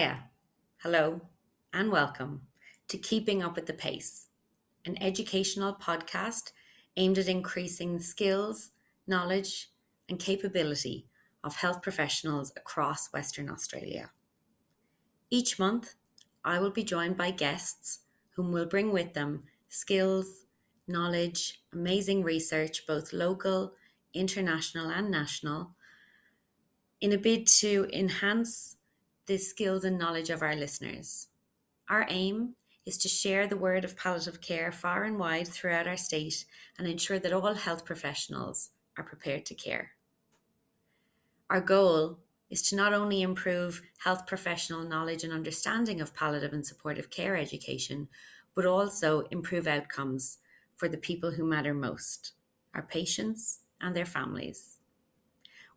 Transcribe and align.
Hiya, 0.00 0.30
hello, 0.78 1.20
and 1.74 1.92
welcome 1.92 2.46
to 2.88 2.96
Keeping 2.96 3.42
Up 3.42 3.54
with 3.54 3.66
the 3.66 3.74
Pace, 3.74 4.28
an 4.86 4.96
educational 4.98 5.74
podcast 5.74 6.52
aimed 6.96 7.18
at 7.18 7.28
increasing 7.28 7.98
the 7.98 8.02
skills, 8.02 8.70
knowledge, 9.06 9.68
and 10.08 10.18
capability 10.18 11.06
of 11.44 11.56
health 11.56 11.82
professionals 11.82 12.50
across 12.56 13.12
Western 13.12 13.50
Australia. 13.50 14.10
Each 15.28 15.58
month, 15.58 15.96
I 16.42 16.60
will 16.60 16.70
be 16.70 16.82
joined 16.82 17.18
by 17.18 17.30
guests 17.30 17.98
whom 18.36 18.52
will 18.52 18.64
bring 18.64 18.94
with 18.94 19.12
them 19.12 19.42
skills, 19.68 20.46
knowledge, 20.88 21.60
amazing 21.74 22.22
research, 22.22 22.86
both 22.86 23.12
local, 23.12 23.74
international, 24.14 24.88
and 24.88 25.10
national, 25.10 25.74
in 27.02 27.12
a 27.12 27.18
bid 27.18 27.46
to 27.58 27.86
enhance 27.92 28.76
the 29.30 29.38
skills 29.38 29.84
and 29.84 29.96
knowledge 29.96 30.28
of 30.28 30.42
our 30.42 30.56
listeners. 30.56 31.28
Our 31.88 32.04
aim 32.08 32.56
is 32.84 32.98
to 32.98 33.08
share 33.08 33.46
the 33.46 33.56
word 33.56 33.84
of 33.84 33.96
palliative 33.96 34.40
care 34.40 34.72
far 34.72 35.04
and 35.04 35.20
wide 35.20 35.46
throughout 35.46 35.86
our 35.86 35.96
state 35.96 36.44
and 36.76 36.88
ensure 36.88 37.20
that 37.20 37.32
all 37.32 37.54
health 37.54 37.84
professionals 37.84 38.70
are 38.98 39.04
prepared 39.04 39.46
to 39.46 39.54
care. 39.54 39.92
Our 41.48 41.60
goal 41.60 42.18
is 42.50 42.60
to 42.70 42.76
not 42.76 42.92
only 42.92 43.22
improve 43.22 43.82
health 43.98 44.26
professional 44.26 44.82
knowledge 44.82 45.22
and 45.22 45.32
understanding 45.32 46.00
of 46.00 46.12
palliative 46.12 46.52
and 46.52 46.66
supportive 46.66 47.08
care 47.08 47.36
education, 47.36 48.08
but 48.56 48.66
also 48.66 49.28
improve 49.30 49.68
outcomes 49.68 50.38
for 50.74 50.88
the 50.88 50.98
people 50.98 51.30
who 51.30 51.44
matter 51.44 51.72
most 51.72 52.32
our 52.74 52.82
patients 52.82 53.60
and 53.80 53.94
their 53.94 54.04
families. 54.04 54.78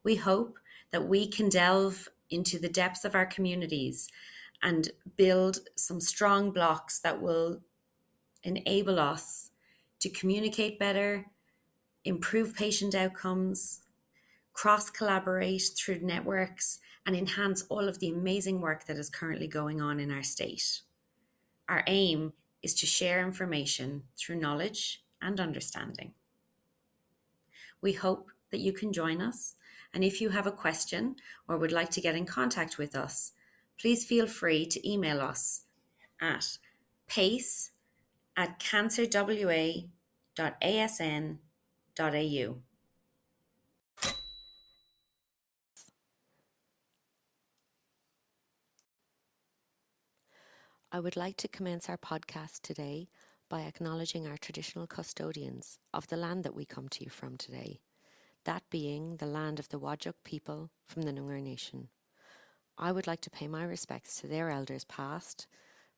We 0.03 0.15
hope 0.15 0.57
that 0.91 1.07
we 1.07 1.27
can 1.27 1.49
delve 1.49 2.09
into 2.33 2.59
the 2.59 2.69
depths 2.69 3.05
of 3.05 3.15
our 3.15 3.25
communities 3.25 4.09
and 4.61 4.89
build 5.17 5.59
some 5.75 6.01
strong 6.01 6.51
blocks 6.51 6.99
that 6.99 7.21
will 7.21 7.61
enable 8.43 8.99
us 8.99 9.51
to 9.99 10.09
communicate 10.09 10.79
better, 10.79 11.25
improve 12.03 12.55
patient 12.55 12.95
outcomes, 12.95 13.81
cross 14.53 14.89
collaborate 14.89 15.63
through 15.77 15.99
networks, 15.99 16.79
and 17.05 17.15
enhance 17.15 17.63
all 17.69 17.87
of 17.87 17.99
the 17.99 18.09
amazing 18.09 18.61
work 18.61 18.85
that 18.85 18.97
is 18.97 19.09
currently 19.09 19.47
going 19.47 19.81
on 19.81 19.99
in 19.99 20.11
our 20.11 20.23
state. 20.23 20.81
Our 21.67 21.83
aim 21.87 22.33
is 22.61 22.73
to 22.75 22.85
share 22.85 23.25
information 23.25 24.03
through 24.17 24.37
knowledge 24.37 25.03
and 25.21 25.39
understanding. 25.39 26.13
We 27.81 27.93
hope 27.93 28.31
that 28.51 28.61
you 28.61 28.71
can 28.71 28.93
join 28.93 29.21
us 29.21 29.55
and 29.93 30.03
if 30.03 30.19
you 30.19 30.29
have 30.29 30.47
a 30.47 30.51
question 30.51 31.17
or 31.47 31.57
would 31.57 31.71
like 31.71 31.91
to 31.91 32.01
get 32.01 32.15
in 32.15 32.25
contact 32.25 32.79
with 32.79 32.95
us, 32.95 33.33
please 33.79 34.03
feel 34.05 34.25
free 34.25 34.65
to 34.65 34.89
email 34.89 35.21
us 35.21 35.65
at 36.19 36.57
pace 37.07 37.69
at 38.35 38.59
cancerwa.asn.au. 38.59 39.87
I 50.95 50.99
would 50.99 51.15
like 51.15 51.37
to 51.37 51.47
commence 51.47 51.89
our 51.89 51.97
podcast 51.97 52.61
today 52.61 53.09
by 53.49 53.61
acknowledging 53.61 54.27
our 54.27 54.37
traditional 54.37 54.85
custodians 54.85 55.79
of 55.91 56.07
the 56.07 56.17
land 56.17 56.43
that 56.43 56.53
we 56.53 56.65
come 56.65 56.87
to 56.89 57.03
you 57.03 57.09
from 57.09 57.35
today 57.35 57.79
that 58.45 58.63
being 58.69 59.17
the 59.17 59.25
land 59.25 59.59
of 59.59 59.69
the 59.69 59.79
Whadjuk 59.79 60.13
people 60.23 60.69
from 60.85 61.03
the 61.03 61.11
Noongar 61.11 61.41
Nation. 61.41 61.89
I 62.77 62.91
would 62.91 63.07
like 63.07 63.21
to 63.21 63.29
pay 63.29 63.47
my 63.47 63.63
respects 63.63 64.19
to 64.21 64.27
their 64.27 64.49
elders 64.49 64.83
past, 64.83 65.47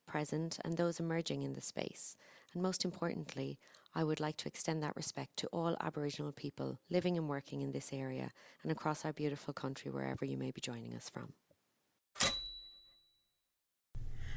present, 0.06 0.60
and 0.64 0.78
those 0.78 1.00
emerging 1.00 1.44
in 1.44 1.54
the 1.54 1.62
space. 1.62 2.16
And 2.54 2.62
most 2.62 2.86
importantly, 2.86 3.58
I 3.94 4.04
would 4.04 4.20
like 4.20 4.38
to 4.38 4.48
extend 4.48 4.84
that 4.84 4.96
respect 4.96 5.38
to 5.38 5.48
all 5.48 5.78
Aboriginal 5.80 6.32
people 6.34 6.80
living 6.90 7.18
and 7.18 7.30
working 7.30 7.62
in 7.62 7.72
this 7.72 7.94
area 7.94 8.32
and 8.62 8.72
across 8.72 9.06
our 9.06 9.14
beautiful 9.14 9.54
country 9.54 9.90
wherever 9.90 10.26
you 10.26 10.38
may 10.38 10.52
be 10.52 10.62
joining 10.62 10.94
us 10.94 11.10
from. 11.10 11.34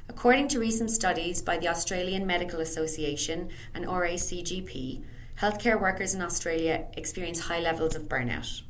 According 0.08 0.48
to 0.48 0.60
recent 0.60 0.91
studies 0.91 1.42
by 1.42 1.58
the 1.58 1.68
Australian 1.68 2.26
Medical 2.26 2.60
Association 2.60 3.50
and 3.74 3.84
RACGP, 3.84 5.04
healthcare 5.41 5.81
workers 5.81 6.15
in 6.15 6.21
Australia 6.21 6.87
experience 6.94 7.41
high 7.41 7.60
levels 7.60 7.94
of 7.94 8.09
burnout. 8.09 8.62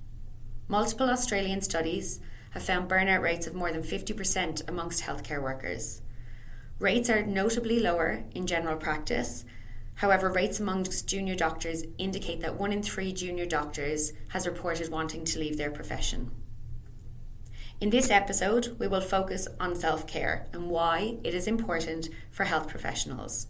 Multiple 0.68 1.08
Australian 1.08 1.62
studies 1.62 2.20
have 2.50 2.62
found 2.62 2.90
burnout 2.90 3.22
rates 3.22 3.46
of 3.46 3.54
more 3.54 3.72
than 3.72 3.82
50% 3.82 4.68
amongst 4.68 5.02
healthcare 5.02 5.42
workers. 5.42 6.02
Rates 6.78 7.08
are 7.08 7.24
notably 7.24 7.80
lower 7.80 8.24
in 8.34 8.46
general 8.46 8.76
practice. 8.76 9.46
However, 9.96 10.30
rates 10.30 10.60
amongst 10.60 11.08
junior 11.08 11.34
doctors 11.34 11.84
indicate 11.96 12.42
that 12.42 12.56
one 12.56 12.72
in 12.72 12.82
three 12.82 13.14
junior 13.14 13.46
doctors 13.46 14.12
has 14.28 14.46
reported 14.46 14.90
wanting 14.90 15.24
to 15.24 15.38
leave 15.38 15.56
their 15.56 15.70
profession. 15.70 16.30
In 17.80 17.90
this 17.90 18.10
episode, 18.10 18.76
we 18.78 18.86
will 18.86 19.00
focus 19.00 19.48
on 19.58 19.74
self 19.74 20.06
care 20.06 20.46
and 20.52 20.68
why 20.68 21.16
it 21.24 21.34
is 21.34 21.46
important 21.46 22.10
for 22.30 22.44
health 22.44 22.68
professionals. 22.68 23.46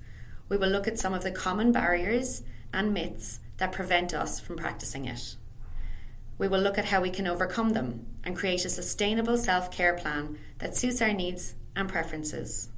We 0.48 0.56
will 0.56 0.68
look 0.68 0.86
at 0.86 0.98
some 0.98 1.14
of 1.14 1.24
the 1.24 1.32
common 1.32 1.72
barriers 1.72 2.42
and 2.72 2.92
myths 2.92 3.40
that 3.58 3.72
prevent 3.72 4.14
us 4.14 4.40
from 4.40 4.56
practicing 4.56 5.04
it. 5.04 5.36
We 6.38 6.48
will 6.48 6.60
look 6.60 6.78
at 6.78 6.86
how 6.86 7.00
we 7.00 7.10
can 7.10 7.26
overcome 7.26 7.70
them 7.70 8.06
and 8.22 8.36
create 8.36 8.64
a 8.64 8.70
sustainable 8.70 9.36
self 9.36 9.70
care 9.70 9.94
plan 9.94 10.38
that 10.58 10.76
suits 10.76 11.02
our 11.02 11.12
needs 11.12 11.54
and 11.74 11.88
preferences. 11.88 12.68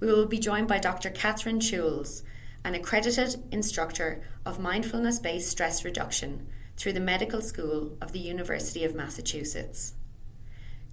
We 0.00 0.06
will 0.06 0.26
be 0.26 0.38
joined 0.38 0.68
by 0.68 0.78
Dr. 0.78 1.10
Kathryn 1.10 1.60
Choules, 1.60 2.22
an 2.64 2.74
accredited 2.74 3.42
instructor 3.52 4.22
of 4.46 4.58
mindfulness 4.58 5.18
based 5.18 5.50
stress 5.50 5.84
reduction 5.84 6.46
through 6.76 6.94
the 6.94 7.00
Medical 7.00 7.42
School 7.42 7.98
of 8.00 8.12
the 8.12 8.18
University 8.18 8.84
of 8.84 8.94
Massachusetts. 8.94 9.94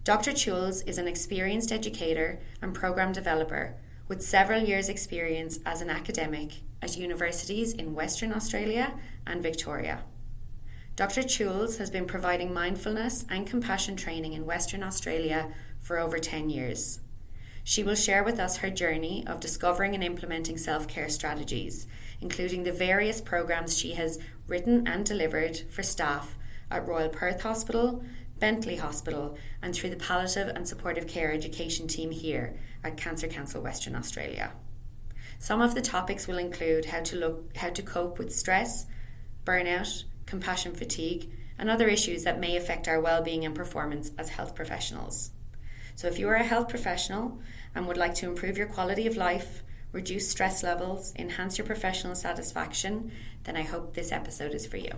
Dr. 0.03 0.31
Choules 0.31 0.85
is 0.87 0.97
an 0.97 1.07
experienced 1.07 1.71
educator 1.71 2.39
and 2.61 2.73
program 2.73 3.11
developer 3.11 3.75
with 4.07 4.21
several 4.21 4.61
years' 4.61 4.89
experience 4.89 5.59
as 5.65 5.81
an 5.81 5.89
academic 5.89 6.61
at 6.81 6.97
universities 6.97 7.73
in 7.73 7.95
Western 7.95 8.33
Australia 8.33 8.93
and 9.25 9.41
Victoria. 9.41 10.03
Dr. 10.95 11.21
Choules 11.21 11.77
has 11.77 11.91
been 11.91 12.05
providing 12.05 12.53
mindfulness 12.53 13.25
and 13.29 13.45
compassion 13.45 13.95
training 13.95 14.33
in 14.33 14.45
Western 14.45 14.81
Australia 14.81 15.53
for 15.79 15.99
over 15.99 16.17
10 16.17 16.49
years. 16.49 16.99
She 17.63 17.83
will 17.83 17.95
share 17.95 18.23
with 18.23 18.39
us 18.39 18.57
her 18.57 18.69
journey 18.69 19.23
of 19.27 19.39
discovering 19.39 19.93
and 19.93 20.03
implementing 20.03 20.57
self 20.57 20.87
care 20.87 21.09
strategies, 21.09 21.85
including 22.21 22.63
the 22.63 22.71
various 22.71 23.21
programs 23.21 23.77
she 23.77 23.91
has 23.93 24.17
written 24.47 24.87
and 24.87 25.05
delivered 25.05 25.57
for 25.69 25.83
staff 25.83 26.37
at 26.71 26.87
Royal 26.87 27.09
Perth 27.09 27.41
Hospital, 27.41 28.03
Bentley 28.39 28.77
Hospital, 28.77 29.37
and 29.61 29.75
through 29.75 29.89
the 29.89 29.97
palliative 29.97 30.47
and 30.47 30.67
supportive 30.67 31.07
care 31.07 31.31
education 31.31 31.87
team 31.87 32.11
here 32.11 32.55
at 32.83 32.97
Cancer 32.97 33.27
Council 33.27 33.61
Western 33.61 33.95
Australia. 33.95 34.53
Some 35.39 35.61
of 35.61 35.75
the 35.75 35.81
topics 35.81 36.27
will 36.27 36.37
include 36.37 36.85
how 36.85 37.01
to 37.01 37.15
look 37.15 37.55
how 37.57 37.69
to 37.69 37.81
cope 37.81 38.17
with 38.17 38.33
stress, 38.33 38.85
burnout, 39.45 40.03
compassion 40.25 40.73
fatigue, 40.73 41.29
and 41.57 41.69
other 41.69 41.87
issues 41.87 42.23
that 42.23 42.39
may 42.39 42.55
affect 42.55 42.87
our 42.87 42.99
well-being 42.99 43.45
and 43.45 43.55
performance 43.55 44.11
as 44.17 44.29
health 44.29 44.55
professionals. 44.55 45.31
So 45.95 46.07
if 46.07 46.19
you 46.19 46.27
are 46.29 46.35
a 46.35 46.43
health 46.43 46.69
professional 46.69 47.39
and 47.73 47.87
would 47.87 47.97
like 47.97 48.13
to 48.15 48.27
improve 48.27 48.57
your 48.57 48.67
quality 48.67 49.07
of 49.07 49.17
life, 49.17 49.63
reduce 49.91 50.29
stress 50.29 50.63
levels, 50.63 51.13
enhance 51.15 51.57
your 51.57 51.65
professional 51.65 52.15
satisfaction, 52.15 53.11
then 53.45 53.55
I 53.57 53.63
hope 53.63 53.93
this 53.93 54.11
episode 54.11 54.53
is 54.53 54.67
for 54.67 54.77
you. 54.77 54.91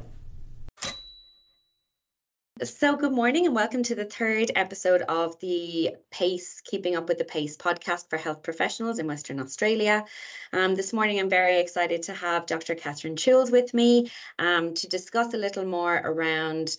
So, 2.61 2.97
good 2.97 3.13
morning 3.13 3.45
and 3.45 3.55
welcome 3.55 3.83
to 3.83 3.95
the 3.95 4.03
third 4.03 4.51
episode 4.53 5.03
of 5.03 5.39
the 5.39 5.95
PACE, 6.11 6.59
Keeping 6.65 6.97
Up 6.97 7.07
with 7.07 7.17
the 7.17 7.23
PACE 7.23 7.55
podcast 7.55 8.09
for 8.09 8.17
health 8.17 8.43
professionals 8.43 8.99
in 8.99 9.07
Western 9.07 9.39
Australia. 9.39 10.03
Um, 10.51 10.75
this 10.75 10.91
morning, 10.91 11.21
I'm 11.21 11.29
very 11.29 11.57
excited 11.57 12.03
to 12.03 12.13
have 12.13 12.47
Dr. 12.47 12.75
Kathryn 12.75 13.15
Choules 13.15 13.49
with 13.49 13.73
me 13.73 14.11
um, 14.39 14.73
to 14.73 14.89
discuss 14.89 15.33
a 15.33 15.37
little 15.37 15.63
more 15.63 16.01
around 16.03 16.75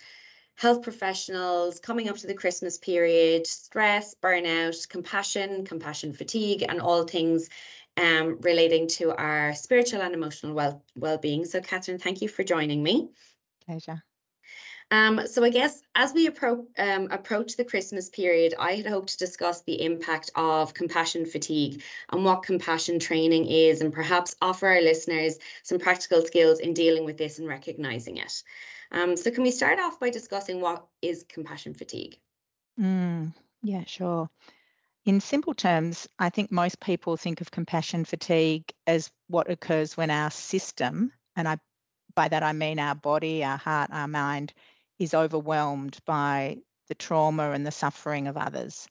health 0.56 0.82
professionals 0.82 1.81
coming 1.81 2.11
up 2.11 2.19
to 2.19 2.26
the 2.26 2.35
Christmas 2.35 2.76
period, 2.76 3.47
stress, 3.47 4.15
burnout, 4.23 4.87
compassion, 4.91 5.65
compassion 5.65 6.12
fatigue, 6.12 6.62
and 6.69 6.83
all 6.83 7.05
things 7.05 7.49
um, 7.97 8.37
relating 8.43 8.87
to 8.87 9.17
our 9.17 9.55
spiritual 9.55 10.03
and 10.03 10.12
emotional 10.15 10.53
well 10.53 10.85
well 10.94 11.17
being. 11.17 11.47
So, 11.47 11.59
Kathryn, 11.62 11.99
thank 11.99 12.21
you 12.21 12.29
for 12.29 12.44
joining 12.44 12.83
me. 12.83 13.09
Pleasure. 13.65 14.03
Um, 14.90 15.26
so 15.26 15.44
I 15.44 15.50
guess 15.50 15.82
as 15.94 16.12
we 16.12 16.28
appro- 16.28 16.66
um, 16.78 17.08
approach 17.10 17.56
the 17.56 17.64
Christmas 17.64 18.08
period, 18.08 18.54
I 18.58 18.72
had 18.72 18.87
hoped 18.87 19.10
to 19.10 19.19
discuss 19.19 19.62
the 19.62 19.82
impact 19.82 20.31
of 20.34 20.75
compassion 20.75 21.25
fatigue 21.26 21.82
and 22.10 22.25
what 22.25 22.42
compassion 22.42 22.98
training 22.98 23.46
is, 23.46 23.81
and 23.81 23.92
perhaps 23.92 24.34
offer 24.42 24.66
our 24.66 24.81
listeners 24.81 25.38
some 25.62 25.78
practical 25.78 26.22
skills 26.22 26.58
in 26.58 26.75
dealing 26.75 27.04
with 27.04 27.19
this 27.19 27.38
and 27.38 27.46
recognizing 27.46 28.16
it. 28.16 28.42
Um, 28.90 29.16
so 29.16 29.31
can 29.31 29.44
we 29.44 29.52
start 29.52 29.78
off 29.78 30.00
by 30.00 30.10
discussing 30.10 30.60
what 30.60 30.84
is 31.02 31.25
compassion 31.28 31.75
fatigue? 31.75 32.19
Mm, 32.78 33.32
yeah, 33.62 33.84
sure. 33.84 34.28
In 35.04 35.20
simple 35.20 35.54
terms, 35.54 36.08
I 36.19 36.31
think 36.31 36.50
most 36.50 36.81
people 36.81 37.16
think 37.16 37.40
of 37.40 37.50
compassion 37.50 38.04
fatigue 38.04 38.72
as 38.87 39.10
what 39.28 39.50
occurs 39.50 39.96
when 39.96 40.10
our 40.10 40.31
system, 40.31 41.12
and 41.37 41.48
I 41.48 41.58
by 42.14 42.28
that 42.28 42.42
I 42.42 42.52
mean 42.52 42.78
our 42.78 42.94
body, 42.94 43.44
our 43.44 43.56
heart, 43.56 43.90
our 43.92 44.08
mind, 44.08 44.52
is 45.00 45.14
overwhelmed 45.14 45.99
by 46.05 46.58
the 46.88 46.94
trauma 46.94 47.50
and 47.50 47.67
the 47.67 47.73
suffering 47.73 48.29
of 48.29 48.37
others, 48.37 48.87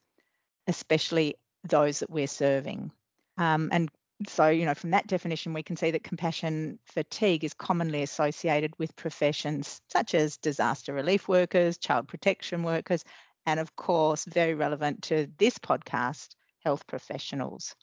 especially 0.68 1.36
those 1.64 2.00
that 2.00 2.10
we're 2.10 2.28
serving. 2.28 2.92
Um, 3.38 3.70
and 3.72 3.90
so, 4.28 4.50
you 4.50 4.66
know, 4.66 4.74
from 4.74 4.90
that 4.92 5.08
definition, 5.08 5.54
we 5.54 5.64
can 5.64 5.78
see 5.78 5.92
that 5.92 6.04
compassion 6.04 6.80
fatigue 6.86 7.44
is 7.44 7.54
commonly 7.54 8.02
associated 8.02 8.74
with 8.78 8.96
professions 8.96 9.82
such 9.88 10.14
as 10.14 10.38
disaster 10.38 10.94
relief 10.94 11.28
workers, 11.28 11.78
child 11.78 12.08
protection 12.08 12.64
workers, 12.64 13.06
and 13.46 13.60
of 13.60 13.76
course, 13.76 14.26
very 14.26 14.56
relevant 14.56 15.04
to 15.04 15.28
this 15.38 15.58
podcast, 15.58 16.30
health 16.66 16.86
professionals. 16.88 17.76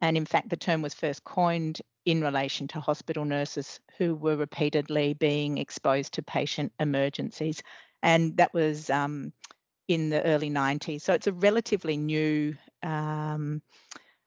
And 0.00 0.16
in 0.16 0.26
fact, 0.26 0.50
the 0.50 0.56
term 0.56 0.82
was 0.82 0.94
first 0.94 1.24
coined 1.24 1.80
in 2.04 2.20
relation 2.20 2.66
to 2.68 2.80
hospital 2.80 3.24
nurses 3.24 3.80
who 3.98 4.14
were 4.14 4.36
repeatedly 4.36 5.14
being 5.14 5.58
exposed 5.58 6.14
to 6.14 6.22
patient 6.22 6.72
emergencies. 6.80 7.62
And 8.02 8.36
that 8.36 8.52
was 8.52 8.90
um, 8.90 9.32
in 9.88 10.10
the 10.10 10.22
early 10.24 10.50
90s. 10.50 11.02
So 11.02 11.12
it's 11.12 11.26
a 11.28 11.32
relatively 11.32 11.96
new 11.96 12.56
um, 12.82 13.62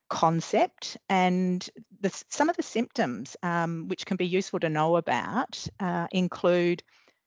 concept 0.10 0.98
and 1.10 1.68
the, 2.00 2.24
some 2.30 2.50
of 2.50 2.56
the 2.56 2.64
symptoms 2.64 3.36
um, 3.44 3.88
which 3.88 4.06
can 4.06 4.18
be 4.18 4.28
useful 4.28 4.60
to 4.60 4.70
know 4.70 4.98
about 4.98 5.68
uh, 5.80 6.08
include 6.12 6.84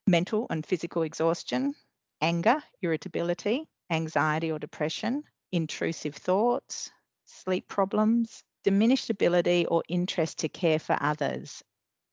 mental 0.07 0.47
and 0.51 0.65
physical 0.65 1.03
exhaustion, 1.03 1.75
anger, 2.21 2.63
irritability, 2.81 3.69
anxiety 3.91 4.51
or 4.51 4.59
depression, 4.59 5.23
intrusive 5.53 6.15
thoughts, 6.15 6.91
sleep 7.25 7.69
problems, 7.69 8.43
diminished 8.69 9.09
ability 9.09 9.65
or 9.65 9.83
interest 9.89 10.41
to 10.41 10.49
care 10.51 10.79
for 10.79 10.95
others. 11.01 11.65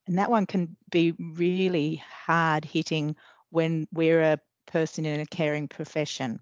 And 0.08 0.18
that 0.20 0.32
one 0.32 0.46
can 0.46 0.78
be 0.90 1.14
really 1.20 2.02
hard 2.26 2.64
hitting 2.64 3.18
when 3.50 3.90
we're 3.92 4.22
a 4.22 4.40
person 4.66 5.06
in 5.06 5.20
a 5.20 5.26
caring 5.26 5.68
profession. 5.68 6.40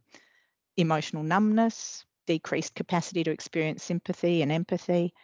Emotional 0.77 1.23
numbness, 1.23 2.05
decreased 2.27 2.75
capacity 2.75 3.23
to 3.23 3.31
experience 3.31 3.83
sympathy 3.83 4.43
and 4.43 4.51
empathy, 4.51 5.15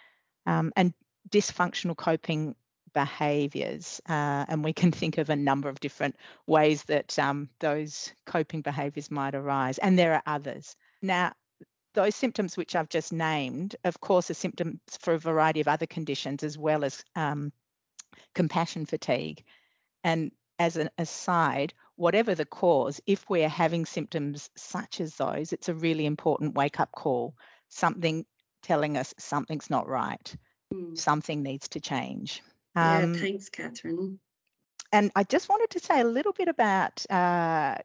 um, 0.47 0.73
and 0.75 0.91
dysfunctional 1.29 1.95
coping 1.95 2.55
behaviors. 2.91 4.01
Uh, 4.09 4.45
and 4.47 4.63
we 4.63 4.73
can 4.73 4.91
think 4.91 5.19
of 5.19 5.29
a 5.29 5.35
number 5.35 5.69
of 5.69 5.79
different 5.79 6.15
ways 6.47 6.81
that 6.85 7.19
um, 7.19 7.47
those 7.59 8.11
coping 8.25 8.61
behaviors 8.63 9.11
might 9.11 9.35
arise. 9.35 9.77
And 9.77 9.99
there 9.99 10.15
are 10.15 10.23
others. 10.25 10.75
Now, 11.03 11.33
those 11.93 12.15
symptoms 12.15 12.55
which 12.55 12.75
I've 12.75 12.89
just 12.89 13.11
named, 13.11 13.75
of 13.83 13.99
course, 13.99 14.29
are 14.29 14.35
symptoms 14.35 14.79
for 14.99 15.13
a 15.13 15.19
variety 15.19 15.61
of 15.61 15.67
other 15.67 15.85
conditions 15.85 16.43
as 16.43 16.57
well 16.57 16.83
as 16.83 17.03
um, 17.15 17.51
compassion 18.35 18.85
fatigue. 18.85 19.43
And 20.03 20.31
as 20.59 20.77
an 20.77 20.89
aside, 20.97 21.73
whatever 21.95 22.35
the 22.35 22.45
cause, 22.45 23.01
if 23.05 23.29
we're 23.29 23.49
having 23.49 23.85
symptoms 23.85 24.49
such 24.55 25.01
as 25.01 25.15
those, 25.15 25.53
it's 25.53 25.69
a 25.69 25.73
really 25.73 26.05
important 26.05 26.55
wake 26.55 26.79
up 26.79 26.91
call, 26.91 27.35
something 27.69 28.25
telling 28.61 28.97
us 28.97 29.13
something's 29.17 29.69
not 29.69 29.87
right, 29.87 30.35
mm. 30.73 30.97
something 30.97 31.41
needs 31.41 31.69
to 31.69 31.79
change. 31.79 32.43
Um, 32.75 33.13
yeah, 33.13 33.19
thanks, 33.19 33.49
Kathryn. 33.49 34.17
And 34.91 35.11
I 35.15 35.23
just 35.23 35.49
wanted 35.49 35.69
to 35.71 35.79
say 35.79 36.01
a 36.01 36.05
little 36.05 36.33
bit 36.33 36.47
about 36.47 37.05
uh, 37.09 37.75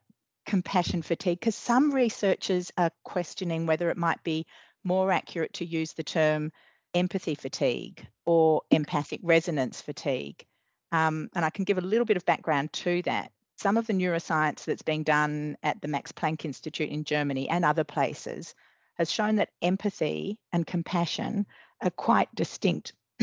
compassion 0.47 1.03
fatigue 1.03 1.41
because 1.41 1.57
some 1.57 1.93
researchers 1.93 2.71
are 2.77 2.91
questioning 3.05 3.67
whether 3.67 3.91
it 3.91 3.97
might 3.97 4.23
be 4.23 4.47
more 4.85 5.11
accurate 5.11 5.53
to 5.55 5.65
use 5.65 5.93
the 5.93 6.03
term 6.03 6.53
empathy 6.95 7.35
fatigue 7.35 8.07
or 8.25 8.63
empathic 8.71 9.21
resonance 9.23 9.81
fatigue. 9.81 10.45
Um, 10.93 11.29
and 11.35 11.45
I 11.45 11.51
can 11.51 11.65
give 11.65 11.79
a 11.79 11.83
little 11.83 12.05
bit 12.05 12.17
of 12.17 12.25
background 12.25 12.73
to 12.75 13.03
that 13.03 13.33
some 13.57 13.77
of 13.77 13.87
the 13.87 13.93
neuroscience 13.93 14.65
that's 14.65 14.83
being 14.83 15.03
done 15.03 15.57
at 15.63 15.81
the 15.81 15.89
Max 15.89 16.13
Planck 16.13 16.45
Institute 16.45 16.91
in 16.91 17.05
Germany 17.05 17.49
and 17.49 17.65
other 17.65 17.85
places 17.85 18.55
has 18.95 19.11
shown 19.11 19.37
that 19.37 19.51
empathy 19.63 20.39
and 20.53 20.67
compassion 20.67 21.47
are 21.81 21.91
quite 21.91 22.33
distinct, 22.35 22.93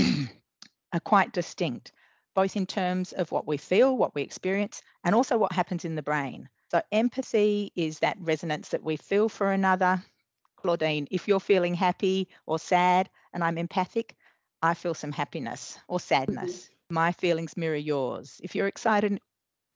are 0.94 1.00
quite 1.00 1.32
distinct, 1.34 1.92
both 2.34 2.56
in 2.56 2.66
terms 2.66 3.14
of 3.14 3.32
what 3.32 3.48
we 3.48 3.58
feel, 3.58 3.96
what 3.96 4.16
we 4.16 4.22
experience, 4.22 4.82
and 5.04 5.16
also 5.16 5.38
what 5.38 5.52
happens 5.52 5.86
in 5.86 5.96
the 5.96 6.02
brain. 6.02 6.50
So 6.72 6.82
empathy 6.94 7.74
is 7.76 8.00
that 8.00 8.16
resonance 8.22 8.70
that 8.70 8.82
we 8.82 8.96
feel 8.96 9.28
for 9.28 9.52
another. 9.52 10.02
Claudine, 10.56 11.06
if 11.12 11.28
you're 11.28 11.42
feeling 11.42 11.74
happy 11.74 12.30
or 12.46 12.60
sad 12.60 13.10
and 13.34 13.44
I'm 13.44 13.58
empathic, 13.58 14.16
I 14.62 14.74
feel 14.74 14.94
some 14.94 15.12
happiness 15.12 15.78
or 15.90 16.00
sadness. 16.00 16.68
Mm-hmm. 16.68 16.94
My 16.94 17.12
feelings 17.12 17.58
mirror 17.58 17.76
yours. 17.76 18.40
If 18.42 18.56
you're 18.56 18.68
excited 18.68 19.20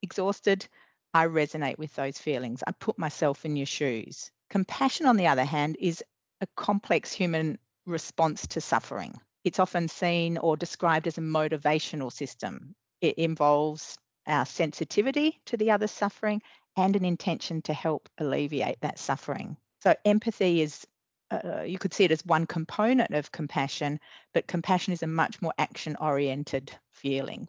exhausted, 0.03 0.69
I 1.13 1.25
resonate 1.27 1.77
with 1.77 1.94
those 1.95 2.18
feelings. 2.18 2.63
I 2.65 2.71
put 2.71 2.97
myself 2.97 3.44
in 3.44 3.57
your 3.57 3.65
shoes. 3.65 4.31
Compassion, 4.50 5.06
on 5.06 5.18
the 5.18 5.27
other 5.27 5.44
hand, 5.44 5.75
is 5.81 6.01
a 6.39 6.47
complex 6.56 7.12
human 7.12 7.59
response 7.86 8.47
to 8.47 8.62
suffering. 8.62 9.19
It's 9.44 9.59
often 9.59 9.89
seen 9.89 10.38
or 10.38 10.56
described 10.56 11.07
as 11.07 11.18
a 11.18 11.21
motivational 11.21 12.13
system. 12.13 12.74
It 13.01 13.18
involves 13.18 13.97
our 14.27 14.45
sensitivity 14.45 15.42
to 15.47 15.57
the 15.57 15.71
other's 15.71 15.92
suffering 15.92 16.42
and 16.77 16.95
an 16.95 17.06
intention 17.06 17.62
to 17.63 17.74
help 17.74 18.10
alleviate 18.18 18.80
that 18.81 19.00
suffering. 19.00 19.57
So, 19.81 19.95
empathy 20.06 20.62
is, 20.62 20.86
uh, 21.31 21.63
you 21.63 21.77
could 21.77 21.94
see 21.94 22.04
it 22.06 22.12
as 22.12 22.25
one 22.25 22.45
component 22.45 23.13
of 23.13 23.31
compassion, 23.31 24.00
but 24.33 24.48
compassion 24.48 24.94
is 24.94 25.04
a 25.04 25.07
much 25.07 25.42
more 25.42 25.54
action 25.57 25.95
oriented 26.00 26.77
feeling. 26.92 27.48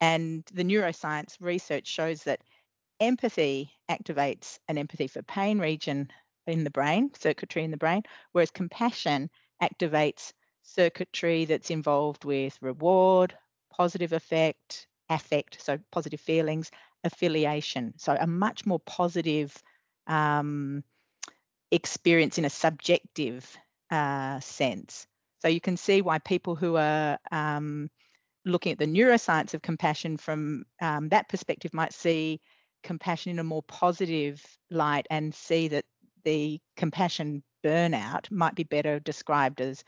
And 0.00 0.44
the 0.52 0.64
neuroscience 0.64 1.36
research 1.40 1.86
shows 1.86 2.24
that 2.24 2.40
empathy 3.00 3.72
activates 3.90 4.58
an 4.68 4.78
empathy 4.78 5.06
for 5.06 5.22
pain 5.22 5.58
region 5.58 6.10
in 6.46 6.64
the 6.64 6.70
brain, 6.70 7.12
circuitry 7.14 7.64
in 7.64 7.70
the 7.70 7.76
brain, 7.76 8.02
whereas 8.32 8.50
compassion 8.50 9.30
activates 9.62 10.32
circuitry 10.62 11.44
that's 11.44 11.70
involved 11.70 12.24
with 12.24 12.58
reward, 12.60 13.36
positive 13.70 14.12
effect, 14.12 14.86
affect, 15.08 15.60
so 15.60 15.78
positive 15.90 16.20
feelings, 16.20 16.70
affiliation. 17.06 17.94
So 17.96 18.16
a 18.18 18.26
much 18.26 18.66
more 18.66 18.80
positive 18.80 19.56
um, 20.06 20.84
experience 21.70 22.38
in 22.38 22.44
a 22.44 22.50
subjective 22.50 23.56
uh, 23.90 24.40
sense. 24.40 25.06
So 25.40 25.48
you 25.48 25.60
can 25.60 25.76
see 25.76 26.02
why 26.02 26.18
people 26.18 26.54
who 26.54 26.76
are 26.76 27.18
um, 27.32 27.90
looking 28.44 28.72
at 28.72 28.78
the 28.78 28.86
neuroscience 28.86 29.54
of 29.54 29.62
compassion 29.62 30.16
from 30.16 30.64
um, 30.80 31.08
that 31.08 31.28
perspective 31.28 31.74
might 31.74 31.92
see 31.92 32.40
compassion 32.82 33.32
in 33.32 33.38
a 33.38 33.44
more 33.44 33.62
positive 33.64 34.44
light 34.70 35.06
and 35.10 35.34
see 35.34 35.68
that 35.68 35.84
the 36.24 36.60
compassion 36.76 37.42
burnout 37.64 38.30
might 38.30 38.54
be 38.54 38.64
better 38.64 39.00
described 39.00 39.60
as 39.60 39.82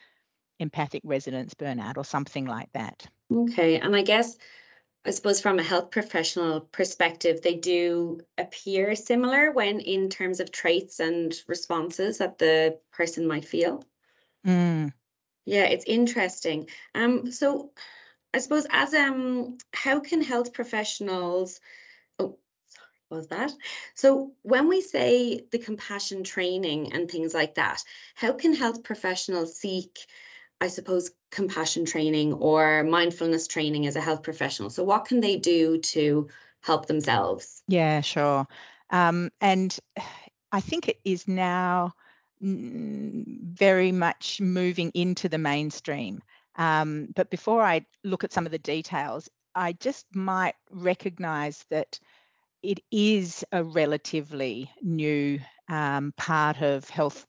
empathic 0.59 1.03
resonance 1.05 1.55
burnout 1.55 1.97
or 1.97 2.05
something 2.05 2.47
like 2.47 2.69
that. 2.75 3.07
Okay. 3.33 3.79
And 3.79 3.95
I 3.95 4.03
guess, 4.03 4.39
I 5.09 5.11
suppose, 5.11 5.41
from 5.41 5.59
a 5.59 5.63
health 5.63 5.91
professional 5.91 6.61
perspective, 6.61 7.41
they 7.41 7.55
do 7.55 8.21
appear 8.37 8.95
similar 8.95 9.51
when 9.53 9.81
in 9.81 10.11
terms 10.11 10.39
of 10.39 10.53
traits 10.53 11.01
and 11.01 11.35
responses 11.47 12.19
that 12.19 12.37
the 12.37 12.79
person 12.93 13.27
might 13.27 13.47
feel. 13.47 13.85
Mm. 14.47 14.93
Yeah, 15.47 15.65
it's 15.65 15.87
interesting. 15.87 16.69
Um, 16.95 17.33
so 17.33 17.73
I 18.35 18.39
suppose 18.39 18.67
as 18.71 18.93
um 18.93 19.57
how 19.73 20.01
can 20.01 20.23
health 20.23 20.53
professionals 20.53 21.61
oh 22.19 22.39
sorry 22.67 22.89
was 23.11 23.29
that 23.29 23.53
so 23.95 24.33
when 24.43 24.69
we 24.69 24.83
say 24.83 25.41
the 25.51 25.59
compassion 25.59 26.23
training 26.23 26.93
and 26.93 27.11
things 27.11 27.33
like 27.33 27.55
that 27.55 27.83
how 28.15 28.33
can 28.33 28.55
health 28.55 28.83
professionals 28.83 29.57
seek 29.57 29.99
I 30.61 30.69
suppose 30.69 31.11
compassion 31.31 31.85
training 31.85 32.33
or 32.35 32.83
mindfulness 32.85 33.47
training 33.47 33.87
as 33.87 33.97
a 33.97 34.01
health 34.01 34.23
professional. 34.23 34.71
So 34.71 34.83
what 34.83 35.05
can 35.05 35.21
they 35.21 35.37
do 35.37 35.79
to 35.79 36.29
help 36.61 36.87
themselves? 36.87 37.63
Yeah 37.69 38.01
sure. 38.01 38.47
Um, 38.91 39.31
and 39.41 39.79
I 40.53 40.61
think 40.61 40.89
it 40.89 40.99
is 41.05 41.29
now 41.29 41.93
very 42.41 43.93
much 43.93 44.41
moving 44.41 44.91
into 44.95 45.29
the 45.29 45.39
mainstream. 45.39 46.23
Um, 46.57 47.09
but 47.15 47.31
before 47.31 47.63
I 47.63 47.85
look 48.03 48.25
at 48.25 48.33
some 48.33 48.47
of 48.47 48.53
the 48.53 48.59
details, 48.59 49.29
I 49.55 49.73
just 49.75 50.07
might 50.15 50.55
recognize 50.71 51.67
that 51.69 51.99
it 52.63 52.81
is 52.91 53.45
a 53.53 53.63
relatively 53.63 54.71
new 54.83 55.41
um, 55.69 56.13
part 56.17 56.63
of 56.63 56.89
health 56.89 57.27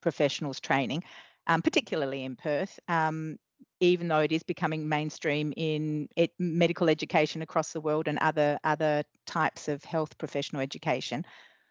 professionals 0.00 0.60
training, 0.60 1.02
um, 1.46 1.62
particularly 1.62 2.24
in 2.24 2.36
Perth. 2.36 2.78
Um, 2.88 3.38
even 3.80 4.08
though 4.08 4.20
it 4.20 4.32
is 4.32 4.42
becoming 4.42 4.88
mainstream 4.88 5.52
in 5.56 6.08
it, 6.16 6.32
medical 6.38 6.88
education 6.88 7.42
across 7.42 7.72
the 7.72 7.80
world 7.80 8.08
and 8.08 8.18
other 8.18 8.58
other 8.64 9.02
types 9.26 9.68
of 9.68 9.84
health 9.84 10.16
professional 10.18 10.62
education. 10.62 11.24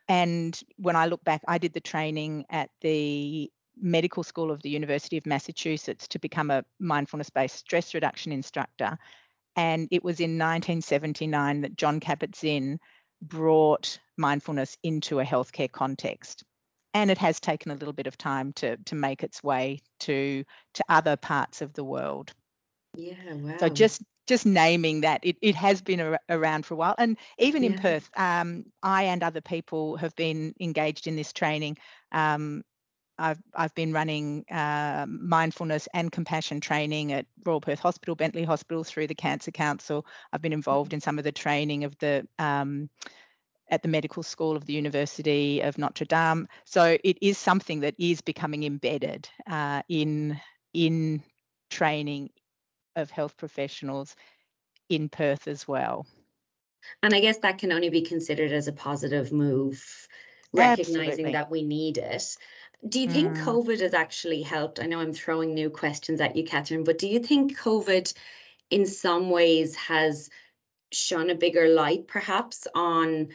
And 0.08 0.60
when 0.78 0.96
I 0.96 1.08
look 1.08 1.24
back, 1.24 1.42
I 1.48 1.58
did 1.58 1.74
the 1.74 1.80
training 1.80 2.46
at 2.50 2.70
the 2.82 3.52
medical 3.82 4.24
school 4.24 4.52
of 4.52 4.62
the 4.62 4.70
University 4.70 5.18
of 5.18 5.26
Massachusetts 5.26 6.08
to 6.10 6.20
become 6.20 6.52
a 6.52 6.64
mindfulness 6.80 7.30
based 7.30 7.58
stress 7.58 7.94
reduction 7.94 8.32
instructor. 8.32 8.98
And 9.56 9.88
it 9.92 10.04
was 10.04 10.20
in 10.20 10.38
1979 10.38 11.62
that 11.62 11.76
Jon 11.76 12.00
Kabat-Zinn 12.00 12.80
brought 13.22 13.98
mindfulness 14.18 14.78
into 14.84 15.20
a 15.20 15.26
healthcare 15.26 15.72
context. 15.72 16.44
And 16.96 17.12
it 17.12 17.20
has 17.20 17.40
taken 17.40 17.72
a 17.72 17.76
little 17.76 17.94
bit 17.94 18.08
of 18.08 18.18
time 18.18 18.54
to, 18.54 18.78
to 18.78 18.96
make 18.96 19.22
its 19.22 19.44
way 19.44 19.82
to, 20.00 20.44
to 20.74 20.84
other 20.90 21.16
parts 21.16 21.62
of 21.62 21.74
the 21.74 21.84
world. 21.84 22.34
Yeah, 22.96 23.16
wow. 23.34 23.58
So 23.60 23.70
just 23.70 24.02
just 24.28 24.46
naming 24.46 25.02
that 25.02 25.20
it, 25.24 25.38
it 25.42 25.54
has 25.54 25.84
been 25.84 26.00
a, 26.00 26.18
around 26.30 26.66
for 26.66 26.74
a 26.74 26.78
while 26.78 26.96
and 26.98 27.16
even 27.38 27.62
yeah. 27.62 27.70
in 27.70 27.78
perth 27.78 28.10
um, 28.18 28.66
i 28.82 29.04
and 29.04 29.22
other 29.22 29.42
people 29.42 29.98
have 29.98 30.16
been 30.16 30.52
engaged 30.60 31.06
in 31.06 31.16
this 31.16 31.32
training 31.32 31.78
um, 32.12 32.64
I've, 33.18 33.42
I've 33.54 33.74
been 33.76 33.94
running 33.94 34.46
uh, 34.52 35.06
mindfulness 35.08 35.88
and 35.94 36.12
compassion 36.12 36.60
training 36.60 37.14
at 37.14 37.26
Royal 37.46 37.62
Perth 37.62 37.80
Hospital, 37.80 38.16
Bentley 38.16 38.44
Hospital 38.44 38.84
through 38.84 39.08
the 39.08 39.16
Cancer 39.16 39.52
Council. 39.52 40.06
I've 40.34 40.42
been 40.42 40.54
involved 40.54 40.90
mm-hmm. 40.90 40.96
in 40.96 41.02
some 41.02 41.18
of 41.18 41.24
the 41.24 41.32
training 41.32 41.86
of 41.86 41.98
the 42.00 42.28
um, 42.40 42.90
at 43.70 43.82
the 43.82 43.88
medical 43.88 44.24
school 44.24 44.56
of 44.56 44.66
the 44.66 44.74
University 44.74 45.62
of 45.62 45.78
Notre 45.78 46.06
Dame. 46.06 46.48
So 46.66 46.98
it 47.04 47.18
is 47.22 47.38
something 47.38 47.80
that 47.82 47.96
is 47.98 48.22
becoming 48.22 48.64
embedded 48.64 49.30
uh, 49.50 49.82
in 49.90 50.40
in 50.74 51.24
training 51.70 52.30
of 52.96 53.10
health 53.10 53.38
professionals 53.38 54.16
in 54.90 55.10
Perth 55.10 55.48
as 55.48 55.68
well. 55.68 56.06
And 57.02 57.14
I 57.14 57.20
guess 57.20 57.38
that 57.40 57.58
can 57.58 57.72
only 57.72 57.90
be 57.90 58.02
considered 58.02 58.52
as 58.52 58.68
a 58.68 58.74
positive 58.74 59.32
move, 59.32 59.84
recognizing 60.54 61.02
Absolutely. 61.02 61.32
that 61.32 61.50
we 61.50 61.64
need 61.64 61.98
it. 61.98 62.38
Do 62.88 63.00
you 63.00 63.10
think 63.10 63.36
mm. 63.36 63.44
COVID 63.44 63.80
has 63.80 63.94
actually 63.96 64.44
helped? 64.44 64.80
I 64.80 64.86
know 64.86 65.00
I'm 65.00 65.14
throwing 65.14 65.54
new 65.54 65.72
questions 65.72 66.22
at 66.22 66.36
you, 66.36 66.44
Kathryn, 66.44 66.86
but 66.86 67.00
do 67.00 67.08
you 67.08 67.20
think 67.20 67.58
COVID 67.58 68.14
in 68.70 68.86
some 68.86 69.30
ways 69.32 69.76
has 69.76 70.30
shone 70.92 71.30
a 71.30 71.36
bigger 71.36 71.68
light 71.68 72.08
perhaps 72.08 72.68
on 72.76 73.30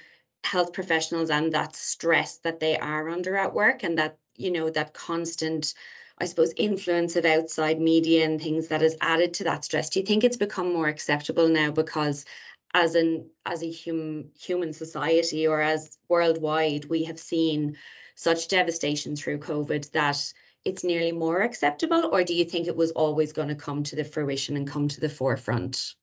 health 0.45 0.73
professionals 0.73 1.31
and 1.31 1.53
that 1.53 1.77
stress 1.77 2.39
that 2.39 2.61
they 2.61 2.77
are 2.79 3.09
under 3.09 3.37
at 3.37 3.55
work 3.55 3.83
and 3.83 3.99
that, 3.99 4.19
you 4.37 4.51
know, 4.51 4.71
that 4.71 4.95
constant 4.95 5.75
I 6.23 6.27
suppose, 6.27 6.53
influence 6.59 7.17
of 7.17 7.25
outside 7.25 7.81
media 7.81 8.27
and 8.27 8.39
things 8.39 8.69
that 8.69 8.83
has 8.83 8.95
added 9.01 9.33
to 9.35 9.45
that 9.45 9.65
stress? 9.65 9.89
Do 9.89 10.01
you 10.01 10.07
think 10.07 10.23
it's 10.23 10.37
become 10.37 10.71
more 10.71 10.87
acceptable 10.87 11.49
now 11.49 11.71
because 11.71 12.27
as 12.75 12.95
an 12.95 13.31
as 13.47 13.63
a 13.63 13.73
hum, 13.73 14.31
human 14.39 14.73
society 14.73 15.47
or 15.47 15.61
as 15.61 15.99
worldwide, 16.09 16.85
we 16.87 17.05
have 17.05 17.19
seen 17.19 17.77
such 18.15 18.49
devastation 18.49 19.17
through 19.17 19.39
COVID 19.39 19.91
that 19.93 20.33
it's 20.65 20.85
nearly 20.85 21.13
more 21.13 21.41
acceptable, 21.41 22.11
or 22.13 22.23
do 22.23 22.35
you 22.35 22.45
think 22.45 22.67
it 22.67 22.77
was 22.77 22.91
always 22.93 23.33
going 23.33 23.49
to 23.49 23.55
come 23.55 23.83
to 23.85 23.97
the 23.97 24.05
fruition 24.05 24.57
and 24.57 24.69
come 24.69 24.89
to 24.89 25.01
the 25.01 25.09
forefront? 25.09 25.95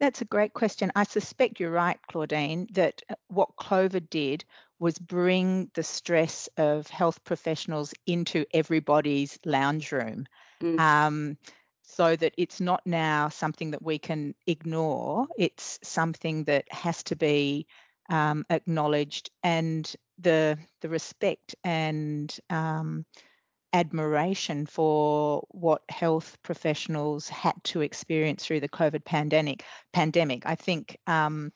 That's 0.00 0.20
a 0.20 0.26
great 0.26 0.52
question. 0.52 0.90
I 0.94 1.04
suspect 1.04 1.60
you're 1.60 1.70
right, 1.70 1.98
Claudine, 2.10 2.66
that 2.72 3.02
uh, 3.08 3.14
what 3.28 3.56
COVID 3.56 4.10
did 4.10 4.44
was 4.78 4.98
bring 4.98 5.70
the 5.74 5.82
stress 5.82 6.48
of 6.56 6.88
health 6.88 7.22
professionals 7.24 7.94
into 8.06 8.44
everybody's 8.52 9.38
lounge 9.44 9.92
room. 9.92 10.26
Mm. 10.62 10.80
Um, 10.80 11.38
so 11.82 12.16
that 12.16 12.34
it's 12.36 12.60
not 12.60 12.82
now 12.86 13.28
something 13.28 13.70
that 13.70 13.82
we 13.82 13.98
can 13.98 14.34
ignore. 14.46 15.26
It's 15.38 15.78
something 15.82 16.44
that 16.44 16.64
has 16.72 17.02
to 17.04 17.16
be 17.16 17.66
um, 18.10 18.44
acknowledged, 18.50 19.30
and 19.42 19.94
the 20.18 20.58
the 20.80 20.88
respect 20.88 21.54
and 21.62 22.34
um, 22.50 23.04
admiration 23.74 24.64
for 24.64 25.44
what 25.50 25.82
health 25.90 26.38
professionals 26.44 27.28
had 27.28 27.54
to 27.64 27.80
experience 27.80 28.46
through 28.46 28.60
the 28.60 28.68
COVID 28.68 29.04
pandemic. 29.04 29.64
Pandemic, 29.92 30.46
I 30.46 30.54
think, 30.54 30.96
um, 31.08 31.52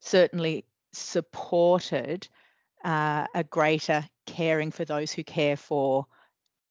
certainly 0.00 0.66
supported 0.92 2.28
uh, 2.84 3.26
a 3.34 3.44
greater 3.44 4.04
caring 4.26 4.72
for 4.72 4.84
those 4.84 5.12
who 5.12 5.22
care 5.22 5.56
for 5.56 6.06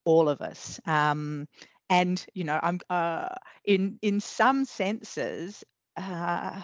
all 0.03 0.27
of 0.27 0.41
us. 0.41 0.81
Um, 0.85 1.47
and 1.89 2.23
you 2.33 2.43
know, 2.43 2.59
I'm 2.61 2.79
uh, 2.89 3.29
in 3.65 3.97
in 4.01 4.19
some 4.19 4.65
senses. 4.65 5.63
Uh, 5.97 6.61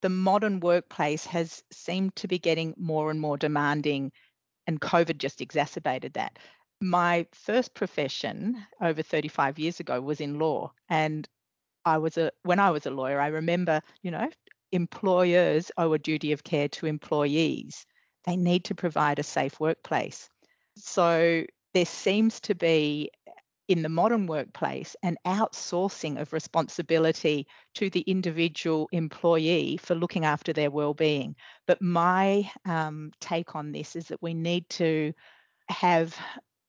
the 0.00 0.08
modern 0.08 0.60
workplace 0.60 1.26
has 1.26 1.62
seemed 1.72 2.14
to 2.16 2.28
be 2.28 2.38
getting 2.38 2.72
more 2.78 3.10
and 3.10 3.20
more 3.20 3.36
demanding, 3.36 4.12
and 4.66 4.80
COVID 4.80 5.18
just 5.18 5.40
exacerbated 5.40 6.14
that. 6.14 6.38
My 6.80 7.26
first 7.32 7.74
profession 7.74 8.64
over 8.80 9.02
35 9.02 9.58
years 9.58 9.80
ago 9.80 10.00
was 10.00 10.20
in 10.20 10.38
law, 10.38 10.72
and 10.88 11.28
I 11.84 11.98
was 11.98 12.16
a 12.16 12.30
when 12.42 12.60
I 12.60 12.70
was 12.70 12.86
a 12.86 12.90
lawyer, 12.90 13.20
I 13.20 13.28
remember, 13.28 13.80
you 14.02 14.10
know, 14.10 14.28
employers 14.72 15.70
owe 15.76 15.92
a 15.92 15.98
duty 15.98 16.32
of 16.32 16.44
care 16.44 16.68
to 16.68 16.86
employees. 16.86 17.84
They 18.24 18.36
need 18.36 18.64
to 18.64 18.74
provide 18.74 19.18
a 19.18 19.22
safe 19.22 19.58
workplace. 19.58 20.28
So 20.76 21.44
there 21.74 21.86
seems 21.86 22.40
to 22.40 22.54
be 22.54 23.10
in 23.68 23.82
the 23.82 23.88
modern 23.88 24.26
workplace 24.26 24.96
an 25.02 25.16
outsourcing 25.26 26.20
of 26.20 26.32
responsibility 26.32 27.46
to 27.74 27.90
the 27.90 28.00
individual 28.00 28.88
employee 28.92 29.76
for 29.76 29.94
looking 29.94 30.24
after 30.24 30.52
their 30.52 30.70
well-being. 30.70 31.36
But 31.66 31.82
my 31.82 32.50
um, 32.64 33.12
take 33.20 33.54
on 33.54 33.72
this 33.72 33.94
is 33.94 34.08
that 34.08 34.22
we 34.22 34.32
need 34.32 34.68
to 34.70 35.12
have 35.68 36.16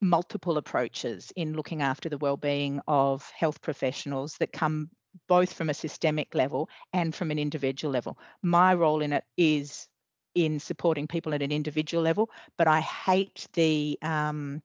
multiple 0.01 0.57
approaches 0.57 1.31
in 1.35 1.53
looking 1.53 1.81
after 1.81 2.09
the 2.09 2.17
well-being 2.17 2.81
of 2.87 3.29
health 3.31 3.61
professionals 3.61 4.37
that 4.37 4.51
come 4.51 4.89
both 5.27 5.53
from 5.53 5.69
a 5.69 5.73
systemic 5.73 6.35
level 6.35 6.69
and 6.93 7.13
from 7.13 7.31
an 7.31 7.39
individual 7.39 7.91
level. 7.91 8.17
My 8.41 8.73
role 8.73 9.01
in 9.01 9.13
it 9.13 9.23
is 9.37 9.87
in 10.35 10.59
supporting 10.59 11.07
people 11.07 11.33
at 11.33 11.41
an 11.41 11.51
individual 11.51 12.03
level, 12.03 12.29
but 12.57 12.67
I 12.67 12.79
hate 12.81 13.47
the 13.53 13.97
um, 14.01 14.61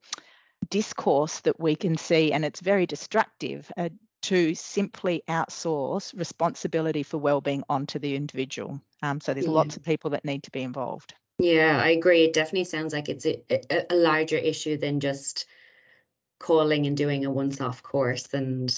discourse 0.69 1.41
that 1.41 1.59
we 1.59 1.75
can 1.75 1.97
see, 1.97 2.33
and 2.33 2.45
it's 2.45 2.61
very 2.61 2.87
destructive. 2.87 3.71
Uh, 3.76 3.88
to 4.23 4.55
simply 4.55 5.23
outsource 5.29 6.19
responsibility 6.19 7.03
for 7.03 7.19
well-being 7.19 7.62
onto 7.69 7.99
the 7.99 8.17
individual. 8.17 8.81
Um, 9.03 9.21
so 9.21 9.35
there's 9.35 9.45
yeah. 9.45 9.53
lots 9.53 9.76
of 9.76 9.85
people 9.85 10.09
that 10.11 10.25
need 10.25 10.45
to 10.45 10.50
be 10.50 10.62
involved. 10.62 11.12
Yeah, 11.38 11.81
I 11.83 11.91
agree. 11.91 12.25
It 12.25 12.33
definitely 12.33 12.64
sounds 12.64 12.93
like 12.93 13.09
it's 13.09 13.26
a, 13.26 13.43
a, 13.93 13.95
larger 13.95 14.37
issue 14.37 14.76
than 14.76 15.00
just 15.00 15.47
calling 16.38 16.87
and 16.87 16.97
doing 16.97 17.25
a 17.25 17.31
once-off 17.31 17.83
course 17.83 18.33
and 18.35 18.76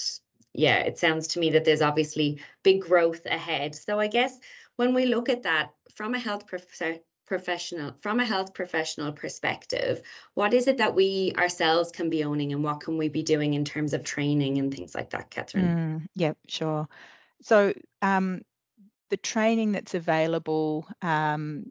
yeah, 0.53 0.79
it 0.79 0.97
sounds 0.97 1.27
to 1.27 1.39
me 1.39 1.51
that 1.51 1.65
there's 1.65 1.83
obviously 1.83 2.39
big 2.63 2.81
growth 2.81 3.23
ahead. 3.27 3.75
So 3.75 3.99
I 3.99 4.07
guess 4.07 4.39
when 4.77 4.93
we 4.93 5.05
look 5.05 5.29
at 5.29 5.43
that 5.43 5.73
from 5.93 6.15
a 6.15 6.19
health 6.19 6.47
prof- 6.47 7.01
professional 7.27 7.93
from 8.01 8.21
a 8.21 8.25
health 8.25 8.53
professional 8.53 9.11
perspective 9.11 10.01
what 10.35 10.53
is 10.53 10.65
it 10.65 10.77
that 10.77 10.95
we 10.95 11.33
ourselves 11.37 11.91
can 11.91 12.09
be 12.09 12.23
owning 12.23 12.53
and 12.53 12.63
what 12.63 12.79
can 12.79 12.97
we 12.97 13.09
be 13.09 13.21
doing 13.21 13.53
in 13.53 13.65
terms 13.65 13.93
of 13.93 14.01
training 14.01 14.57
and 14.57 14.73
things 14.73 14.95
like 14.95 15.09
that 15.09 15.29
kathryn 15.29 15.75
mm, 15.75 16.07
yep 16.15 16.37
sure 16.47 16.87
so 17.41 17.73
um, 18.01 18.41
the 19.09 19.17
training 19.17 19.73
that's 19.73 19.93
available 19.93 20.87
um, 21.01 21.65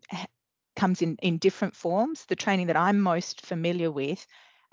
comes 0.77 1.03
in 1.03 1.17
in 1.23 1.39
different 1.39 1.75
forms 1.75 2.25
the 2.27 2.37
training 2.37 2.67
that 2.69 2.77
i'm 2.77 3.01
most 3.01 3.45
familiar 3.45 3.91
with 3.91 4.27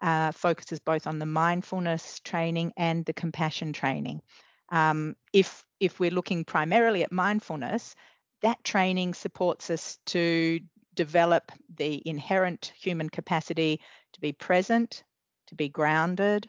uh, 0.03 0.33
focuses 0.33 0.79
both 0.79 1.07
on 1.07 1.17
the 1.17 1.25
mindfulness 1.25 2.19
training 2.19 2.73
and 2.75 3.05
the 3.05 3.13
compassion 3.13 3.71
training. 3.71 4.21
Um, 4.69 5.15
if 5.31 5.65
if 5.79 5.99
we're 5.99 6.11
looking 6.11 6.43
primarily 6.43 7.03
at 7.03 7.11
mindfulness, 7.11 7.95
that 8.41 8.63
training 8.63 9.13
supports 9.13 9.69
us 9.69 9.97
to 10.07 10.59
develop 10.93 11.51
the 11.77 12.01
inherent 12.05 12.73
human 12.77 13.09
capacity 13.09 13.79
to 14.11 14.21
be 14.21 14.33
present, 14.33 15.03
to 15.47 15.55
be 15.55 15.69
grounded, 15.69 16.47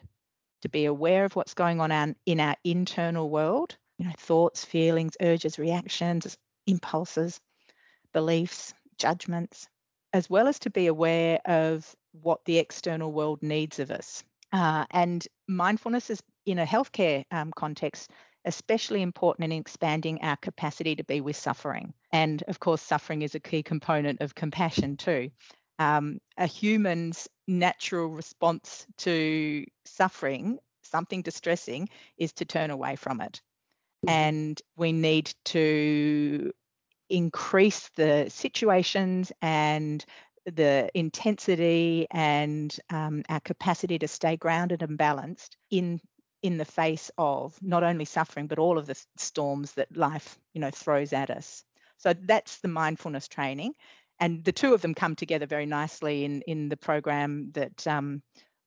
to 0.61 0.69
be 0.69 0.85
aware 0.85 1.25
of 1.25 1.35
what's 1.35 1.53
going 1.53 1.79
on 1.79 2.15
in 2.25 2.39
our 2.39 2.55
internal 2.63 3.29
world, 3.29 3.77
you 3.97 4.05
know, 4.05 4.13
thoughts, 4.17 4.65
feelings, 4.65 5.15
urges, 5.21 5.57
reactions, 5.57 6.37
impulses, 6.67 7.39
beliefs, 8.13 8.73
judgments, 8.97 9.67
as 10.13 10.29
well 10.29 10.47
as 10.47 10.59
to 10.59 10.69
be 10.69 10.87
aware 10.87 11.39
of 11.45 11.95
what 12.21 12.43
the 12.45 12.57
external 12.57 13.11
world 13.11 13.41
needs 13.41 13.79
of 13.79 13.91
us. 13.91 14.23
Uh, 14.51 14.85
and 14.91 15.27
mindfulness 15.47 16.09
is 16.09 16.21
in 16.45 16.59
a 16.59 16.65
healthcare 16.65 17.25
um, 17.31 17.51
context 17.55 18.09
especially 18.45 19.01
important 19.01 19.51
in 19.51 19.59
expanding 19.59 20.21
our 20.21 20.37
capacity 20.37 20.95
to 20.95 21.03
be 21.03 21.19
with 21.19 21.35
suffering. 21.35 21.93
And 22.11 22.43
of 22.47 22.59
course, 22.59 22.81
suffering 22.81 23.23
is 23.23 23.35
a 23.35 23.39
key 23.39 23.63
component 23.63 24.21
of 24.21 24.35
compassion 24.35 24.97
too. 24.97 25.31
Um, 25.79 26.19
a 26.37 26.45
human's 26.45 27.27
natural 27.47 28.07
response 28.07 28.85
to 28.99 29.65
suffering, 29.85 30.59
something 30.83 31.21
distressing, 31.21 31.89
is 32.17 32.31
to 32.33 32.45
turn 32.45 32.69
away 32.69 32.95
from 32.95 33.19
it. 33.19 33.41
Mm-hmm. 34.05 34.09
And 34.09 34.61
we 34.77 34.91
need 34.93 35.33
to 35.45 36.51
increase 37.15 37.89
the 37.95 38.25
situations 38.29 39.31
and 39.41 40.05
the 40.45 40.89
intensity 40.93 42.07
and 42.11 42.77
um, 42.91 43.23
our 43.29 43.39
capacity 43.39 43.97
to 43.97 44.07
stay 44.07 44.35
grounded 44.35 44.83
and 44.83 44.97
balanced 44.97 45.57
in 45.71 45.99
in 46.43 46.57
the 46.57 46.65
face 46.65 47.09
of 47.17 47.57
not 47.61 47.83
only 47.83 48.05
suffering 48.05 48.45
but 48.45 48.59
all 48.59 48.77
of 48.77 48.85
the 48.85 49.01
storms 49.17 49.71
that 49.71 49.95
life 49.97 50.37
you 50.53 50.61
know 50.61 50.69
throws 50.69 51.13
at 51.13 51.29
us. 51.29 51.63
So 51.97 52.13
that's 52.13 52.59
the 52.59 52.67
mindfulness 52.67 53.27
training. 53.29 53.73
And 54.19 54.43
the 54.43 54.51
two 54.51 54.73
of 54.73 54.81
them 54.81 54.93
come 54.93 55.15
together 55.15 55.45
very 55.45 55.65
nicely 55.65 56.25
in 56.25 56.41
in 56.41 56.69
the 56.69 56.77
program 56.77 57.51
that 57.53 57.87
um, 57.87 58.21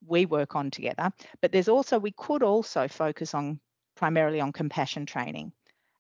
we 0.07 0.25
work 0.25 0.57
on 0.57 0.71
together. 0.71 1.12
But 1.43 1.52
there's 1.52 1.69
also 1.69 1.99
we 1.99 2.12
could 2.12 2.43
also 2.43 2.88
focus 2.88 3.35
on 3.35 3.61
primarily 3.95 4.40
on 4.40 4.52
compassion 4.52 5.05
training. 5.05 5.52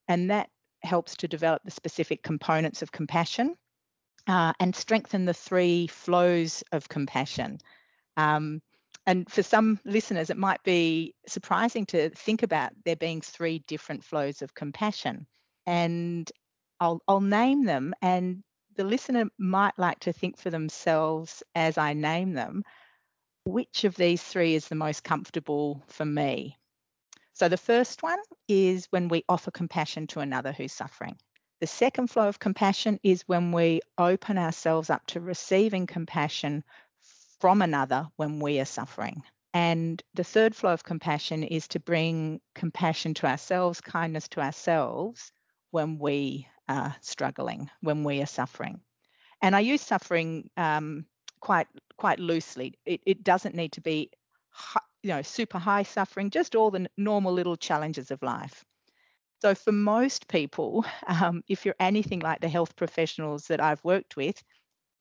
And 0.08 0.30
that 0.30 0.48
helps 0.82 1.16
to 1.16 1.28
develop 1.28 1.62
the 1.64 1.70
specific 1.70 2.22
components 2.22 2.82
of 2.82 2.92
compassion 2.92 3.54
uh, 4.26 4.52
and 4.60 4.74
strengthen 4.74 5.24
the 5.24 5.34
three 5.34 5.86
flows 5.86 6.62
of 6.72 6.88
compassion 6.88 7.58
um, 8.16 8.60
and 9.06 9.30
for 9.30 9.42
some 9.42 9.80
listeners, 9.86 10.28
it 10.28 10.36
might 10.36 10.62
be 10.64 11.14
surprising 11.26 11.86
to 11.86 12.10
think 12.10 12.42
about 12.42 12.72
there 12.84 12.96
being 12.96 13.22
three 13.22 13.60
different 13.60 14.04
flows 14.04 14.42
of 14.42 14.54
compassion. 14.54 15.26
And 15.66 16.30
I'll, 16.78 17.00
I'll 17.08 17.22
name 17.22 17.64
them, 17.64 17.94
and 18.02 18.42
the 18.76 18.84
listener 18.84 19.24
might 19.38 19.78
like 19.78 20.00
to 20.00 20.12
think 20.12 20.36
for 20.36 20.50
themselves 20.50 21.42
as 21.54 21.78
I 21.78 21.94
name 21.94 22.34
them 22.34 22.64
which 23.44 23.84
of 23.84 23.96
these 23.96 24.22
three 24.22 24.54
is 24.54 24.68
the 24.68 24.74
most 24.74 25.02
comfortable 25.02 25.82
for 25.86 26.04
me. 26.04 26.58
So 27.38 27.48
the 27.48 27.56
first 27.56 28.02
one 28.02 28.18
is 28.48 28.86
when 28.90 29.06
we 29.06 29.24
offer 29.28 29.52
compassion 29.52 30.08
to 30.08 30.18
another 30.18 30.50
who's 30.50 30.72
suffering. 30.72 31.16
The 31.60 31.68
second 31.68 32.08
flow 32.08 32.26
of 32.26 32.40
compassion 32.40 32.98
is 33.04 33.22
when 33.28 33.52
we 33.52 33.80
open 33.96 34.38
ourselves 34.38 34.90
up 34.90 35.06
to 35.06 35.20
receiving 35.20 35.86
compassion 35.86 36.64
from 37.38 37.62
another 37.62 38.08
when 38.16 38.40
we 38.40 38.58
are 38.58 38.64
suffering. 38.64 39.22
And 39.54 40.02
the 40.14 40.24
third 40.24 40.56
flow 40.56 40.72
of 40.72 40.82
compassion 40.82 41.44
is 41.44 41.68
to 41.68 41.78
bring 41.78 42.40
compassion 42.56 43.14
to 43.14 43.28
ourselves, 43.28 43.80
kindness 43.80 44.26
to 44.30 44.40
ourselves 44.40 45.30
when 45.70 46.00
we 46.00 46.48
are 46.68 46.96
struggling, 47.02 47.70
when 47.82 48.02
we 48.02 48.20
are 48.20 48.26
suffering. 48.26 48.80
And 49.42 49.54
I 49.54 49.60
use 49.60 49.80
suffering 49.80 50.50
um, 50.56 51.06
quite 51.38 51.68
quite 51.98 52.18
loosely. 52.18 52.74
It, 52.84 53.00
it 53.06 53.22
doesn't 53.22 53.54
need 53.54 53.72
to 53.72 53.80
be, 53.80 54.10
you 55.02 55.10
know, 55.10 55.22
super 55.22 55.58
high 55.58 55.82
suffering. 55.82 56.30
Just 56.30 56.54
all 56.54 56.70
the 56.70 56.88
normal 56.96 57.32
little 57.32 57.56
challenges 57.56 58.10
of 58.10 58.22
life. 58.22 58.64
So 59.40 59.54
for 59.54 59.72
most 59.72 60.28
people, 60.28 60.84
um, 61.06 61.42
if 61.48 61.64
you're 61.64 61.74
anything 61.78 62.20
like 62.20 62.40
the 62.40 62.48
health 62.48 62.76
professionals 62.76 63.46
that 63.46 63.60
I've 63.60 63.82
worked 63.84 64.16
with, 64.16 64.42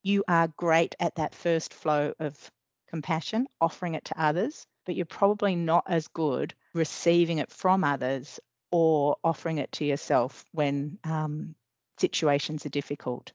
you 0.03 0.23
are 0.27 0.47
great 0.57 0.95
at 0.99 1.15
that 1.15 1.35
first 1.35 1.73
flow 1.73 2.13
of 2.19 2.51
compassion, 2.87 3.47
offering 3.59 3.95
it 3.95 4.05
to 4.05 4.21
others, 4.21 4.65
but 4.85 4.95
you're 4.95 5.05
probably 5.05 5.55
not 5.55 5.83
as 5.87 6.07
good 6.07 6.53
receiving 6.73 7.39
it 7.39 7.51
from 7.51 7.83
others 7.83 8.39
or 8.71 9.17
offering 9.23 9.57
it 9.57 9.71
to 9.73 9.85
yourself 9.85 10.45
when 10.51 10.97
um, 11.03 11.55
situations 11.99 12.65
are 12.65 12.69
difficult. 12.69 13.31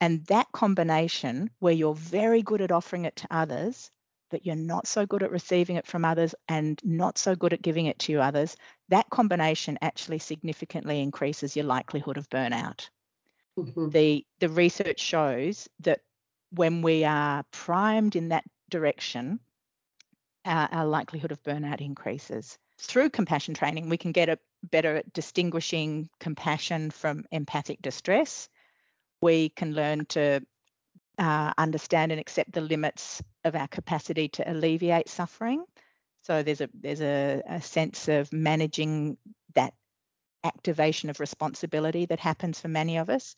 And 0.00 0.24
that 0.26 0.50
combination, 0.52 1.50
where 1.58 1.74
you're 1.74 1.94
very 1.94 2.42
good 2.42 2.62
at 2.62 2.72
offering 2.72 3.04
it 3.04 3.16
to 3.16 3.28
others, 3.30 3.90
but 4.30 4.46
you're 4.46 4.56
not 4.56 4.86
so 4.86 5.06
good 5.06 5.22
at 5.22 5.30
receiving 5.30 5.76
it 5.76 5.86
from 5.86 6.04
others 6.04 6.34
and 6.48 6.80
not 6.84 7.18
so 7.18 7.34
good 7.34 7.52
at 7.52 7.62
giving 7.62 7.86
it 7.86 7.98
to 8.00 8.20
others, 8.20 8.56
that 8.88 9.10
combination 9.10 9.78
actually 9.82 10.18
significantly 10.18 11.00
increases 11.00 11.56
your 11.56 11.66
likelihood 11.66 12.16
of 12.16 12.28
burnout. 12.30 12.88
Mm-hmm. 13.58 13.90
The 13.90 14.24
the 14.38 14.48
research 14.48 15.00
shows 15.00 15.68
that 15.80 16.00
when 16.50 16.82
we 16.82 17.04
are 17.04 17.44
primed 17.50 18.16
in 18.16 18.28
that 18.28 18.44
direction, 18.70 19.40
our, 20.44 20.68
our 20.72 20.86
likelihood 20.86 21.32
of 21.32 21.42
burnout 21.42 21.80
increases. 21.80 22.58
Through 22.78 23.10
compassion 23.10 23.54
training, 23.54 23.88
we 23.88 23.98
can 23.98 24.12
get 24.12 24.28
a 24.28 24.38
better 24.62 24.96
at 24.96 25.12
distinguishing 25.12 26.08
compassion 26.18 26.90
from 26.90 27.24
empathic 27.30 27.82
distress. 27.82 28.48
We 29.20 29.50
can 29.50 29.74
learn 29.74 30.06
to 30.06 30.40
uh, 31.18 31.52
understand 31.58 32.12
and 32.12 32.20
accept 32.20 32.52
the 32.52 32.62
limits 32.62 33.22
of 33.44 33.54
our 33.54 33.68
capacity 33.68 34.28
to 34.28 34.50
alleviate 34.50 35.08
suffering. 35.08 35.64
So 36.22 36.42
there's 36.42 36.60
a 36.60 36.68
there's 36.74 37.00
a, 37.00 37.42
a 37.48 37.62
sense 37.62 38.08
of 38.08 38.32
managing 38.32 39.16
that 39.54 39.74
activation 40.44 41.10
of 41.10 41.20
responsibility 41.20 42.06
that 42.06 42.20
happens 42.20 42.60
for 42.60 42.68
many 42.68 42.98
of 42.98 43.10
us. 43.10 43.36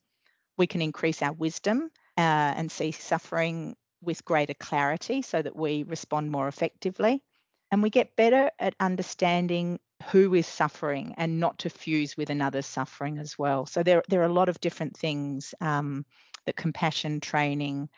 We 0.56 0.66
can 0.66 0.82
increase 0.82 1.22
our 1.22 1.32
wisdom 1.32 1.90
uh, 2.16 2.54
and 2.56 2.70
see 2.70 2.92
suffering 2.92 3.76
with 4.02 4.24
greater 4.24 4.54
clarity 4.54 5.22
so 5.22 5.40
that 5.40 5.56
we 5.56 5.84
respond 5.84 6.30
more 6.30 6.48
effectively. 6.48 7.22
And 7.70 7.82
we 7.82 7.90
get 7.90 8.16
better 8.16 8.50
at 8.58 8.74
understanding 8.80 9.78
who 10.10 10.34
is 10.34 10.46
suffering 10.46 11.14
and 11.16 11.40
not 11.40 11.58
to 11.60 11.70
fuse 11.70 12.16
with 12.16 12.28
another's 12.28 12.66
suffering 12.66 13.18
as 13.18 13.38
well. 13.38 13.66
So 13.66 13.82
there, 13.82 14.02
there 14.08 14.20
are 14.20 14.26
a 14.26 14.32
lot 14.32 14.48
of 14.48 14.60
different 14.60 14.96
things 14.96 15.54
um, 15.60 16.04
that 16.44 16.56
compassion 16.56 17.20
training 17.20 17.88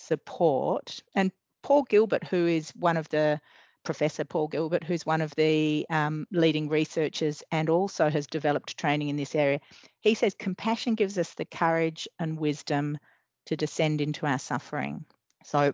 support. 0.00 1.02
And 1.14 1.30
Paul 1.62 1.84
Gilbert, 1.84 2.24
who 2.24 2.46
is 2.46 2.70
one 2.70 2.96
of 2.96 3.08
the 3.08 3.40
Professor 3.84 4.24
Paul 4.24 4.48
Gilbert, 4.48 4.84
who's 4.84 5.06
one 5.06 5.20
of 5.20 5.34
the 5.36 5.86
um, 5.90 6.26
leading 6.30 6.68
researchers 6.68 7.42
and 7.50 7.70
also 7.70 8.10
has 8.10 8.26
developed 8.26 8.76
training 8.76 9.08
in 9.08 9.16
this 9.16 9.34
area. 9.34 9.60
He 10.00 10.14
says 10.14 10.34
compassion 10.38 10.94
gives 10.94 11.16
us 11.18 11.34
the 11.34 11.46
courage 11.46 12.06
and 12.18 12.38
wisdom 12.38 12.98
to 13.46 13.56
descend 13.56 14.00
into 14.00 14.26
our 14.26 14.38
suffering. 14.38 15.04
So, 15.44 15.72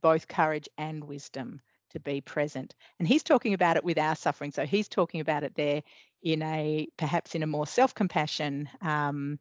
both 0.00 0.28
courage 0.28 0.68
and 0.78 1.02
wisdom 1.02 1.60
to 1.90 1.98
be 1.98 2.20
present. 2.20 2.74
And 3.00 3.08
he's 3.08 3.24
talking 3.24 3.54
about 3.54 3.76
it 3.76 3.82
with 3.82 3.98
our 3.98 4.14
suffering. 4.14 4.52
So, 4.52 4.64
he's 4.64 4.88
talking 4.88 5.20
about 5.20 5.42
it 5.42 5.54
there 5.56 5.82
in 6.22 6.42
a 6.42 6.86
perhaps 6.96 7.34
in 7.34 7.42
a 7.42 7.48
more 7.48 7.66
self 7.66 7.94
compassion 7.94 8.68
um, 8.80 9.40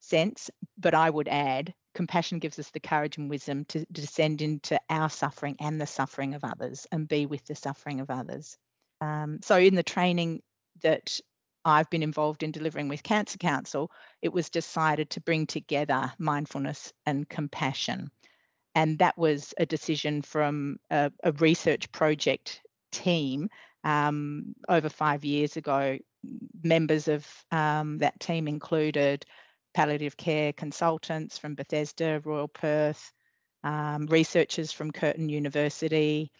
sense. 0.00 0.50
But 0.76 0.94
I 0.94 1.08
would 1.08 1.28
add 1.28 1.74
compassion 1.94 2.38
gives 2.38 2.58
us 2.58 2.70
the 2.70 2.80
courage 2.80 3.16
and 3.16 3.30
wisdom 3.30 3.64
to, 3.66 3.84
descend 3.92 4.42
into 4.42 4.78
our 4.88 5.10
suffering 5.10 5.56
and 5.60 5.80
the 5.80 5.86
suffering 5.86 6.34
of 6.34 6.44
others 6.44 6.86
and 6.92 7.08
be 7.08 7.26
with 7.26 7.44
the 7.46 7.54
suffering 7.54 8.00
of 8.00 8.10
others. 8.10 8.56
Um, 9.00 9.40
so, 9.42 9.56
in 9.56 9.74
the 9.74 9.82
training 9.82 10.42
that 10.82 11.18
I've 11.64 11.90
been 11.90 12.02
involved 12.02 12.42
in 12.42 12.52
delivering 12.52 12.88
with 12.88 13.02
Cancer 13.02 13.38
Council, 13.38 13.90
it 14.22 14.32
was 14.32 14.50
decided 14.50 15.10
to 15.10 15.20
bring 15.20 15.46
together 15.46 16.12
mindfulness 16.18 16.92
and 17.06 17.28
compassion. 17.28 18.10
And 18.74 18.98
that 19.00 19.18
was 19.18 19.52
a 19.58 19.66
decision 19.66 20.22
from 20.22 20.78
a, 20.90 21.10
a 21.24 21.32
research 21.32 21.90
project 21.92 22.60
team 22.92 23.48
um, 23.84 24.54
over 24.68 24.88
five 24.88 25.24
years 25.24 25.56
ago. 25.56 25.98
Members 26.62 27.08
of 27.08 27.26
um, 27.50 27.98
that 27.98 28.20
team 28.20 28.46
included 28.46 29.24
palliative 29.74 30.16
care 30.16 30.52
consultants 30.52 31.38
from 31.38 31.54
Bethesda, 31.54 32.20
Royal 32.24 32.48
Perth, 32.48 33.12
um, 33.62 34.06
researchers 34.06 34.72
from 34.72 34.90
Curtin 34.90 35.28
University, 35.28 36.30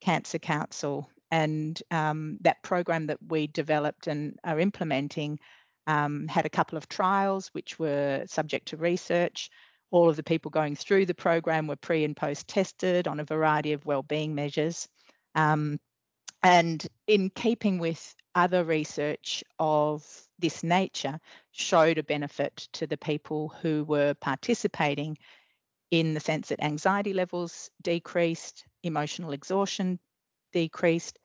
Cancer 0.00 0.38
Council, 0.38 1.10
and 1.30 1.82
um, 1.90 2.38
that 2.42 2.62
program 2.62 3.06
that 3.06 3.18
we 3.28 3.46
developed 3.46 4.06
and 4.06 4.38
are 4.44 4.60
implementing 4.60 5.38
um, 5.86 6.28
had 6.28 6.46
a 6.46 6.50
couple 6.50 6.78
of 6.78 6.88
trials 6.88 7.48
which 7.48 7.78
were 7.78 8.24
subject 8.26 8.68
to 8.68 8.76
research. 8.76 9.50
All 9.90 10.08
of 10.08 10.16
the 10.16 10.22
people 10.22 10.50
going 10.50 10.76
through 10.76 11.06
the 11.06 11.14
program 11.14 11.66
were 11.66 11.76
pre 11.76 12.04
and 12.04 12.16
post 12.16 12.48
tested 12.48 13.06
on 13.06 13.20
a 13.20 13.24
variety 13.24 13.72
of 13.72 13.84
wellbeing 13.84 14.34
measures. 14.34 14.88
Um, 15.34 15.78
and 16.42 16.86
in 17.06 17.30
keeping 17.30 17.78
with 17.78 18.14
other 18.34 18.64
research 18.64 19.44
of 19.58 20.04
this 20.38 20.62
nature 20.62 21.20
showed 21.52 21.98
a 21.98 22.02
benefit 22.02 22.68
to 22.72 22.86
the 22.86 22.96
people 22.96 23.48
who 23.62 23.84
were 23.84 24.14
participating 24.14 25.16
in 25.90 26.14
the 26.14 26.20
sense 26.20 26.48
that 26.48 26.62
anxiety 26.62 27.12
levels 27.12 27.70
decreased, 27.82 28.64
emotional 28.82 29.32
exhaustion 29.32 29.98
decreased, 30.52 31.18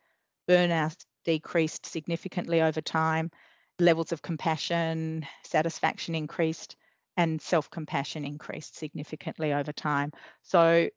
burnout 0.47 1.05
decreased 1.25 1.85
significantly 1.85 2.61
over 2.61 2.81
time, 2.81 3.31
levels 3.79 4.11
of 4.11 4.21
compassion, 4.21 5.25
satisfaction 5.43 6.15
increased, 6.15 6.75
and 7.17 7.41
self 7.41 7.69
compassion 7.69 8.25
increased 8.25 8.75
significantly 8.77 9.53
over 9.53 9.71
time. 9.73 10.11
So, 10.43 10.89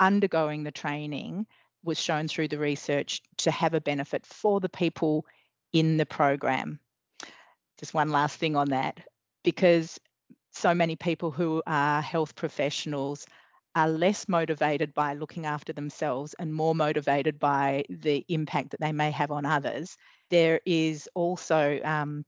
undergoing 0.00 0.64
the 0.64 0.72
training 0.72 1.46
was 1.84 2.00
shown 2.00 2.28
through 2.28 2.48
the 2.48 2.58
research 2.58 3.22
to 3.38 3.50
have 3.50 3.74
a 3.74 3.80
benefit 3.80 4.26
for 4.26 4.60
the 4.60 4.68
people 4.68 5.24
in 5.72 5.96
the 5.96 6.06
program. 6.06 6.80
Just 7.78 7.94
one 7.94 8.10
last 8.10 8.38
thing 8.38 8.56
on 8.56 8.70
that, 8.70 9.00
because 9.44 9.98
so 10.52 10.74
many 10.74 10.96
people 10.96 11.30
who 11.30 11.62
are 11.66 12.02
health 12.02 12.34
professionals 12.34 13.26
are 13.74 13.88
less 13.88 14.28
motivated 14.28 14.92
by 14.94 15.14
looking 15.14 15.46
after 15.46 15.72
themselves 15.72 16.34
and 16.38 16.52
more 16.52 16.74
motivated 16.74 17.38
by 17.38 17.84
the 17.88 18.24
impact 18.28 18.70
that 18.70 18.80
they 18.80 18.92
may 18.92 19.10
have 19.10 19.30
on 19.30 19.46
others. 19.46 19.96
There 20.30 20.60
is 20.66 21.08
also 21.14 21.78
um, 21.84 22.24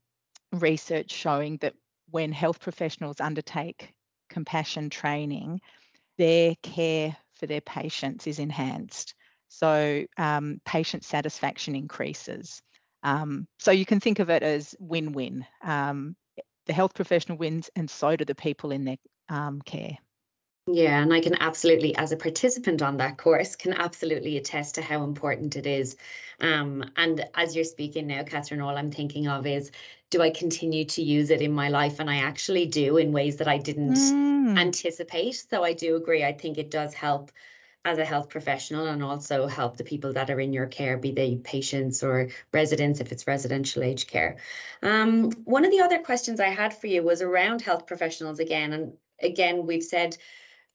research 0.52 1.10
showing 1.10 1.56
that 1.58 1.74
when 2.10 2.30
health 2.30 2.60
professionals 2.60 3.20
undertake 3.20 3.92
compassion 4.28 4.90
training, 4.90 5.60
their 6.18 6.54
care 6.62 7.16
for 7.34 7.46
their 7.46 7.62
patients 7.62 8.26
is 8.26 8.38
enhanced. 8.38 9.14
So 9.48 10.04
um, 10.18 10.60
patient 10.64 11.04
satisfaction 11.04 11.74
increases. 11.74 12.62
Um, 13.02 13.46
so 13.58 13.70
you 13.70 13.86
can 13.86 14.00
think 14.00 14.18
of 14.18 14.30
it 14.30 14.42
as 14.42 14.74
win-win. 14.78 15.46
Um, 15.62 16.16
the 16.66 16.72
health 16.72 16.94
professional 16.94 17.38
wins, 17.38 17.70
and 17.76 17.88
so 17.88 18.16
do 18.16 18.24
the 18.24 18.34
people 18.34 18.70
in 18.70 18.84
their 18.84 18.96
um, 19.28 19.60
care. 19.62 19.96
Yeah, 20.66 21.02
and 21.02 21.12
I 21.12 21.20
can 21.20 21.40
absolutely, 21.40 21.96
as 21.96 22.12
a 22.12 22.16
participant 22.16 22.82
on 22.82 22.96
that 22.98 23.16
course, 23.16 23.56
can 23.56 23.72
absolutely 23.72 24.36
attest 24.36 24.74
to 24.76 24.82
how 24.82 25.02
important 25.02 25.56
it 25.56 25.66
is. 25.66 25.96
Um, 26.40 26.84
and 26.96 27.24
as 27.34 27.56
you're 27.56 27.64
speaking 27.64 28.06
now, 28.06 28.22
Kathryn, 28.22 28.62
all 28.62 28.76
I'm 28.76 28.92
thinking 28.92 29.26
of 29.26 29.46
is 29.46 29.70
do 30.10 30.22
I 30.22 30.30
continue 30.30 30.84
to 30.84 31.02
use 31.02 31.30
it 31.30 31.40
in 31.40 31.52
my 31.52 31.68
life? 31.68 31.98
And 31.98 32.10
I 32.10 32.16
actually 32.16 32.66
do 32.66 32.98
in 32.98 33.10
ways 33.10 33.36
that 33.36 33.48
I 33.48 33.58
didn't 33.58 33.94
mm. 33.94 34.58
anticipate. 34.58 35.44
So 35.50 35.64
I 35.64 35.72
do 35.72 35.96
agree. 35.96 36.24
I 36.24 36.32
think 36.32 36.58
it 36.58 36.70
does 36.70 36.94
help 36.94 37.32
as 37.84 37.98
a 37.98 38.04
health 38.04 38.28
professional 38.28 38.86
and 38.86 39.02
also 39.02 39.46
help 39.46 39.76
the 39.76 39.84
people 39.84 40.12
that 40.12 40.30
are 40.30 40.40
in 40.40 40.52
your 40.52 40.66
care, 40.66 40.98
be 40.98 41.12
they 41.12 41.36
patients 41.36 42.02
or 42.02 42.28
residents 42.52 43.00
if 43.00 43.10
it's 43.10 43.26
residential 43.26 43.82
aged 43.82 44.08
care. 44.08 44.36
Um, 44.82 45.30
one 45.44 45.64
of 45.64 45.70
the 45.70 45.80
other 45.80 45.98
questions 45.98 46.40
I 46.40 46.48
had 46.48 46.74
for 46.74 46.88
you 46.88 47.02
was 47.02 47.22
around 47.22 47.62
health 47.62 47.86
professionals 47.86 48.38
again. 48.38 48.72
And 48.74 48.92
again, 49.22 49.66
we've 49.66 49.82
said 49.82 50.16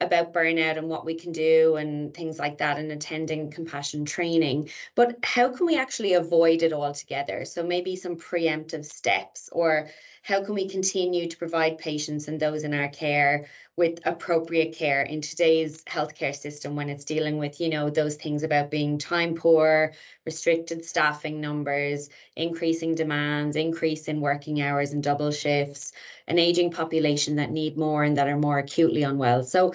about 0.02 0.34
burnout 0.34 0.78
and 0.78 0.90
what 0.90 1.06
we 1.06 1.16
can 1.16 1.32
do 1.32 1.78
and 1.78 2.14
things 2.14 2.38
like 2.38 2.58
that 2.58 2.78
and 2.78 2.92
attending 2.92 3.50
compassion 3.50 4.04
training 4.04 4.70
but 4.94 5.16
how 5.24 5.48
can 5.48 5.66
we 5.66 5.78
actually 5.78 6.14
avoid 6.14 6.64
it 6.64 6.74
altogether 6.74 7.46
so 7.46 7.64
maybe 7.64 7.96
some 7.96 8.18
preemptive 8.18 8.84
steps 8.84 9.48
or 9.54 9.88
how 10.26 10.44
can 10.44 10.56
we 10.56 10.68
continue 10.68 11.30
to 11.30 11.38
provide 11.38 11.78
patients 11.78 12.28
and 12.28 12.40
those 12.40 12.64
in 12.64 12.74
our 12.74 12.88
care 12.88 13.46
with 13.78 14.00
appropriate 14.06 14.76
care 14.76 15.04
in 15.04 15.22
today's 15.22 15.84
healthcare 15.84 16.36
system 16.36 16.76
when 16.76 16.90
it's 16.90 17.06
dealing 17.06 17.38
with 17.38 17.62
you 17.62 17.70
know 17.70 17.90
those 17.90 18.16
things 18.16 18.42
about 18.42 18.72
being 18.72 18.98
time 18.98 19.36
poor 19.36 19.94
restricted 20.26 20.84
staffing 20.84 21.40
numbers 21.40 22.10
increasing 22.36 22.96
demands 22.96 23.56
increase 23.56 24.08
in 24.08 24.20
working 24.20 24.62
hours 24.62 24.94
and 24.94 25.04
double 25.04 25.32
shifts 25.32 25.92
an 26.28 26.40
aging 26.40 26.72
population 26.72 27.36
that 27.36 27.52
need 27.52 27.78
more 27.78 28.04
and 28.04 28.18
that 28.18 28.28
are 28.28 28.38
more 28.38 28.60
acutely 28.60 29.04
unwell. 29.04 29.44
So 29.44 29.74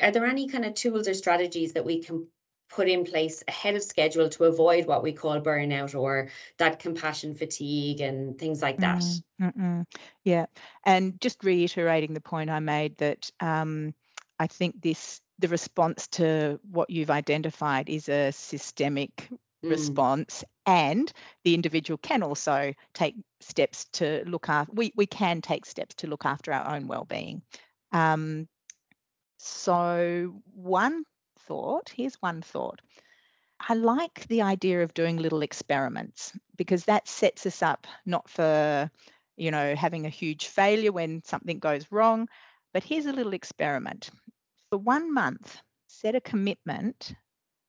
are 0.00 0.10
there 0.10 0.26
any 0.26 0.48
kind 0.48 0.64
of 0.64 0.74
tools 0.74 1.06
or 1.06 1.14
strategies 1.14 1.72
that 1.74 1.84
we 1.84 2.02
can 2.02 2.26
put 2.72 2.88
in 2.88 3.04
place 3.04 3.44
ahead 3.48 3.76
of 3.76 3.82
schedule 3.82 4.28
to 4.30 4.44
avoid 4.44 4.86
what 4.86 5.02
we 5.02 5.12
call 5.12 5.40
burnout 5.40 5.98
or 5.98 6.28
that 6.56 6.78
compassion 6.78 7.34
fatigue 7.34 8.00
and 8.00 8.38
things 8.38 8.62
like 8.62 8.78
that. 8.78 9.02
Mm, 9.40 9.84
yeah, 10.24 10.46
and 10.84 11.20
just 11.20 11.44
reiterating 11.44 12.14
the 12.14 12.20
point 12.20 12.48
I 12.48 12.60
made 12.60 12.96
that 12.98 13.30
um, 13.40 13.94
I 14.38 14.46
think 14.46 14.80
this 14.80 15.20
the 15.38 15.48
response 15.48 16.06
to 16.06 16.58
what 16.70 16.88
you've 16.88 17.10
identified 17.10 17.88
is 17.88 18.08
a 18.08 18.30
systemic 18.32 19.28
mm. 19.64 19.70
response 19.70 20.44
and 20.66 21.12
the 21.44 21.54
individual 21.54 21.98
can 21.98 22.22
also 22.22 22.72
take 22.94 23.16
steps 23.40 23.86
to 23.92 24.22
look 24.26 24.48
after 24.48 24.72
we, 24.72 24.92
we 24.94 25.06
can 25.06 25.40
take 25.40 25.66
steps 25.66 25.96
to 25.96 26.06
look 26.06 26.24
after 26.24 26.52
our 26.52 26.76
own 26.76 26.86
well-being 26.86 27.42
um, 27.90 28.46
so 29.38 30.40
one 30.54 31.02
thought, 31.46 31.92
here's 31.94 32.16
one 32.16 32.42
thought. 32.42 32.80
I 33.68 33.74
like 33.74 34.26
the 34.28 34.42
idea 34.42 34.82
of 34.82 34.94
doing 34.94 35.18
little 35.18 35.42
experiments 35.42 36.32
because 36.56 36.84
that 36.86 37.06
sets 37.06 37.46
us 37.46 37.62
up 37.62 37.86
not 38.06 38.28
for, 38.28 38.90
you 39.36 39.50
know, 39.50 39.74
having 39.74 40.04
a 40.04 40.10
huge 40.10 40.46
failure 40.46 40.92
when 40.92 41.22
something 41.24 41.58
goes 41.58 41.92
wrong, 41.92 42.28
but 42.72 42.82
here's 42.82 43.06
a 43.06 43.12
little 43.12 43.34
experiment. 43.34 44.10
For 44.70 44.78
one 44.78 45.12
month, 45.12 45.60
set 45.86 46.14
a 46.14 46.20
commitment 46.20 47.14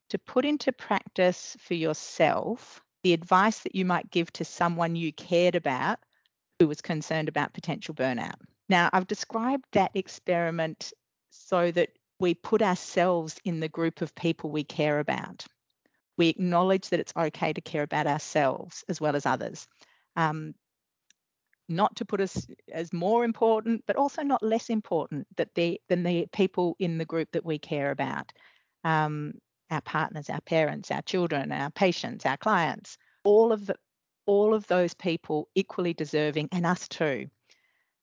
to 0.09 0.17
put 0.17 0.45
into 0.45 0.71
practice 0.71 1.55
for 1.59 1.73
yourself 1.73 2.81
the 3.03 3.13
advice 3.13 3.59
that 3.59 3.75
you 3.75 3.85
might 3.85 4.09
give 4.11 4.31
to 4.33 4.45
someone 4.45 4.95
you 4.95 5.11
cared 5.11 5.55
about 5.55 5.99
who 6.59 6.67
was 6.67 6.81
concerned 6.81 7.27
about 7.27 7.53
potential 7.53 7.93
burnout. 7.93 8.35
Now, 8.69 8.89
I've 8.93 9.07
described 9.07 9.65
that 9.73 9.91
experiment 9.93 10.93
so 11.29 11.71
that 11.71 11.89
we 12.23 12.33
put 12.33 12.61
ourselves 12.61 13.37
in 13.43 13.59
the 13.59 13.67
group 13.67 14.01
of 14.01 14.15
people 14.15 14.49
we 14.49 14.63
care 14.63 14.99
about. 14.99 15.45
We 16.17 16.29
acknowledge 16.29 16.87
that 16.89 17.01
it's 17.01 17.11
okay 17.17 17.51
to 17.51 17.59
care 17.59 17.83
about 17.83 18.07
ourselves 18.07 18.85
as 18.87 19.01
well 19.01 19.17
as 19.17 19.25
others. 19.25 19.67
Um, 20.15 20.55
not 21.67 21.97
to 21.97 22.05
put 22.05 22.21
us 22.21 22.47
as 22.71 22.93
more 22.93 23.25
important, 23.25 23.83
but 23.85 23.97
also 23.97 24.21
not 24.21 24.41
less 24.41 24.69
important 24.69 25.27
that 25.35 25.53
they, 25.53 25.79
than 25.89 26.03
the 26.03 26.27
people 26.31 26.77
in 26.79 26.97
the 26.97 27.03
group 27.03 27.27
that 27.33 27.45
we 27.45 27.59
care 27.59 27.91
about. 27.91 28.31
Um, 28.85 29.33
our 29.69 29.81
partners, 29.81 30.29
our 30.29 30.41
parents, 30.41 30.91
our 30.91 31.01
children, 31.01 31.51
our 31.51 31.71
patients, 31.71 32.25
our 32.25 32.37
clients, 32.37 32.97
all 33.25 33.51
of 33.51 33.65
the, 33.65 33.75
all 34.25 34.53
of 34.53 34.65
those 34.67 34.93
people 34.93 35.49
equally 35.55 35.93
deserving, 35.93 36.47
and 36.53 36.65
us 36.65 36.87
too. 36.87 37.27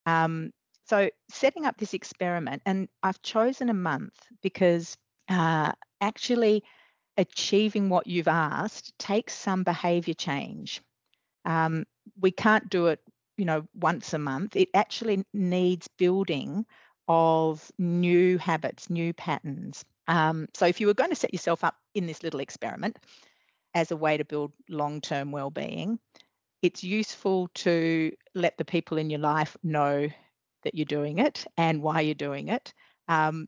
Um, 0.04 0.50
so, 0.90 1.08
setting 1.28 1.66
up 1.66 1.76
this 1.78 1.94
experiment, 1.94 2.62
and 2.66 2.88
I've 3.00 3.22
chosen 3.22 3.68
a 3.68 3.74
month 3.74 4.14
because 4.42 4.96
uh, 5.28 5.70
actually 6.00 6.64
achieving 7.16 7.88
what 7.88 8.08
you've 8.08 8.26
asked 8.26 8.98
takes 8.98 9.32
some 9.32 9.62
behavior 9.62 10.14
change. 10.14 10.82
Um, 11.44 11.84
we 12.20 12.32
can't 12.32 12.68
do 12.68 12.88
it, 12.88 12.98
you 13.36 13.44
know, 13.44 13.68
once 13.72 14.14
a 14.14 14.18
month. 14.18 14.56
It 14.56 14.70
actually 14.74 15.24
needs 15.32 15.86
building 15.96 16.66
of 17.06 17.70
new 17.78 18.36
habits, 18.38 18.90
new 18.90 19.12
patterns. 19.12 19.84
Um, 20.08 20.48
so, 20.54 20.66
if 20.66 20.80
you 20.80 20.88
were 20.88 20.94
going 20.94 21.10
to 21.10 21.16
set 21.16 21.32
yourself 21.32 21.62
up 21.62 21.76
in 21.94 22.08
this 22.08 22.24
little 22.24 22.40
experiment 22.40 22.98
as 23.74 23.92
a 23.92 23.96
way 23.96 24.16
to 24.16 24.24
build 24.24 24.50
long 24.68 25.00
term 25.00 25.30
well 25.30 25.50
being, 25.50 26.00
it's 26.62 26.82
useful 26.82 27.48
to 27.54 28.10
let 28.34 28.58
the 28.58 28.64
people 28.64 28.98
in 28.98 29.08
your 29.08 29.20
life 29.20 29.56
know 29.62 30.08
that 30.62 30.74
you're 30.74 30.84
doing 30.84 31.18
it 31.18 31.46
and 31.56 31.82
why 31.82 32.00
you're 32.00 32.14
doing 32.14 32.48
it. 32.48 32.72
Um, 33.08 33.46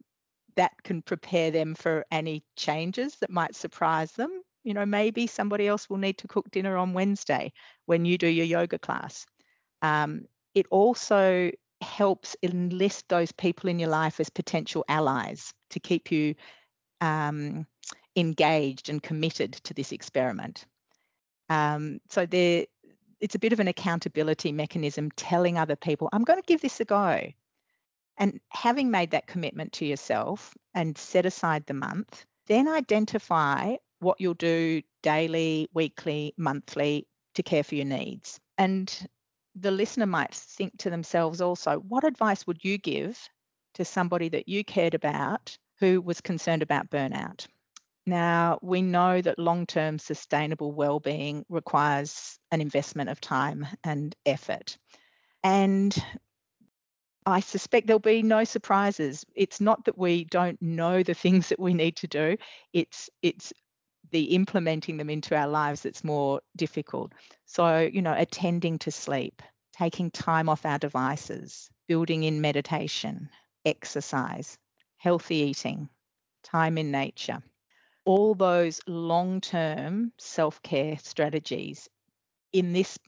that 0.57 0.73
can 0.85 1.03
prepare 1.03 1.51
them 1.51 1.75
for 1.75 2.05
any 2.11 2.45
changes 2.57 3.17
that 3.17 3.31
might 3.31 3.55
surprise 3.55 4.13
them. 4.13 4.43
You 4.65 4.75
know, 4.75 4.87
maybe 4.87 5.27
somebody 5.27 5.67
else 5.67 5.89
will 5.89 5.97
need 5.97 6.19
to 6.19 6.29
cook 6.29 6.51
dinner 6.51 6.77
on 6.77 6.93
Wednesday 6.93 7.53
when 7.87 8.05
you 8.05 8.19
do 8.19 8.29
your 8.29 8.47
yoga 8.47 8.79
class. 8.79 9.27
Um, 9.81 10.27
it 10.55 10.67
also 10.71 11.51
helps 11.81 12.37
enlist 12.43 13.09
those 13.09 13.33
people 13.33 13.69
in 13.69 13.79
your 13.79 13.89
life 13.89 14.21
as 14.21 14.31
potential 14.31 14.85
allies 14.89 15.53
to 15.71 15.81
keep 15.81 16.13
you 16.13 16.35
um, 17.01 17.67
engaged 18.15 18.89
and 18.89 19.03
committed 19.03 19.55
to 19.55 19.75
this 19.75 19.91
experiment. 19.91 20.67
Um, 21.49 21.99
so 22.09 22.25
there, 22.25 22.67
it's 23.23 23.37
a 23.37 23.39
bit 23.39 23.53
of 23.53 23.61
an 23.61 23.69
accountability 23.69 24.51
mechanism 24.51 25.11
telling 25.13 25.57
other 25.57 25.77
people, 25.77 26.09
I'm 26.13 26.25
going 26.25 26.41
to 26.41 26.47
give 26.47 26.61
this 26.61 26.81
a 26.81 26.85
go. 26.85 27.29
And 28.19 28.41
having 28.49 28.91
made 28.91 29.13
that 29.13 29.29
commitment 29.29 29.73
to 29.75 29.87
yourself 29.87 30.53
and 30.75 30.99
set 30.99 31.25
aside 31.25 31.65
the 31.65 31.73
month, 31.73 32.27
then 32.49 32.67
identify 32.67 33.77
what 34.01 34.21
you'll 34.21 34.35
do 34.35 34.83
daily, 35.05 35.69
weekly, 35.73 36.35
monthly 36.37 37.07
to 37.35 37.45
care 37.45 37.63
for 37.63 37.77
your 37.77 37.87
needs. 37.87 38.41
And 38.59 39.09
the 39.55 39.71
listener 39.71 40.07
might 40.07 40.35
think 40.35 40.77
to 40.79 40.91
themselves 40.91 41.41
also, 41.41 41.77
what 41.79 42.05
advice 42.05 42.45
would 42.47 42.65
you 42.65 42.77
give 42.77 43.19
to 43.75 43.85
somebody 43.85 44.31
that 44.31 44.49
you 44.49 44.65
cared 44.65 44.95
about 44.95 45.57
who 45.79 46.01
was 46.01 46.21
concerned 46.21 46.63
about 46.63 46.91
burnout? 46.91 47.47
Now, 48.07 48.59
we 48.63 48.83
know 48.83 49.21
that 49.21 49.39
long 49.39 49.65
term 49.67 49.99
sustainable 49.99 50.73
well-being 50.73 51.45
requires 51.49 52.39
an 52.51 52.61
investment 52.61 53.11
of 53.11 53.21
time 53.21 53.67
and 53.85 54.15
effort. 54.27 54.77
And 55.45 55.97
I 57.25 57.39
suspect 57.41 57.87
there'll 57.87 58.01
be 58.01 58.23
no 58.23 58.43
surprises. 58.43 59.25
It's 59.37 59.61
not 59.61 59.85
that 59.85 59.97
we 59.97 60.25
don't 60.25 60.61
know 60.61 61.05
the 61.05 61.15
things 61.23 61.49
that 61.51 61.61
we 61.61 61.75
need 61.75 61.97
to 61.97 62.09
do, 62.09 62.37
it's 62.73 63.09
it's 63.23 63.53
the 64.11 64.35
implementing 64.35 64.97
them 64.99 65.09
into 65.09 65.35
our 65.37 65.49
lives 65.49 65.83
that's 65.83 66.05
more 66.05 66.41
difficult. 66.57 67.13
So, 67.47 67.79
you 67.81 68.03
know, 68.03 68.15
attending 68.15 68.79
to 68.81 68.91
sleep, 68.91 69.41
taking 69.73 70.11
time 70.11 70.49
off 70.49 70.67
our 70.67 70.79
devices, 70.79 71.71
building 71.89 72.25
in 72.25 72.41
meditation, 72.41 73.31
exercise, 73.65 74.59
healthy 74.99 75.37
eating, 75.37 75.89
time 76.43 76.77
in 76.77 76.91
nature 76.91 77.43
all 78.05 78.35
those 78.35 78.81
long 78.87 79.41
term 79.41 80.13
self 80.19 80.63
care 80.63 80.97
strategies 80.99 81.89
in 82.53 82.73
this 82.73 82.99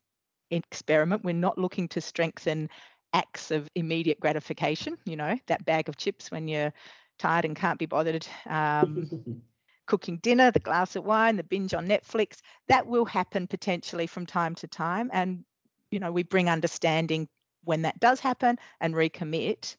experiment. 0.50 1.24
We're 1.24 1.32
not 1.34 1.58
looking 1.58 1.88
to 1.88 2.00
strengthen 2.00 2.68
acts 3.12 3.50
of 3.50 3.68
immediate 3.74 4.20
gratification, 4.20 4.98
you 5.04 5.16
know, 5.16 5.38
that 5.46 5.64
bag 5.64 5.88
of 5.88 5.96
chips 5.96 6.30
when 6.30 6.48
you're 6.48 6.72
tired 7.18 7.44
and 7.44 7.56
can't 7.56 7.78
be 7.78 7.86
bothered. 7.86 8.26
Um, 8.46 9.10
cooking 9.86 10.18
dinner, 10.18 10.50
the 10.50 10.60
glass 10.60 10.96
of 10.96 11.04
wine, 11.04 11.36
the 11.36 11.44
binge 11.44 11.74
on 11.74 11.86
Netflix, 11.86 12.38
that 12.68 12.86
will 12.86 13.04
happen 13.04 13.46
potentially 13.46 14.06
from 14.06 14.26
time 14.26 14.54
to 14.56 14.66
time. 14.66 15.10
And, 15.12 15.44
you 15.90 16.00
know, 16.00 16.10
we 16.10 16.22
bring 16.22 16.48
understanding 16.48 17.28
when 17.64 17.82
that 17.82 18.00
does 18.00 18.20
happen 18.20 18.58
and 18.80 18.94
recommit 18.94 19.76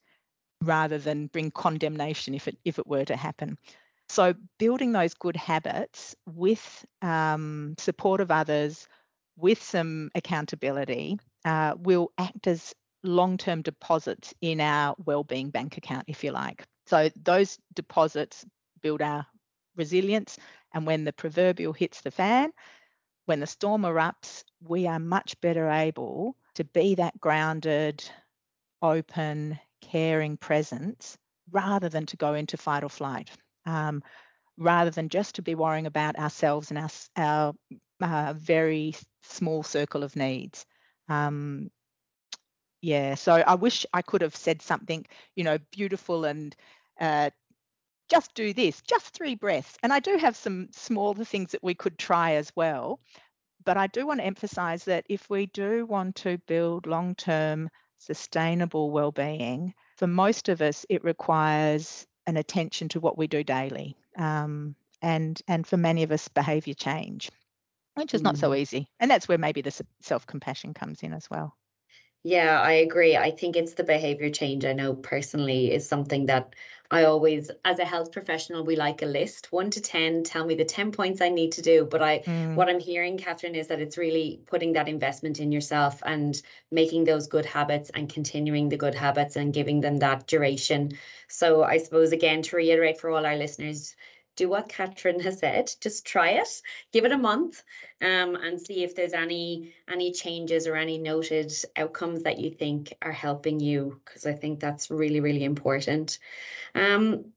rather 0.62 0.98
than 0.98 1.28
bring 1.28 1.52
condemnation 1.52 2.34
if 2.34 2.48
it 2.48 2.58
if 2.66 2.80
it 2.80 2.88
were 2.88 3.06
to 3.06 3.16
happen. 3.16 3.58
So 4.10 4.34
building 4.60 4.92
those 4.92 5.14
good 5.14 5.36
habits 5.36 6.16
with 6.26 6.86
um, 7.02 7.76
support 7.78 8.22
of 8.22 8.32
others, 8.32 8.88
with 9.38 9.62
some 9.62 10.12
accountability, 10.16 11.20
uh, 11.44 11.76
will 11.78 12.12
act 12.18 12.48
as 12.48 12.74
long-term 13.04 13.62
deposits 13.62 14.34
in 14.42 14.62
our 14.62 14.96
well-being 15.06 15.50
bank 15.50 15.78
account, 15.78 16.06
if 16.08 16.24
you 16.24 16.32
like. 16.32 16.66
So 16.88 17.10
those 17.16 17.58
deposits 17.74 18.46
build 18.82 19.02
our 19.02 19.26
resilience, 19.76 20.38
and 20.74 20.86
when 20.86 21.04
the 21.04 21.14
proverbial 21.14 21.74
hits 21.74 22.02
the 22.02 22.12
fan, 22.12 22.52
when 23.26 23.40
the 23.40 23.48
storm 23.48 23.82
erupts, 23.84 24.44
we 24.62 24.88
are 24.88 25.00
much 25.00 25.40
better 25.42 25.70
able 25.70 26.36
to 26.56 26.64
be 26.64 26.96
that 26.96 27.20
grounded, 27.20 28.04
open, 28.82 29.60
caring 29.82 30.38
presence 30.38 31.18
rather 31.52 31.90
than 31.90 32.06
to 32.08 32.18
go 32.18 32.34
into 32.34 32.58
fight 32.58 32.84
or 32.84 32.90
flight, 32.90 33.30
um, 33.66 34.04
rather 34.58 34.90
than 34.90 35.10
just 35.10 35.36
to 35.36 35.42
be 35.42 35.56
worrying 35.56 35.86
about 35.86 36.18
ourselves 36.18 36.72
and 36.72 36.80
our, 36.80 36.90
our 37.18 37.54
uh, 38.02 38.34
very 38.34 38.96
small 39.24 39.64
circle 39.64 40.04
of 40.04 40.16
needs. 40.16 40.66
Um, 41.10 41.70
yeah, 42.82 43.16
so 43.16 43.34
I 43.34 43.56
wish 43.56 43.86
I 43.94 44.02
could 44.02 44.22
have 44.22 44.36
said 44.36 44.62
something, 44.62 45.06
you 45.36 45.44
know, 45.44 45.58
beautiful 45.72 46.26
and 46.26 46.56
uh, 47.00 47.32
just 48.10 48.34
do 48.36 48.54
this, 48.54 48.82
just 48.82 49.10
three 49.10 49.36
breaths. 49.36 49.78
And 49.82 49.92
I 49.92 50.00
do 50.00 50.18
have 50.18 50.36
some 50.36 50.70
smaller 50.72 51.26
things 51.26 51.52
that 51.52 51.64
we 51.64 51.74
could 51.74 51.98
try 51.98 52.34
as 52.34 52.52
well. 52.56 53.00
But 53.64 53.78
I 53.78 53.88
do 53.88 54.06
want 54.06 54.20
to 54.20 54.26
emphasize 54.26 54.84
that 54.86 55.06
if 55.10 55.30
we 55.30 55.48
do 55.48 55.86
want 55.88 56.18
to 56.18 56.38
build 56.48 56.86
long 56.86 57.16
term 57.16 57.70
sustainable 57.98 58.92
well-being, 58.92 59.74
for 59.98 60.06
most 60.08 60.50
of 60.50 60.62
us, 60.62 60.86
it 60.90 61.04
requires 61.04 62.06
an 62.28 62.38
attention 62.38 62.90
to 62.90 63.00
what 63.00 63.18
we 63.18 63.28
do 63.28 63.44
daily, 63.44 63.96
um, 64.18 64.76
and 65.02 65.42
and 65.48 65.66
for 65.66 65.78
many 65.78 66.04
of 66.04 66.12
us, 66.12 66.28
behaviour 66.28 66.74
change, 66.74 67.30
which 67.96 68.14
is 68.14 68.22
not 68.22 68.38
so 68.38 68.52
mm. 68.52 68.60
easy. 68.60 68.88
And 69.00 69.10
that's 69.10 69.28
where 69.28 69.38
maybe 69.38 69.62
the 69.62 69.84
self-compassion 70.02 70.74
comes 70.74 71.04
in 71.04 71.14
as 71.14 71.30
well. 71.30 71.56
Yeah, 72.26 72.60
I 72.60 72.72
agree. 72.72 73.16
I 73.16 73.30
think 73.30 73.56
it's 73.56 73.76
the 73.76 73.84
behavior 73.84 74.32
change 74.32 74.66
I 74.66 74.74
know 74.74 74.96
personally 74.96 75.72
is 75.72 75.88
something 75.88 76.26
that 76.26 76.56
I 76.90 77.04
always, 77.04 77.52
as 77.66 77.78
a 77.78 77.86
health 77.86 78.12
professional, 78.12 78.66
we 78.66 78.76
like 78.76 79.04
a 79.04 79.06
list 79.06 79.52
one 79.52 79.70
to 79.70 79.80
10, 79.80 80.24
tell 80.24 80.44
me 80.44 80.56
the 80.56 80.66
10 80.66 80.92
points 80.92 81.22
I 81.22 81.30
need 81.30 81.52
to 81.52 81.62
do. 81.62 81.86
But 81.86 82.02
I, 82.02 82.20
mm. 82.22 82.56
what 82.56 82.68
I'm 82.68 82.80
hearing, 82.80 83.20
Kathryn, 83.20 83.54
is 83.54 83.68
that 83.68 83.80
it's 83.80 83.96
really 83.96 84.42
putting 84.48 84.74
that 84.74 84.90
investment 84.90 85.40
in 85.40 85.52
yourself 85.52 86.02
and 86.04 86.42
making 86.72 87.04
those 87.04 87.28
good 87.28 87.46
habits 87.46 87.92
and 87.94 88.12
continuing 88.12 88.70
the 88.70 88.78
good 88.78 88.96
habits 88.96 89.36
and 89.36 89.54
giving 89.54 89.82
them 89.82 89.98
that 89.98 90.26
duration. 90.26 90.94
So 91.28 91.64
I 91.64 91.78
suppose, 91.78 92.12
again, 92.12 92.42
to 92.42 92.56
reiterate 92.56 93.00
for 93.00 93.12
all 93.12 93.28
our 93.28 93.36
listeners, 93.36 93.96
do 94.36 94.50
what 94.50 94.70
Kathryn 94.70 95.22
has 95.22 95.40
said. 95.40 95.72
Just 95.82 96.06
try 96.06 96.32
it, 96.32 96.62
give 96.92 97.06
it 97.06 97.12
a 97.12 97.18
month, 97.18 97.64
um, 98.02 98.36
and 98.36 98.60
see 98.60 98.84
if 98.84 98.96
there's 98.96 99.14
any 99.14 99.74
any 99.90 100.12
changes 100.12 100.68
or 100.68 100.76
any 100.76 100.98
noted 100.98 101.52
outcomes 101.76 102.24
that 102.24 102.40
you 102.40 102.52
think 102.52 102.94
are 103.02 103.12
helping 103.12 103.60
you. 103.60 104.00
Because 104.06 104.26
I 104.26 104.34
think 104.34 104.60
that's 104.60 104.92
really 104.92 105.20
really 105.20 105.44
important. 105.44 106.20
Um, 106.74 107.34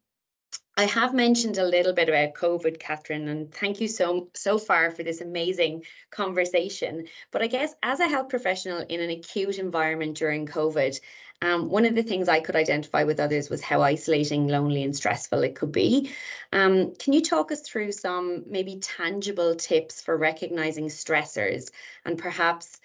I 0.78 0.84
have 0.84 1.12
mentioned 1.12 1.58
a 1.58 1.64
little 1.64 1.92
bit 1.92 2.08
about 2.08 2.34
COVID, 2.34 2.78
Kathryn, 2.78 3.28
and 3.28 3.52
thank 3.52 3.80
you 3.80 3.88
so 3.88 4.30
so 4.34 4.58
far 4.58 4.92
for 4.92 5.02
this 5.02 5.20
amazing 5.20 5.82
conversation. 6.10 7.08
But 7.32 7.42
I 7.42 7.48
guess 7.48 7.74
as 7.82 7.98
a 7.98 8.06
health 8.06 8.28
professional 8.28 8.84
in 8.88 9.00
an 9.00 9.10
acute 9.10 9.58
environment 9.58 10.16
during 10.16 10.46
COVID, 10.46 11.00
um, 11.42 11.68
one 11.68 11.84
of 11.84 11.94
the 11.94 12.02
things 12.02 12.28
I 12.28 12.40
could 12.40 12.56
identify 12.56 13.04
with 13.04 13.20
others 13.20 13.48
was 13.48 13.62
how 13.62 13.82
isolating, 13.82 14.48
lonely, 14.48 14.82
and 14.82 14.94
stressful 14.94 15.42
it 15.42 15.54
could 15.54 15.70
be. 15.70 16.10
Um, 16.52 16.94
can 16.96 17.12
you 17.12 17.20
talk 17.20 17.52
us 17.52 17.60
through 17.60 17.92
some 17.92 18.44
maybe 18.48 18.80
tangible 18.80 19.54
tips 19.54 20.00
for 20.00 20.16
recognizing 20.16 20.86
stressors 20.86 21.70
and 22.04 22.18
perhaps 22.18 22.80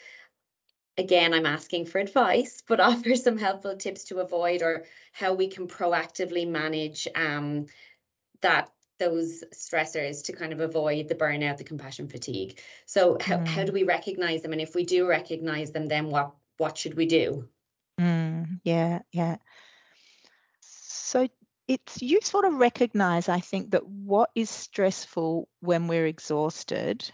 again, 0.98 1.34
I'm 1.34 1.46
asking 1.46 1.86
for 1.86 2.00
advice, 2.00 2.62
but 2.68 2.80
offer 2.80 3.16
some 3.16 3.38
helpful 3.38 3.76
tips 3.76 4.04
to 4.06 4.20
avoid 4.20 4.62
or 4.62 4.86
how 5.12 5.34
we 5.34 5.48
can 5.48 5.68
proactively 5.68 6.48
manage 6.48 7.08
um, 7.16 7.66
that 8.42 8.70
those 9.00 9.44
stressors 9.54 10.24
to 10.26 10.34
kind 10.34 10.54
of 10.54 10.60
avoid 10.60 11.08
the 11.08 11.16
burnout, 11.16 11.58
the 11.58 11.64
compassion 11.64 12.08
fatigue. 12.08 12.60
So 12.86 13.18
how, 13.20 13.38
mm. 13.38 13.48
how 13.48 13.64
do 13.64 13.72
we 13.72 13.84
recognize 13.84 14.44
them? 14.44 14.52
And 14.52 14.62
if 14.62 14.76
we 14.76 14.86
do 14.86 15.08
recognize 15.08 15.72
them, 15.72 15.88
then 15.88 16.10
what 16.10 16.34
what 16.58 16.78
should 16.78 16.94
we 16.94 17.08
do? 17.08 17.50
Mm, 18.00 18.60
yeah, 18.64 19.02
yeah. 19.12 19.38
So 20.62 21.28
it's 21.68 22.02
useful 22.02 22.42
to 22.42 22.50
recognize, 22.52 23.30
I 23.30 23.40
think, 23.40 23.72
that 23.72 23.86
what 23.88 24.30
is 24.36 24.50
stressful 24.50 25.48
when 25.60 25.88
we're 25.88 26.06
exhausted 26.08 27.10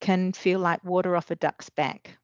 can 0.00 0.32
feel 0.32 0.60
like 0.60 0.84
water 0.84 1.16
off 1.16 1.30
a 1.30 1.36
duck's 1.36 1.70
back 1.70 2.18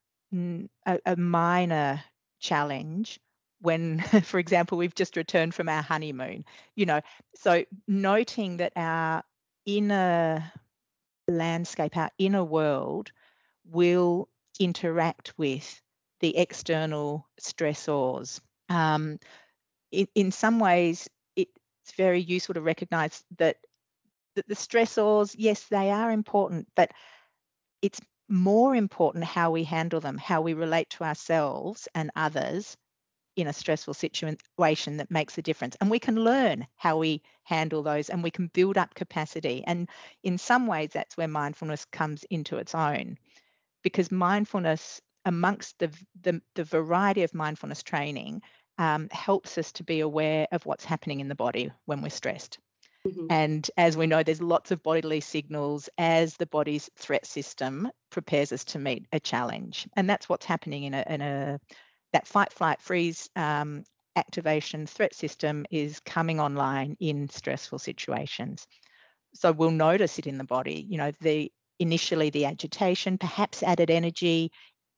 a, 0.86 0.98
a 1.06 1.16
minor 1.16 2.02
challenge 2.40 3.20
when, 3.60 4.00
for 4.24 4.38
example, 4.38 4.78
we've 4.78 4.94
just 4.94 5.16
returned 5.16 5.54
from 5.54 5.68
our 5.68 5.82
honeymoon. 5.82 6.44
You 6.74 6.86
know, 6.86 7.00
so 7.36 7.64
noting 7.86 8.58
that 8.58 8.72
our 8.76 9.22
inner 9.66 10.50
landscape, 11.28 11.96
our 11.96 12.10
inner 12.18 12.44
world 12.44 13.12
will 13.66 14.28
interact 14.60 15.38
with 15.38 15.80
the 16.24 16.38
external 16.38 17.28
stressors. 17.38 18.40
Um, 18.70 19.18
in, 19.92 20.08
in 20.14 20.32
some 20.32 20.58
ways, 20.58 21.06
it's 21.36 21.92
very 21.98 22.22
useful 22.22 22.54
to 22.54 22.62
recognize 22.62 23.22
that, 23.36 23.58
that 24.34 24.48
the 24.48 24.54
stressors, 24.54 25.34
yes, 25.36 25.64
they 25.64 25.90
are 25.90 26.10
important, 26.10 26.66
but 26.76 26.92
it's 27.82 28.00
more 28.30 28.74
important 28.74 29.22
how 29.22 29.50
we 29.50 29.64
handle 29.64 30.00
them, 30.00 30.16
how 30.16 30.40
we 30.40 30.54
relate 30.54 30.88
to 30.88 31.04
ourselves 31.04 31.88
and 31.94 32.10
others 32.16 32.74
in 33.36 33.46
a 33.46 33.52
stressful 33.52 33.92
situation 33.92 34.96
that 34.96 35.10
makes 35.10 35.36
a 35.36 35.42
difference. 35.42 35.76
And 35.82 35.90
we 35.90 35.98
can 35.98 36.16
learn 36.16 36.66
how 36.76 36.96
we 36.96 37.20
handle 37.42 37.82
those 37.82 38.08
and 38.08 38.22
we 38.22 38.30
can 38.30 38.46
build 38.54 38.78
up 38.78 38.94
capacity. 38.94 39.62
And 39.66 39.90
in 40.22 40.38
some 40.38 40.66
ways, 40.66 40.88
that's 40.94 41.18
where 41.18 41.28
mindfulness 41.28 41.84
comes 41.84 42.24
into 42.30 42.56
its 42.56 42.74
own 42.74 43.18
because 43.82 44.10
mindfulness, 44.10 45.02
amongst 45.24 45.78
the, 45.78 45.90
the, 46.22 46.40
the 46.54 46.64
variety 46.64 47.22
of 47.22 47.34
mindfulness 47.34 47.82
training, 47.82 48.42
um, 48.78 49.08
helps 49.10 49.56
us 49.58 49.72
to 49.72 49.84
be 49.84 50.00
aware 50.00 50.46
of 50.52 50.66
what's 50.66 50.84
happening 50.84 51.20
in 51.20 51.28
the 51.28 51.34
body 51.34 51.70
when 51.86 52.02
we're 52.02 52.08
stressed. 52.08 52.58
Mm-hmm. 53.06 53.26
And 53.30 53.70
as 53.76 53.96
we 53.96 54.06
know, 54.06 54.22
there's 54.22 54.40
lots 54.40 54.70
of 54.70 54.82
bodily 54.82 55.20
signals 55.20 55.88
as 55.98 56.36
the 56.36 56.46
body's 56.46 56.88
threat 56.98 57.26
system 57.26 57.90
prepares 58.10 58.50
us 58.50 58.64
to 58.64 58.78
meet 58.78 59.06
a 59.12 59.20
challenge. 59.20 59.86
And 59.96 60.08
that's 60.08 60.28
what's 60.28 60.46
happening 60.46 60.84
in 60.84 60.94
a, 60.94 61.04
in 61.08 61.20
a 61.20 61.60
that 62.12 62.26
fight, 62.26 62.52
flight, 62.52 62.80
freeze 62.80 63.28
um, 63.36 63.84
activation 64.16 64.86
threat 64.86 65.14
system 65.14 65.66
is 65.70 66.00
coming 66.00 66.40
online 66.40 66.96
in 67.00 67.28
stressful 67.28 67.78
situations. 67.78 68.66
So 69.34 69.52
we'll 69.52 69.72
notice 69.72 70.18
it 70.18 70.26
in 70.26 70.38
the 70.38 70.44
body, 70.44 70.86
you 70.88 70.96
know, 70.96 71.12
the 71.20 71.52
initially 71.80 72.30
the 72.30 72.44
agitation, 72.44 73.18
perhaps 73.18 73.62
added 73.62 73.90
energy, 73.90 74.52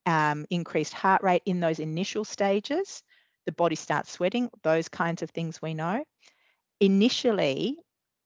um, 0.07 0.47
increased 0.51 0.95
heart 0.95 1.23
rate 1.23 1.43
in 1.45 1.61
those 1.61 1.79
initial 1.79 2.25
stages. 2.25 3.03
The 3.45 3.53
body 3.53 3.77
starts 3.77 4.11
sweating, 4.11 4.51
those 4.63 4.89
kinds 4.89 5.23
of 5.23 5.31
things 5.31 5.61
we 5.61 5.75
know. 5.75 6.05
Initially, 6.81 7.77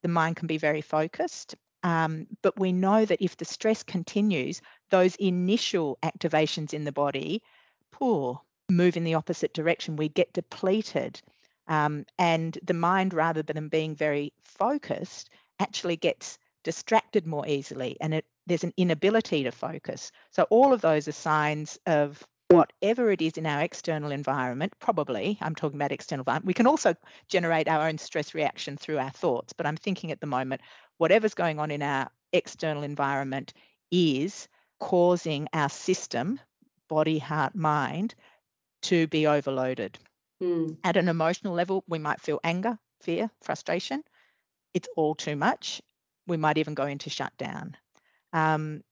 the 0.02 0.08
mind 0.08 0.36
can 0.36 0.46
be 0.46 0.58
very 0.58 0.80
focused. 0.80 1.54
Um, 1.82 2.26
but 2.42 2.58
we 2.58 2.72
know 2.72 3.04
that 3.06 3.22
if 3.24 3.36
the 3.36 3.44
stress 3.44 3.82
continues, 3.82 4.60
those 4.90 5.14
initial 5.16 5.98
activations 6.02 6.74
in 6.74 6.84
the 6.84 6.92
body, 6.92 7.42
poor, 7.90 8.40
move 8.70 8.96
in 8.96 9.04
the 9.04 9.14
opposite 9.14 9.54
direction. 9.54 9.96
We 9.96 10.08
get 10.08 10.32
depleted. 10.32 11.20
Um, 11.68 12.04
and 12.18 12.58
the 12.62 12.74
mind, 12.74 13.14
rather 13.14 13.42
than 13.42 13.68
being 13.68 13.94
very 13.94 14.32
focused, 14.42 15.30
actually 15.58 15.96
gets 15.96 16.38
distracted 16.64 17.26
more 17.26 17.46
easily 17.46 17.96
and 18.00 18.12
it, 18.12 18.26
there's 18.50 18.64
an 18.64 18.74
inability 18.76 19.44
to 19.44 19.52
focus. 19.52 20.10
So, 20.32 20.42
all 20.50 20.72
of 20.72 20.80
those 20.80 21.06
are 21.06 21.12
signs 21.12 21.78
of 21.86 22.26
whatever 22.48 23.12
it 23.12 23.22
is 23.22 23.34
in 23.34 23.46
our 23.46 23.62
external 23.62 24.10
environment, 24.10 24.72
probably, 24.80 25.38
I'm 25.40 25.54
talking 25.54 25.78
about 25.78 25.92
external 25.92 26.22
environment, 26.22 26.46
we 26.46 26.54
can 26.54 26.66
also 26.66 26.96
generate 27.28 27.68
our 27.68 27.86
own 27.86 27.96
stress 27.96 28.34
reaction 28.34 28.76
through 28.76 28.98
our 28.98 29.10
thoughts. 29.10 29.52
But 29.52 29.66
I'm 29.66 29.76
thinking 29.76 30.10
at 30.10 30.20
the 30.20 30.26
moment, 30.26 30.62
whatever's 30.98 31.32
going 31.32 31.60
on 31.60 31.70
in 31.70 31.80
our 31.80 32.10
external 32.32 32.82
environment 32.82 33.52
is 33.92 34.48
causing 34.80 35.46
our 35.52 35.68
system, 35.68 36.40
body, 36.88 37.20
heart, 37.20 37.54
mind, 37.54 38.16
to 38.82 39.06
be 39.06 39.28
overloaded. 39.28 39.96
Mm. 40.42 40.76
At 40.82 40.96
an 40.96 41.08
emotional 41.08 41.54
level, 41.54 41.84
we 41.86 42.00
might 42.00 42.20
feel 42.20 42.40
anger, 42.42 42.76
fear, 43.00 43.30
frustration. 43.42 44.02
It's 44.74 44.88
all 44.96 45.14
too 45.14 45.36
much. 45.36 45.80
We 46.26 46.36
might 46.36 46.58
even 46.58 46.74
go 46.74 46.86
into 46.86 47.10
shutdown. 47.10 47.76
Um, 48.32 48.82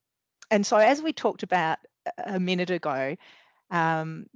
and 0.51 0.67
so, 0.67 0.77
as 0.77 1.03
we 1.03 1.13
talked 1.13 1.43
about 1.43 1.79
a 2.25 2.41
minute 2.41 2.71
ago, 2.71 3.17
um, 3.71 4.27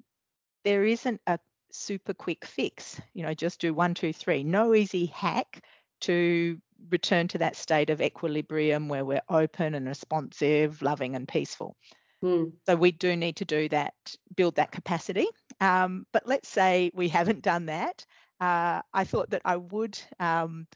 there 0.64 0.84
isn't 0.84 1.20
a 1.26 1.38
super 1.70 2.14
quick 2.14 2.44
fix. 2.44 3.00
You 3.14 3.22
know, 3.22 3.34
just 3.34 3.60
do 3.60 3.74
one, 3.74 3.94
two, 3.94 4.12
three. 4.12 4.44
No 4.44 4.74
easy 4.74 5.06
hack 5.06 5.64
to 6.02 6.58
return 6.90 7.28
to 7.28 7.38
that 7.38 7.56
state 7.56 7.90
of 7.90 8.00
equilibrium 8.00 8.88
where 8.88 9.04
we're 9.04 9.22
open 9.28 9.74
and 9.74 9.86
responsive, 9.86 10.82
loving 10.82 11.14
and 11.14 11.26
peaceful. 11.28 11.76
Mm. 12.22 12.52
So 12.66 12.76
we 12.76 12.92
do 12.92 13.16
need 13.16 13.36
to 13.36 13.44
do 13.44 13.68
that, 13.70 13.94
build 14.36 14.56
that 14.56 14.72
capacity. 14.72 15.26
Um, 15.60 16.06
but 16.12 16.26
let's 16.26 16.48
say 16.48 16.90
we 16.94 17.08
haven't 17.08 17.42
done 17.42 17.66
that. 17.66 18.04
Uh, 18.40 18.82
I 18.92 19.04
thought 19.04 19.30
that 19.30 19.42
I 19.44 19.56
would 19.56 19.98
um, 20.18 20.66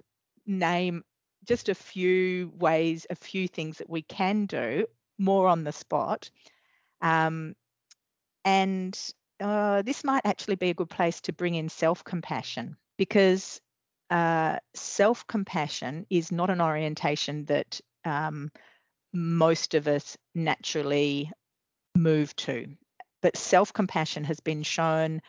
name 0.47 1.03
just 1.47 1.69
a 1.69 1.75
few 1.75 2.53
ways, 2.59 3.07
a 3.11 3.15
few 3.15 3.49
things 3.49 3.79
that 3.79 3.89
we 3.89 4.03
can 4.03 4.47
do 4.47 4.87
more 5.19 5.49
on 5.49 5.65
the 5.65 5.73
spot. 5.73 6.31
Um, 7.01 7.55
and 8.45 8.99
uh, 9.41 9.83
this 9.83 10.05
might 10.05 10.23
actually 10.25 10.57
be 10.57 10.71
a 10.71 10.75
good 10.75 10.91
place 10.91 11.21
to 11.23 11.33
bring 11.33 11.55
in 11.55 11.69
self 11.69 12.05
compassion 12.05 12.77
because 12.97 13.61
uh, 14.11 14.59
self 14.75 15.27
compassion 15.27 16.07
is 16.11 16.33
not 16.33 16.51
an 16.51 16.61
orientation 16.61 17.45
that 17.47 17.81
um, 18.05 18.51
most 19.13 19.75
of 19.75 19.89
us 19.89 20.17
naturally 20.35 21.31
move 21.97 22.35
to. 22.37 22.67
But 23.23 23.37
self 23.37 23.73
compassion 23.73 24.25
has 24.25 24.41
been 24.41 24.63
shown 24.63 25.21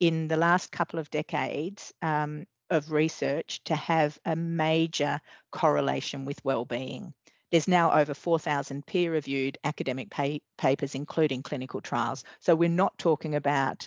in 0.00 0.28
the 0.28 0.36
last 0.36 0.72
couple 0.72 0.98
of 0.98 1.10
decades 1.10 1.92
um, 2.02 2.44
of 2.70 2.90
research 2.90 3.62
to 3.64 3.74
have 3.74 4.18
a 4.24 4.36
major 4.36 5.20
correlation 5.50 6.24
with 6.24 6.44
well-being. 6.44 7.14
There's 7.50 7.68
now 7.68 7.92
over 7.92 8.12
4,000 8.12 8.86
peer-reviewed 8.86 9.58
academic 9.64 10.10
pa- 10.10 10.38
papers, 10.58 10.94
including 10.94 11.42
clinical 11.42 11.80
trials. 11.80 12.24
So 12.40 12.54
we're 12.54 12.68
not 12.68 12.98
talking 12.98 13.34
about 13.34 13.86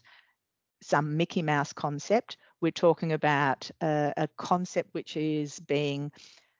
some 0.81 1.17
Mickey 1.17 1.41
Mouse 1.41 1.73
concept. 1.73 2.37
We're 2.61 2.71
talking 2.71 3.11
about 3.11 3.69
a, 3.81 4.13
a 4.15 4.27
concept 4.37 4.93
which 4.93 5.17
is 5.17 5.59
being 5.59 6.11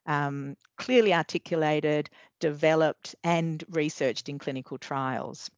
um, 0.06 0.58
clearly 0.78 1.14
articulated, 1.14 2.10
developed, 2.40 3.16
and 3.24 3.64
researched 3.70 4.28
in 4.28 4.40
clinical 4.40 4.78
trials 4.78 5.50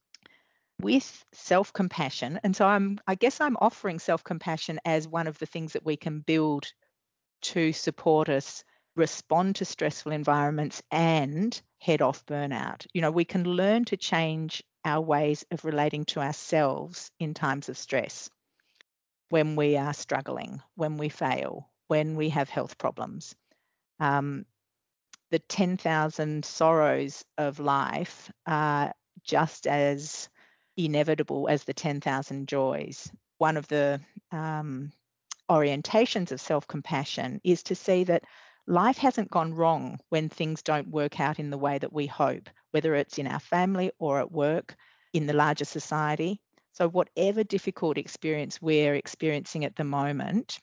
with 0.82 1.24
self-compassion 1.32 2.40
and 2.42 2.54
so 2.54 2.66
i'm 2.66 2.98
i 3.06 3.14
guess 3.14 3.40
i'm 3.40 3.56
offering 3.60 3.98
self-compassion 3.98 4.78
as 4.84 5.08
one 5.08 5.26
of 5.26 5.38
the 5.38 5.46
things 5.46 5.72
that 5.72 5.84
we 5.84 5.96
can 5.96 6.20
build 6.20 6.72
to 7.40 7.72
support 7.72 8.28
us 8.28 8.64
respond 8.96 9.56
to 9.56 9.64
stressful 9.64 10.12
environments 10.12 10.82
and 10.90 11.62
head 11.78 12.02
off 12.02 12.24
burnout. 12.26 12.86
You 12.92 13.00
know 13.02 13.10
we 13.10 13.24
can 13.24 13.44
learn 13.44 13.84
to 13.86 13.96
change 13.96 14.62
our 14.84 15.00
ways 15.00 15.44
of 15.50 15.64
relating 15.64 16.04
to 16.06 16.20
ourselves 16.20 17.10
in 17.18 17.34
times 17.34 17.68
of 17.68 17.78
stress 17.78 18.28
when 19.30 19.56
we 19.56 19.76
are 19.76 19.94
struggling 19.94 20.60
when 20.74 20.96
we 20.96 21.08
fail 21.08 21.68
when 21.88 22.16
we 22.16 22.30
have 22.30 22.48
health 22.48 22.78
problems. 22.78 23.34
Um, 24.00 24.46
the 25.30 25.38
10,000 25.38 26.44
sorrows 26.44 27.24
of 27.38 27.58
life 27.58 28.30
are 28.46 28.92
just 29.24 29.66
as 29.66 30.28
inevitable 30.76 31.48
as 31.48 31.64
the 31.64 31.74
10,000 31.74 32.48
joys. 32.48 33.10
One 33.38 33.56
of 33.56 33.68
the 33.68 34.00
um, 34.30 34.92
orientations 35.50 36.32
of 36.32 36.40
self 36.40 36.66
compassion 36.66 37.40
is 37.44 37.62
to 37.64 37.74
see 37.74 38.04
that 38.04 38.24
life 38.66 38.98
hasn't 38.98 39.30
gone 39.30 39.54
wrong 39.54 39.98
when 40.08 40.28
things 40.28 40.62
don't 40.62 40.88
work 40.88 41.20
out 41.20 41.38
in 41.38 41.50
the 41.50 41.58
way 41.58 41.78
that 41.78 41.92
we 41.92 42.06
hope, 42.06 42.48
whether 42.70 42.94
it's 42.94 43.18
in 43.18 43.26
our 43.26 43.40
family 43.40 43.90
or 43.98 44.20
at 44.20 44.32
work, 44.32 44.76
in 45.12 45.26
the 45.26 45.32
larger 45.32 45.64
society. 45.64 46.40
So, 46.72 46.88
whatever 46.88 47.44
difficult 47.44 47.98
experience 47.98 48.62
we're 48.62 48.94
experiencing 48.94 49.64
at 49.64 49.76
the 49.76 49.84
moment, 49.84 50.58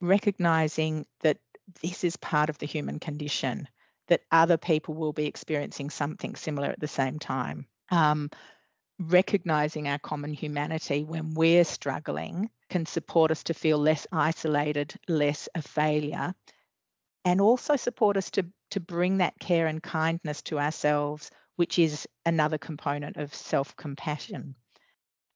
recognizing 0.00 1.06
that 1.22 1.38
this 1.82 2.04
is 2.04 2.16
part 2.16 2.50
of 2.50 2.58
the 2.58 2.66
human 2.66 3.00
condition, 3.00 3.66
that 4.08 4.20
other 4.30 4.56
people 4.56 4.94
will 4.94 5.12
be 5.12 5.26
experiencing 5.26 5.90
something 5.90 6.36
similar 6.36 6.68
at 6.68 6.78
the 6.78 6.88
same 6.88 7.18
time. 7.18 7.66
Um, 7.90 8.30
recognizing 8.98 9.88
our 9.88 9.98
common 9.98 10.32
humanity 10.32 11.04
when 11.04 11.34
we're 11.34 11.64
struggling 11.64 12.50
can 12.68 12.86
support 12.86 13.30
us 13.30 13.42
to 13.44 13.54
feel 13.54 13.78
less 13.78 14.06
isolated, 14.12 14.94
less 15.08 15.48
a 15.54 15.62
failure, 15.62 16.34
and 17.24 17.40
also 17.40 17.76
support 17.76 18.16
us 18.16 18.30
to, 18.30 18.46
to 18.70 18.80
bring 18.80 19.18
that 19.18 19.38
care 19.38 19.66
and 19.66 19.82
kindness 19.82 20.42
to 20.42 20.58
ourselves, 20.58 21.30
which 21.56 21.78
is 21.78 22.06
another 22.26 22.58
component 22.58 23.16
of 23.16 23.34
self 23.34 23.74
compassion. 23.76 24.54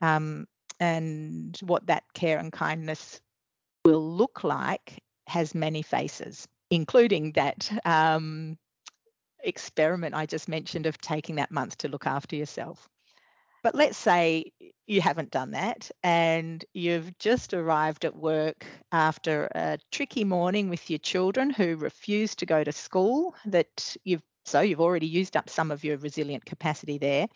Um, 0.01 0.47
and 0.81 1.59
what 1.63 1.87
that 1.87 2.05
care 2.15 2.39
and 2.39 2.53
kindness 2.53 3.21
will 3.85 4.17
look 4.17 4.45
like 4.45 5.03
has 5.27 5.55
many 5.55 5.83
faces, 5.83 6.47
including 6.71 7.33
that 7.33 7.71
um, 7.85 8.57
experiment 9.43 10.15
I 10.15 10.27
just 10.27 10.49
mentioned 10.49 10.87
of 10.87 10.99
taking 10.99 11.37
that 11.37 11.51
month 11.51 11.79
to 11.79 11.89
look 11.89 12.07
after 12.07 12.37
yourself. 12.37 12.89
But 13.63 13.75
let's 13.75 13.99
say 13.99 14.53
you 14.87 15.01
haven't 15.01 15.31
done 15.31 15.51
that 15.51 15.91
and 16.03 16.65
you've 16.73 17.19
just 17.19 17.53
arrived 17.53 18.05
at 18.05 18.17
work 18.17 18.65
after 18.93 19.49
a 19.55 19.79
tricky 19.93 20.25
morning 20.25 20.71
with 20.71 20.89
your 20.89 21.01
children 21.01 21.51
who 21.51 21.77
refuse 21.77 22.35
to 22.37 22.47
go 22.47 22.63
to 22.65 22.73
school 22.73 23.35
that 23.47 23.97
you've 24.05 24.23
so 24.45 24.61
you've 24.63 24.81
already 24.81 25.07
used 25.07 25.37
up 25.37 25.51
some 25.51 25.71
of 25.71 25.85
your 25.85 25.99
resilient 25.99 26.47
capacity 26.47 26.97
there. 26.97 27.29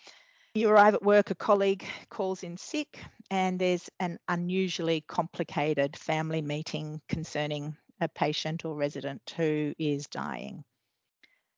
You 0.55 0.71
arrive 0.71 0.95
at 0.95 1.03
work, 1.03 1.31
a 1.31 1.35
colleague 1.35 1.85
calls 2.09 2.43
in 2.43 2.57
sick, 2.57 2.99
and 3.31 3.59
there's 3.59 3.91
an 4.01 4.19
unusually 4.29 5.03
complicated 5.03 5.95
family 5.97 6.41
meeting 6.41 7.03
concerning 7.09 7.77
a 8.01 8.09
patient 8.09 8.65
or 8.65 8.75
resident 8.75 9.35
who 9.37 9.75
is 9.79 10.07
dying. 10.07 10.65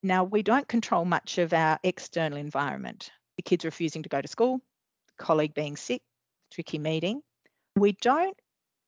Now, 0.03 0.25
we 0.25 0.43
don't 0.43 0.67
control 0.67 1.05
much 1.05 1.39
of 1.39 1.53
our 1.53 1.79
external 1.85 2.39
environment 2.39 3.11
the 3.37 3.43
kids 3.43 3.65
refusing 3.65 4.03
to 4.03 4.09
go 4.09 4.21
to 4.21 4.29
school, 4.29 4.61
colleague 5.19 5.55
being 5.55 5.77
sick, 5.77 6.03
tricky 6.51 6.79
meeting. 6.79 7.23
We 7.77 7.93
don't 7.93 8.37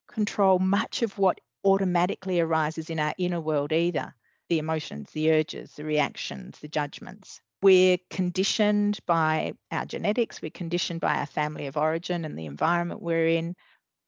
control 0.09 0.59
much 0.59 1.02
of 1.02 1.18
what 1.18 1.40
automatically 1.64 2.40
arises 2.40 2.90
in 2.90 3.00
our 3.00 3.14
inner 3.18 3.40
world 3.40 3.72
either 3.72 4.14
the 4.48 4.59
emotions, 4.59 5.11
the 5.11 5.32
urges, 5.32 5.72
the 5.72 5.85
reactions, 5.85 6.59
the 6.61 6.68
judgments. 6.68 7.40
We're 7.62 7.98
conditioned 8.11 9.00
by 9.06 9.54
our 9.72 9.85
genetics, 9.85 10.40
we're 10.40 10.50
conditioned 10.50 11.00
by 11.00 11.16
our 11.16 11.26
family 11.26 11.66
of 11.66 11.76
origin 11.76 12.24
and 12.24 12.38
the 12.38 12.46
environment 12.46 13.02
we're 13.02 13.26
in. 13.26 13.56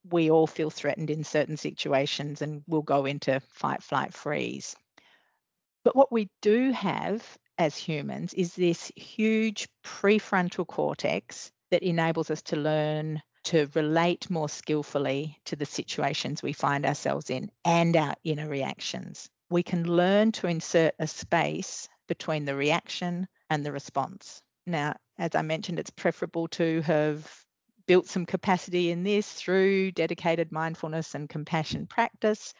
We 0.08 0.30
all 0.30 0.46
feel 0.46 0.70
threatened 0.70 1.10
in 1.10 1.24
certain 1.24 1.56
situations 1.56 2.40
and 2.40 2.62
we'll 2.68 2.82
go 2.82 3.04
into 3.04 3.40
fight, 3.40 3.82
flight, 3.82 4.14
freeze. 4.14 4.76
But 5.82 5.96
what 5.96 6.12
we 6.12 6.30
do 6.40 6.70
have 6.70 7.36
as 7.58 7.76
humans 7.76 8.32
is 8.34 8.54
this 8.54 8.90
huge 8.96 9.68
prefrontal 9.84 10.66
cortex 10.66 11.50
that 11.70 11.82
enables 11.82 12.30
us 12.30 12.40
to 12.42 12.56
learn 12.56 13.20
to 13.44 13.68
relate 13.74 14.28
more 14.30 14.48
skillfully 14.48 15.38
to 15.44 15.56
the 15.56 15.66
situations 15.66 16.42
we 16.42 16.52
find 16.52 16.84
ourselves 16.84 17.30
in 17.30 17.50
and 17.64 17.96
our 17.96 18.14
inner 18.24 18.48
reactions. 18.48 19.28
We 19.50 19.62
can 19.62 19.84
learn 19.84 20.32
to 20.32 20.46
insert 20.46 20.94
a 20.98 21.06
space 21.06 21.88
between 22.08 22.44
the 22.44 22.54
reaction 22.54 23.26
and 23.50 23.64
the 23.64 23.72
response. 23.72 24.42
Now, 24.66 24.96
as 25.18 25.34
I 25.34 25.42
mentioned, 25.42 25.78
it's 25.78 25.90
preferable 25.90 26.48
to 26.48 26.82
have 26.82 27.30
built 27.86 28.06
some 28.06 28.26
capacity 28.26 28.90
in 28.90 29.02
this 29.02 29.32
through 29.32 29.92
dedicated 29.92 30.52
mindfulness 30.52 31.14
and 31.14 31.28
compassion 31.28 31.86
practice. 31.86 32.52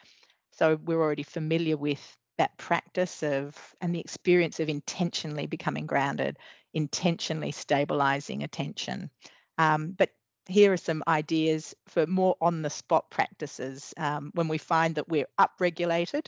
So 0.51 0.79
we're 0.83 1.01
already 1.01 1.23
familiar 1.23 1.77
with 1.77 2.17
that 2.39 2.57
practice 2.57 3.21
of 3.21 3.55
and 3.81 3.93
the 3.93 3.99
experience 3.99 4.59
of 4.59 4.69
intentionally 4.69 5.45
becoming 5.45 5.85
grounded, 5.85 6.37
intentionally 6.73 7.51
stabilizing 7.51 8.43
attention. 8.43 9.11
Um, 9.57 9.91
but 9.91 10.09
here 10.47 10.71
are 10.73 10.77
some 10.77 11.03
ideas 11.07 11.75
for 11.87 12.07
more 12.07 12.35
on 12.41 12.61
the 12.61 12.69
spot 12.69 13.11
practices 13.11 13.93
um, 13.97 14.31
when 14.33 14.47
we 14.47 14.57
find 14.57 14.95
that 14.95 15.09
we're 15.09 15.27
upregulated, 15.37 16.27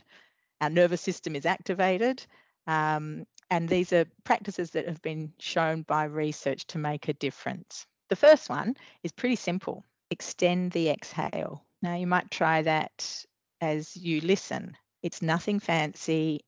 our 0.60 0.70
nervous 0.70 1.00
system 1.00 1.34
is 1.34 1.46
activated. 1.46 2.24
Um, 2.66 3.26
and 3.50 3.68
these 3.68 3.92
are 3.92 4.04
practices 4.24 4.70
that 4.72 4.86
have 4.86 5.02
been 5.02 5.32
shown 5.40 5.82
by 5.82 6.04
research 6.04 6.66
to 6.68 6.78
make 6.78 7.08
a 7.08 7.14
difference. 7.14 7.86
The 8.10 8.16
first 8.16 8.48
one 8.48 8.76
is 9.02 9.12
pretty 9.12 9.36
simple 9.36 9.84
extend 10.10 10.72
the 10.72 10.90
exhale. 10.90 11.64
Now, 11.80 11.96
you 11.96 12.06
might 12.06 12.30
try 12.30 12.60
that 12.62 13.24
as 13.62 13.96
you 13.96 14.20
listen. 14.20 14.76
It's 15.02 15.22
nothing 15.22 15.60
fancy. 15.60 16.40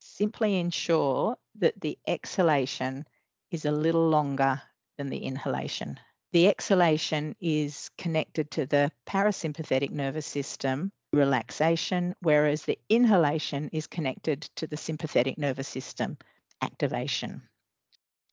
Simply 0.00 0.58
ensure 0.58 1.36
that 1.56 1.80
the 1.80 1.98
exhalation 2.06 3.06
is 3.50 3.64
a 3.64 3.70
little 3.70 4.08
longer 4.08 4.60
than 4.98 5.08
the 5.08 5.18
inhalation. 5.18 5.98
The 6.32 6.48
exhalation 6.48 7.36
is 7.40 7.90
connected 7.98 8.50
to 8.52 8.66
the 8.66 8.90
parasympathetic 9.06 9.90
nervous 9.90 10.26
system 10.26 10.90
relaxation, 11.12 12.14
whereas 12.20 12.62
the 12.62 12.78
inhalation 12.88 13.68
is 13.72 13.86
connected 13.86 14.42
to 14.56 14.66
the 14.66 14.76
sympathetic 14.76 15.38
nervous 15.38 15.68
system 15.68 16.16
activation. 16.62 17.42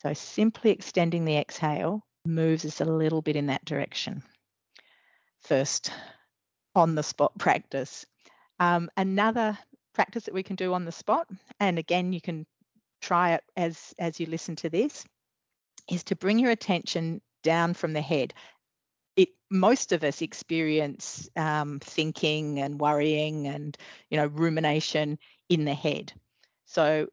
So 0.01 0.13
simply 0.13 0.71
extending 0.71 1.25
the 1.25 1.37
exhale 1.37 2.01
moves 2.25 2.65
us 2.65 2.79
a 2.79 2.85
little 2.85 3.21
bit 3.21 3.35
in 3.35 3.47
that 3.47 3.65
direction. 3.65 4.23
First 5.41 5.91
on 6.75 6.95
the 6.95 7.03
spot 7.03 7.37
practice. 7.37 8.05
Um, 8.59 8.89
another 8.97 9.57
practice 9.93 10.25
that 10.25 10.33
we 10.33 10.43
can 10.43 10.55
do 10.55 10.73
on 10.73 10.85
the 10.85 10.91
spot, 10.91 11.27
and 11.59 11.79
again, 11.79 12.13
you 12.13 12.21
can 12.21 12.45
try 13.01 13.33
it 13.33 13.43
as, 13.55 13.93
as 13.99 14.19
you 14.19 14.25
listen 14.25 14.55
to 14.57 14.69
this, 14.69 15.05
is 15.89 16.03
to 16.05 16.15
bring 16.15 16.39
your 16.39 16.51
attention 16.51 17.21
down 17.43 17.73
from 17.73 17.93
the 17.93 18.01
head. 18.01 18.33
It, 19.15 19.29
most 19.49 19.91
of 19.91 20.03
us 20.03 20.21
experience 20.21 21.29
um, 21.35 21.79
thinking 21.79 22.59
and 22.59 22.79
worrying 22.79 23.47
and 23.47 23.77
you 24.09 24.17
know 24.17 24.27
rumination 24.27 25.17
in 25.49 25.65
the 25.65 25.73
head. 25.73 26.13
So 26.65 27.07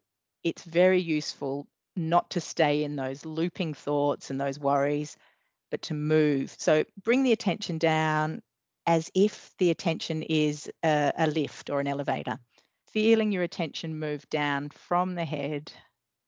it's 0.45 0.63
very 0.63 1.01
useful 1.01 1.67
not 1.97 2.31
to 2.31 2.41
stay 2.41 2.85
in 2.85 2.95
those 2.95 3.25
looping 3.25 3.75
thoughts 3.75 4.31
and 4.31 4.41
those 4.41 4.61
worries, 4.61 5.17
but 5.71 5.83
to 5.83 5.95
move. 5.95 6.55
So 6.59 6.85
bring 7.03 7.23
the 7.23 7.33
attention 7.33 7.79
down 7.79 8.43
as 8.87 9.11
if 9.15 9.53
the 9.59 9.71
attention 9.71 10.23
is 10.23 10.71
a, 10.83 11.13
a 11.17 11.27
lift 11.27 11.71
or 11.71 11.81
an 11.81 11.87
elevator. 11.87 12.39
Feeling 12.93 13.33
your 13.33 13.43
attention 13.43 13.99
move 13.99 14.29
down 14.31 14.71
from 14.71 15.15
the 15.15 15.25
head, 15.25 15.73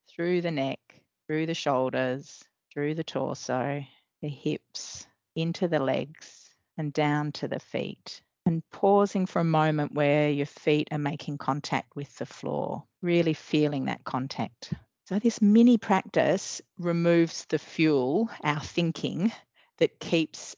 through 0.09 0.41
the 0.41 0.51
neck, 0.51 0.81
through 1.27 1.47
the 1.47 1.55
shoulders, 1.55 2.43
through 2.73 2.95
the 2.95 3.05
torso, 3.05 3.83
the 4.23 4.29
hips, 4.29 5.07
into 5.37 5.69
the 5.69 5.79
legs, 5.79 6.51
and 6.77 6.93
down 6.93 7.33
to 7.33 7.49
the 7.49 7.61
feet. 7.61 8.21
And 8.47 8.63
pausing 8.71 9.27
for 9.27 9.41
a 9.41 9.45
moment 9.45 9.95
where 9.95 10.31
your 10.31 10.47
feet 10.47 10.89
are 10.91 10.99
making 10.99 11.39
contact 11.39 11.95
with 11.95 12.17
the 12.17 12.27
floor, 12.27 12.85
really 13.03 13.35
feeling 13.35 13.85
that 13.85 14.05
contact. 14.05 14.73
So, 15.07 15.19
this 15.19 15.41
mini 15.41 15.79
practice 15.79 16.61
removes 16.79 17.47
the 17.47 17.59
fuel, 17.59 18.29
our 18.43 18.61
thinking, 18.61 19.33
that 19.79 20.01
keeps 20.01 20.57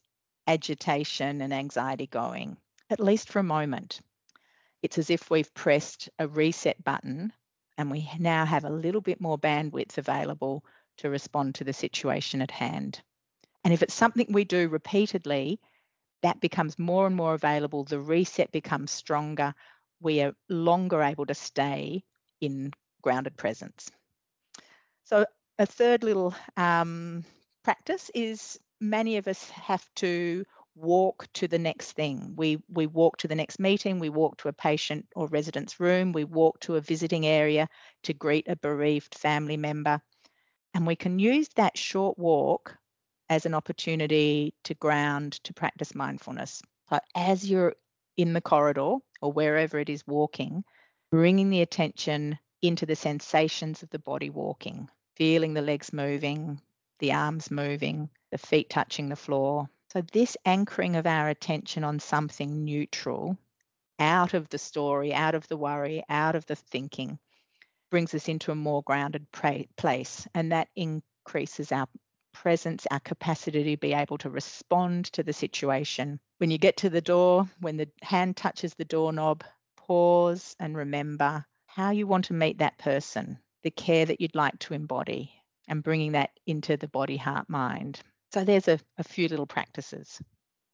agitation 0.50 1.40
and 1.42 1.54
anxiety 1.54 2.08
going, 2.08 2.56
at 2.90 2.98
least 2.98 3.28
for 3.28 3.38
a 3.38 3.44
moment. 3.44 4.00
It's 4.82 4.98
as 4.98 5.08
if 5.08 5.30
we've 5.30 5.54
pressed 5.54 6.08
a 6.18 6.26
reset 6.26 6.82
button 6.82 7.32
and 7.78 7.88
we 7.88 8.10
now 8.18 8.44
have 8.44 8.64
a 8.64 8.70
little 8.70 9.00
bit 9.00 9.20
more 9.20 9.38
bandwidth 9.38 9.96
available 9.96 10.64
to 10.98 11.08
respond 11.08 11.54
to 11.54 11.64
the 11.64 11.72
situation 11.72 12.42
at 12.42 12.50
hand. 12.50 13.00
And 13.62 13.72
if 13.72 13.82
it's 13.82 13.94
something 13.94 14.26
we 14.30 14.44
do 14.44 14.68
repeatedly, 14.68 15.60
that 16.22 16.40
becomes 16.40 16.78
more 16.78 17.06
and 17.06 17.14
more 17.14 17.34
available. 17.34 17.84
The 17.84 18.00
reset 18.00 18.50
becomes 18.50 18.90
stronger. 18.90 19.54
We 20.00 20.20
are 20.20 20.34
longer 20.48 21.00
able 21.00 21.26
to 21.26 21.34
stay 21.34 22.02
in 22.40 22.72
grounded 23.02 23.36
presence. 23.36 23.88
So 25.04 25.26
a 25.60 25.66
third 25.66 26.02
little 26.02 26.34
um, 26.56 27.24
practice 27.62 28.10
is 28.14 28.58
many 28.80 29.16
of 29.16 29.28
us 29.28 29.48
have 29.50 29.86
to 29.96 30.44
walk 30.74 31.26
to 31.34 31.48
the 31.48 31.58
next 31.58 31.92
thing. 31.92 32.34
We 32.36 32.58
we 32.68 32.86
walk 32.86 33.18
to 33.18 33.28
the 33.28 33.34
next 33.34 33.58
meeting, 33.58 33.98
we 33.98 34.08
walk 34.08 34.38
to 34.38 34.48
a 34.48 34.52
patient 34.52 35.06
or 35.14 35.26
resident's 35.28 35.80
room, 35.80 36.12
we 36.12 36.24
walk 36.24 36.60
to 36.60 36.76
a 36.76 36.80
visiting 36.80 37.26
area 37.26 37.68
to 38.04 38.14
greet 38.14 38.48
a 38.48 38.56
bereaved 38.56 39.14
family 39.14 39.56
member. 39.56 40.00
And 40.74 40.86
we 40.86 40.96
can 40.96 41.18
use 41.18 41.48
that 41.56 41.76
short 41.76 42.18
walk 42.18 42.76
as 43.28 43.46
an 43.46 43.54
opportunity 43.54 44.54
to 44.64 44.74
ground, 44.74 45.32
to 45.44 45.54
practice 45.54 45.94
mindfulness. 45.94 46.62
As 47.14 47.48
you're 47.48 47.74
in 48.16 48.32
the 48.32 48.40
corridor 48.40 48.96
or 49.20 49.32
wherever 49.32 49.78
it 49.78 49.88
is 49.88 50.06
walking, 50.06 50.64
bringing 51.10 51.50
the 51.50 51.62
attention 51.62 52.38
into 52.62 52.86
the 52.86 52.96
sensations 52.96 53.82
of 53.82 53.90
the 53.90 53.98
body 53.98 54.30
walking 54.30 54.88
feeling 55.20 55.52
the 55.52 55.60
legs 55.60 55.92
moving, 55.92 56.58
the 56.98 57.12
arms 57.12 57.50
moving, 57.50 58.08
the 58.30 58.38
feet 58.38 58.70
touching 58.70 59.08
the 59.08 59.16
floor. 59.16 59.68
So, 59.92 60.02
this 60.12 60.36
anchoring 60.44 60.96
of 60.96 61.06
our 61.06 61.28
attention 61.28 61.84
on 61.84 61.98
something 61.98 62.64
neutral, 62.64 63.36
out 63.98 64.34
of 64.34 64.48
the 64.48 64.58
story, 64.58 65.12
out 65.12 65.34
of 65.34 65.46
the 65.48 65.56
worry, 65.56 66.04
out 66.08 66.36
of 66.36 66.46
the 66.46 66.56
thinking, 66.56 67.18
brings 67.90 68.14
us 68.14 68.28
into 68.28 68.52
a 68.52 68.54
more 68.54 68.82
grounded 68.82 69.26
place. 69.76 70.28
And 70.34 70.52
that 70.52 70.68
increases 70.76 71.72
our 71.72 71.88
presence, 72.32 72.86
our 72.90 73.00
capacity 73.00 73.64
to 73.64 73.76
be 73.76 73.92
able 73.92 74.18
to 74.18 74.30
respond 74.30 75.06
to 75.12 75.22
the 75.22 75.32
situation. 75.32 76.20
When 76.38 76.50
you 76.50 76.58
get 76.58 76.76
to 76.78 76.90
the 76.90 77.00
door, 77.00 77.48
when 77.60 77.76
the 77.76 77.88
hand 78.02 78.36
touches 78.36 78.74
the 78.74 78.84
doorknob, 78.84 79.44
pause 79.76 80.54
and 80.60 80.76
remember 80.76 81.44
how 81.66 81.90
you 81.90 82.06
want 82.06 82.26
to 82.26 82.34
meet 82.34 82.58
that 82.58 82.78
person 82.78 83.38
the 83.62 83.70
care 83.70 84.06
that 84.06 84.20
you'd 84.20 84.34
like 84.34 84.58
to 84.58 84.74
embody 84.74 85.32
and 85.68 85.82
bringing 85.82 86.12
that 86.12 86.30
into 86.46 86.76
the 86.76 86.88
body, 86.88 87.16
heart, 87.16 87.48
mind. 87.48 88.00
So 88.32 88.44
there's 88.44 88.68
a, 88.68 88.78
a 88.98 89.04
few 89.04 89.28
little 89.28 89.46
practices. 89.46 90.20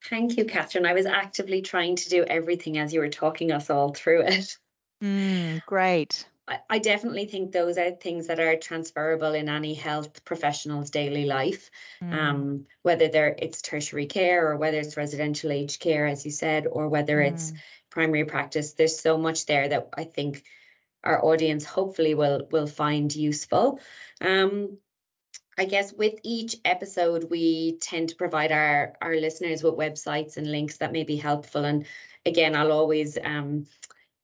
Thank 0.04 0.36
you, 0.36 0.44
Kathryn. 0.44 0.86
I 0.86 0.92
was 0.92 1.06
actively 1.06 1.62
trying 1.62 1.96
to 1.96 2.08
do 2.08 2.24
everything 2.24 2.78
as 2.78 2.92
you 2.92 3.00
were 3.00 3.08
talking 3.08 3.50
us 3.52 3.70
all 3.70 3.92
through 3.92 4.22
it. 4.22 4.56
Mm, 5.04 5.62
great. 5.66 6.26
I, 6.48 6.58
I 6.70 6.78
definitely 6.78 7.26
think 7.26 7.52
those 7.52 7.76
are 7.76 7.90
things 7.90 8.26
that 8.28 8.40
are 8.40 8.56
transferable 8.56 9.34
in 9.34 9.46
any 9.46 9.74
health 9.74 10.24
professional's 10.24 10.88
daily 10.88 11.26
life. 11.26 11.70
Mm. 12.02 12.14
Um, 12.14 12.66
whether 12.80 13.08
they're 13.08 13.36
it's 13.38 13.60
tertiary 13.60 14.06
care 14.06 14.50
or 14.50 14.56
whether 14.56 14.78
it's 14.78 14.96
residential 14.96 15.52
aged 15.52 15.80
care, 15.80 16.06
as 16.06 16.24
you 16.24 16.30
said, 16.30 16.66
or 16.66 16.88
whether 16.88 17.18
mm. 17.18 17.30
it's 17.30 17.52
primary 17.90 18.24
practice. 18.24 18.72
There's 18.72 18.98
so 18.98 19.18
much 19.18 19.44
there 19.44 19.68
that 19.68 19.90
I 19.94 20.04
think 20.04 20.44
our 21.04 21.22
audience 21.24 21.66
hopefully 21.66 22.14
will 22.14 22.48
will 22.50 22.66
find 22.66 23.14
useful. 23.14 23.80
Um, 24.22 24.78
I 25.58 25.64
guess 25.64 25.92
with 25.92 26.14
each 26.22 26.56
episode, 26.64 27.30
we 27.30 27.78
tend 27.78 28.10
to 28.10 28.16
provide 28.16 28.52
our 28.52 28.94
our 29.00 29.16
listeners 29.16 29.62
with 29.62 29.74
websites 29.74 30.36
and 30.36 30.50
links 30.50 30.76
that 30.78 30.92
may 30.92 31.04
be 31.04 31.16
helpful. 31.16 31.64
And 31.64 31.86
again, 32.26 32.54
I'll 32.54 32.72
always 32.72 33.16
um, 33.24 33.66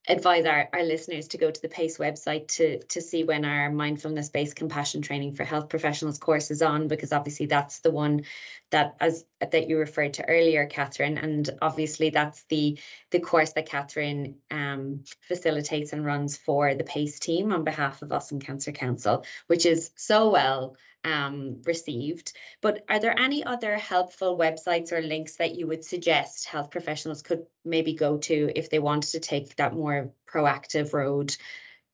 advise 0.08 0.44
our, 0.44 0.68
our 0.72 0.82
listeners 0.82 1.28
to 1.28 1.38
go 1.38 1.50
to 1.50 1.62
the 1.62 1.68
PASCE 1.68 1.98
website 1.98 2.48
to, 2.48 2.82
to 2.84 3.00
see 3.00 3.22
when 3.22 3.44
our 3.44 3.70
mindfulness 3.70 4.28
based 4.28 4.56
compassion 4.56 5.00
training 5.00 5.32
for 5.34 5.44
health 5.44 5.68
professionals 5.68 6.18
course 6.18 6.50
is 6.50 6.60
on, 6.60 6.88
because 6.88 7.12
obviously 7.12 7.46
that's 7.46 7.80
the 7.80 7.90
one 7.90 8.24
that 8.70 8.96
as 9.00 9.24
that 9.40 9.68
you 9.68 9.78
referred 9.78 10.12
to 10.14 10.28
earlier, 10.28 10.66
Kathryn. 10.66 11.22
And 11.22 11.48
obviously 11.62 12.10
that's 12.10 12.44
the 12.44 12.78
the 13.10 13.20
course 13.20 13.52
that 13.52 13.68
Kathryn 13.68 14.34
um, 14.50 15.04
facilitates 15.20 15.92
and 15.92 16.04
runs 16.04 16.36
for 16.36 16.74
the 16.74 16.84
PASCE 16.84 17.18
team 17.20 17.52
on 17.52 17.64
behalf 17.64 18.02
of 18.02 18.12
us 18.12 18.32
and 18.32 18.44
Cancer 18.44 18.72
Council, 18.72 19.24
which 19.46 19.64
is 19.64 19.92
so 19.96 20.30
well 20.30 20.76
um, 21.04 21.60
received. 21.64 22.32
But 22.60 22.84
are 22.88 22.98
there 22.98 23.18
any 23.18 23.44
other 23.44 23.76
helpful 23.76 24.38
websites 24.38 24.92
or 24.92 25.02
links 25.02 25.36
that 25.36 25.54
you 25.54 25.66
would 25.66 25.84
suggest 25.84 26.46
health 26.46 26.70
professionals 26.70 27.22
could 27.22 27.46
maybe 27.64 27.94
go 27.94 28.18
to 28.18 28.52
if 28.54 28.70
they 28.70 28.78
wanted 28.78 29.10
to 29.12 29.20
take 29.20 29.56
that 29.56 29.74
more 29.74 30.12
proactive 30.28 30.92
road 30.92 31.36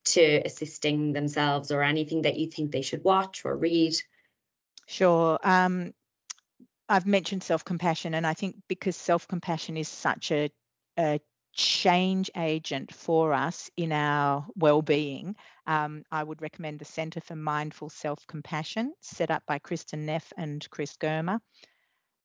to 0.04 0.42
assisting 0.44 1.12
themselves 1.12 1.70
or 1.70 1.82
anything 1.82 2.22
that 2.22 2.36
you 2.36 2.50
think 2.50 2.70
they 2.70 2.82
should 2.82 3.04
watch 3.04 3.44
or 3.44 3.56
read? 3.56 3.94
Sure. 4.86 5.38
Um, 5.42 5.92
I've 6.88 7.06
mentioned 7.06 7.42
self 7.42 7.64
compassion, 7.64 8.14
and 8.14 8.26
I 8.26 8.34
think 8.34 8.56
because 8.68 8.96
self 8.96 9.28
compassion 9.28 9.76
is 9.76 9.88
such 9.88 10.32
a, 10.32 10.50
a 10.98 11.20
change 11.58 12.30
agent 12.36 12.94
for 12.94 13.32
us 13.32 13.68
in 13.76 13.90
our 13.90 14.46
well-being, 14.54 15.34
um, 15.66 16.04
I 16.10 16.22
would 16.22 16.40
recommend 16.40 16.78
the 16.78 16.84
Centre 16.84 17.20
for 17.20 17.34
Mindful 17.34 17.90
Self-Compassion, 17.90 18.94
set 19.00 19.32
up 19.32 19.42
by 19.44 19.58
Kristin 19.58 20.04
Neff 20.04 20.32
and 20.36 20.64
Chris 20.70 20.96
Germer. 20.96 21.40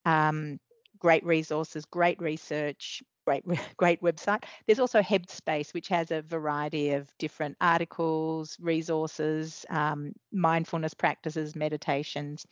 Um, 0.06 0.60
great 1.00 1.26
resources, 1.26 1.84
great 1.86 2.22
research, 2.22 3.02
great 3.26 3.44
great 3.78 4.02
website. 4.04 4.44
There's 4.68 4.80
also 4.80 5.02
Headspace, 5.02 5.74
which 5.74 5.88
has 5.88 6.12
a 6.12 6.22
variety 6.22 6.92
of 6.92 7.10
different 7.18 7.58
articles, 7.60 8.56
resources, 8.62 9.66
um, 9.72 10.14
mindfulness 10.32 10.94
practices, 10.94 11.56
meditations. 11.56 12.46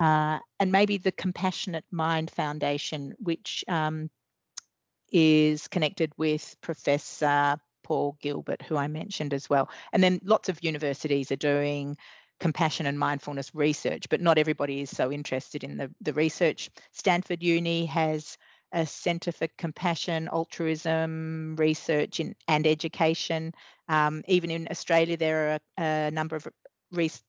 Uh, 0.00 0.38
and 0.58 0.72
maybe 0.72 0.96
the 0.96 1.12
Compassionate 1.12 1.84
Mind 1.90 2.30
Foundation, 2.30 3.14
which 3.18 3.62
um, 3.68 4.08
is 5.10 5.68
connected 5.68 6.12
with 6.16 6.56
Professor 6.60 7.56
Paul 7.82 8.16
Gilbert, 8.20 8.62
who 8.62 8.76
I 8.76 8.88
mentioned 8.88 9.32
as 9.32 9.48
well. 9.48 9.68
And 9.92 10.02
then 10.02 10.20
lots 10.22 10.48
of 10.48 10.62
universities 10.62 11.32
are 11.32 11.36
doing 11.36 11.96
compassion 12.40 12.86
and 12.86 12.98
mindfulness 12.98 13.54
research, 13.54 14.08
but 14.08 14.20
not 14.20 14.38
everybody 14.38 14.80
is 14.80 14.90
so 14.90 15.10
interested 15.10 15.64
in 15.64 15.76
the, 15.76 15.90
the 16.00 16.12
research. 16.12 16.70
Stanford 16.92 17.42
Uni 17.42 17.86
has 17.86 18.38
a 18.72 18.86
Centre 18.86 19.32
for 19.32 19.48
Compassion, 19.56 20.28
Altruism 20.28 21.56
Research 21.56 22.20
in, 22.20 22.34
and 22.46 22.66
Education. 22.66 23.54
Um, 23.88 24.22
even 24.28 24.50
in 24.50 24.68
Australia, 24.70 25.16
there 25.16 25.48
are 25.48 25.58
a, 25.78 26.08
a 26.08 26.10
number 26.10 26.36
of 26.36 26.46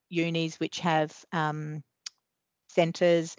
unis 0.10 0.60
which 0.60 0.80
have 0.80 1.16
um, 1.32 1.84
centres 2.68 3.36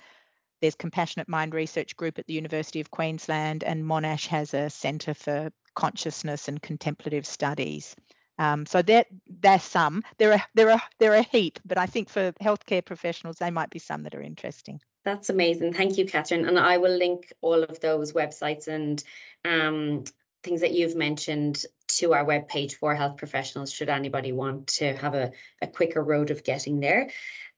there's 0.60 0.74
Compassionate 0.74 1.28
Mind 1.28 1.54
Research 1.54 1.96
Group 1.96 2.18
at 2.18 2.26
the 2.26 2.34
University 2.34 2.80
of 2.80 2.90
Queensland, 2.90 3.64
and 3.64 3.84
Monash 3.84 4.26
has 4.26 4.54
a 4.54 4.70
Centre 4.70 5.14
for 5.14 5.50
Consciousness 5.74 6.48
and 6.48 6.60
Contemplative 6.60 7.26
Studies. 7.26 7.96
Um, 8.38 8.64
so 8.64 8.80
there, 8.80 9.04
there's 9.26 9.62
some. 9.62 10.02
There 10.18 10.32
are 10.32 10.42
there 10.54 10.70
are 10.70 10.82
there 10.98 11.12
are 11.12 11.16
a 11.16 11.22
heap, 11.22 11.58
but 11.64 11.76
I 11.76 11.86
think 11.86 12.08
for 12.08 12.32
healthcare 12.42 12.84
professionals, 12.84 13.36
they 13.36 13.50
might 13.50 13.70
be 13.70 13.78
some 13.78 14.02
that 14.04 14.14
are 14.14 14.22
interesting. 14.22 14.80
That's 15.04 15.30
amazing. 15.30 15.72
Thank 15.74 15.98
you, 15.98 16.04
Kathryn. 16.04 16.46
And 16.46 16.58
I 16.58 16.76
will 16.76 16.96
link 16.96 17.32
all 17.40 17.62
of 17.62 17.80
those 17.80 18.12
websites 18.12 18.68
and 18.68 19.02
um, 19.44 20.04
things 20.42 20.60
that 20.60 20.72
you've 20.72 20.96
mentioned 20.96 21.64
to 21.88 22.12
our 22.12 22.24
webpage 22.24 22.74
for 22.74 22.94
health 22.94 23.16
professionals 23.16 23.72
should 23.72 23.88
anybody 23.88 24.32
want 24.32 24.66
to 24.68 24.94
have 24.96 25.14
a, 25.14 25.32
a 25.60 25.66
quicker 25.66 26.02
road 26.02 26.30
of 26.30 26.44
getting 26.44 26.80
there. 26.80 27.10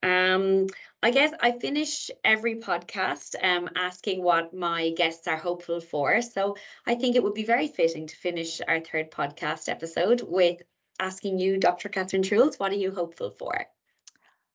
Um, 0.02 0.66
I 1.04 1.10
guess 1.10 1.32
I 1.40 1.50
finish 1.50 2.12
every 2.22 2.56
podcast 2.56 3.34
um, 3.42 3.68
asking 3.74 4.22
what 4.22 4.54
my 4.54 4.90
guests 4.90 5.26
are 5.26 5.36
hopeful 5.36 5.80
for. 5.80 6.22
So 6.22 6.56
I 6.86 6.94
think 6.94 7.16
it 7.16 7.22
would 7.24 7.34
be 7.34 7.44
very 7.44 7.66
fitting 7.66 8.06
to 8.06 8.16
finish 8.16 8.60
our 8.68 8.78
third 8.78 9.10
podcast 9.10 9.68
episode 9.68 10.22
with 10.22 10.62
asking 11.00 11.40
you, 11.40 11.58
Dr. 11.58 11.88
Kathryn 11.88 12.22
Choules, 12.22 12.60
what 12.60 12.70
are 12.70 12.76
you 12.76 12.92
hopeful 12.92 13.30
for? 13.30 13.66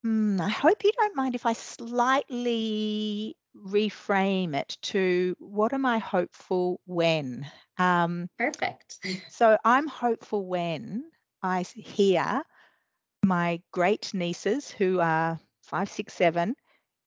Mm, 0.05 0.39
I 0.39 0.47
hope 0.47 0.85
you 0.85 0.91
don't 0.95 1.17
mind 1.17 1.35
if 1.35 1.45
I 1.45 1.51
slightly 1.51 3.35
reframe 3.53 4.55
it 4.55 4.77
to 4.83 5.35
what 5.39 5.73
am 5.73 5.85
I 5.85 5.97
hopeful 5.97 6.79
when? 6.85 7.45
Um, 7.77 8.29
Perfect. 8.37 8.99
so 9.29 9.57
I'm 9.65 9.87
hopeful 9.87 10.45
when 10.47 11.03
I 11.43 11.63
hear 11.75 12.41
my 13.25 13.61
great 13.73 14.13
nieces 14.13 14.71
who 14.71 15.01
are 15.01 15.39
five, 15.67 15.89
six, 15.89 16.13
seven 16.13 16.55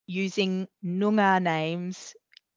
using 0.06 0.68
Noongar 0.84 1.42
names 1.42 2.14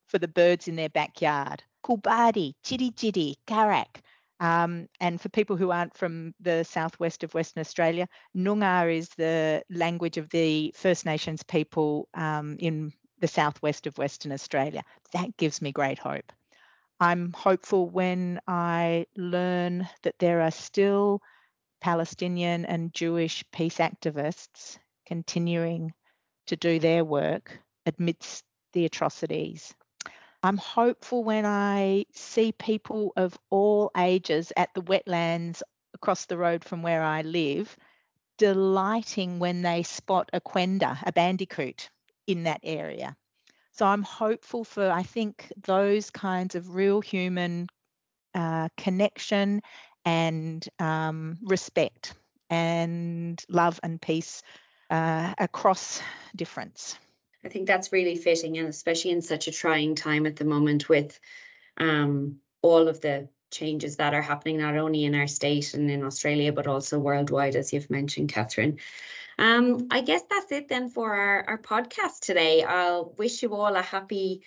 for 0.08 0.20
the 0.20 0.28
birds 0.28 0.68
in 0.68 0.76
their 0.76 0.90
backyard. 0.90 1.64
Kulbadi, 1.86 2.54
Chitty 2.64 2.92
Chitty, 2.92 3.36
Karak. 3.48 4.02
Um, 4.40 4.88
and 5.00 5.22
for 5.22 5.30
people 5.30 5.56
who 5.56 5.72
aren't 5.72 5.96
from 5.96 6.34
the 6.40 6.64
southwest 6.64 7.24
of 7.24 7.34
Western 7.34 7.62
Australia, 7.62 8.08
Noongar 8.36 8.94
is 8.94 9.10
the 9.10 9.64
language 9.70 10.18
of 10.18 10.30
the 10.30 10.74
First 10.76 11.06
Nations 11.06 11.44
people 11.44 12.10
um, 12.14 12.58
in 12.60 12.92
the 13.20 13.28
southwest 13.28 13.88
of 13.88 13.98
Western 13.98 14.32
Australia. 14.32 14.84
That 15.14 15.38
gives 15.38 15.62
me 15.62 15.72
great 15.72 16.00
hope. 16.00 16.32
I'm 17.00 17.32
hopeful 17.32 17.90
when 17.90 18.42
I 18.48 19.06
learn 19.16 19.88
that 20.04 20.20
there 20.20 20.42
are 20.42 20.52
still 20.52 21.22
Palestinian 21.82 22.66
and 22.66 22.94
Jewish 22.94 23.44
peace 23.52 23.78
activists 23.78 24.78
continuing 25.06 25.94
to 26.48 26.56
do 26.56 26.80
their 26.80 27.04
work 27.04 27.60
amidst 27.86 28.44
the 28.74 28.86
atrocities. 28.86 29.74
I'm 30.42 30.58
hopeful 30.58 31.24
when 31.24 31.46
I 31.46 32.06
see 32.14 32.52
people 32.52 33.14
of 33.16 33.38
all 33.50 33.92
ages 33.98 34.52
at 34.58 34.74
the 34.74 34.82
wetlands 34.82 35.62
across 35.94 36.26
the 36.26 36.38
road 36.38 36.64
from 36.64 36.82
where 36.82 37.02
I 37.02 37.22
live 37.22 37.78
delighting 38.38 39.40
when 39.40 39.62
they 39.62 39.84
spot 39.84 40.30
a 40.34 40.42
quenda, 40.42 40.98
a 41.06 41.12
bandicoot, 41.12 41.90
in 42.28 42.44
that 42.44 42.60
area. 42.64 43.16
So 43.72 43.86
I'm 43.86 44.04
hopeful 44.04 44.64
for, 44.64 44.90
I 44.90 45.04
think, 45.04 45.52
those 45.62 46.10
kinds 46.10 46.56
of 46.56 46.76
real 46.76 47.02
human 47.02 47.68
uh, 48.36 48.70
connection 48.78 49.62
and 50.06 50.68
um, 50.80 51.38
respect 51.42 52.14
and 52.50 53.44
love 53.50 53.80
and 53.84 54.02
peace 54.02 54.42
uh, 54.94 55.34
across 55.40 56.02
difference. 56.36 57.00
I 57.44 57.50
think 57.50 57.66
that's 57.66 57.92
really 57.92 58.16
fitting, 58.16 58.60
and 58.60 58.70
especially 58.70 59.12
in 59.12 59.22
such 59.22 59.48
a 59.48 59.52
trying 59.52 59.96
time 59.96 60.28
at 60.28 60.36
the 60.36 60.46
moment 60.46 60.88
with 60.88 61.20
um, 61.78 62.38
all 62.62 62.88
of 62.88 63.02
the 63.02 63.28
changes 63.52 63.96
that 63.98 64.14
are 64.14 64.22
happening 64.22 64.60
not 64.60 64.78
only 64.78 65.06
in 65.06 65.16
our 65.16 65.28
state 65.28 65.74
and 65.74 65.90
in 65.90 66.04
Australia, 66.04 66.54
but 66.54 66.68
also 66.68 67.00
worldwide, 67.00 67.56
as 67.56 67.74
you've 67.74 67.90
mentioned, 67.90 68.32
Kathryn. 68.32 68.80
Um, 69.40 69.88
I 69.90 70.02
guess 70.02 70.22
that's 70.30 70.52
it 70.52 70.70
then 70.70 70.90
for 70.90 71.12
our, 71.12 71.44
our 71.48 71.58
podcast 71.58 72.20
today. 72.22 72.64
I'll 72.64 73.16
wish 73.18 73.42
you 73.42 73.56
all 73.56 73.76
a 73.76 73.82
happy 73.82 74.44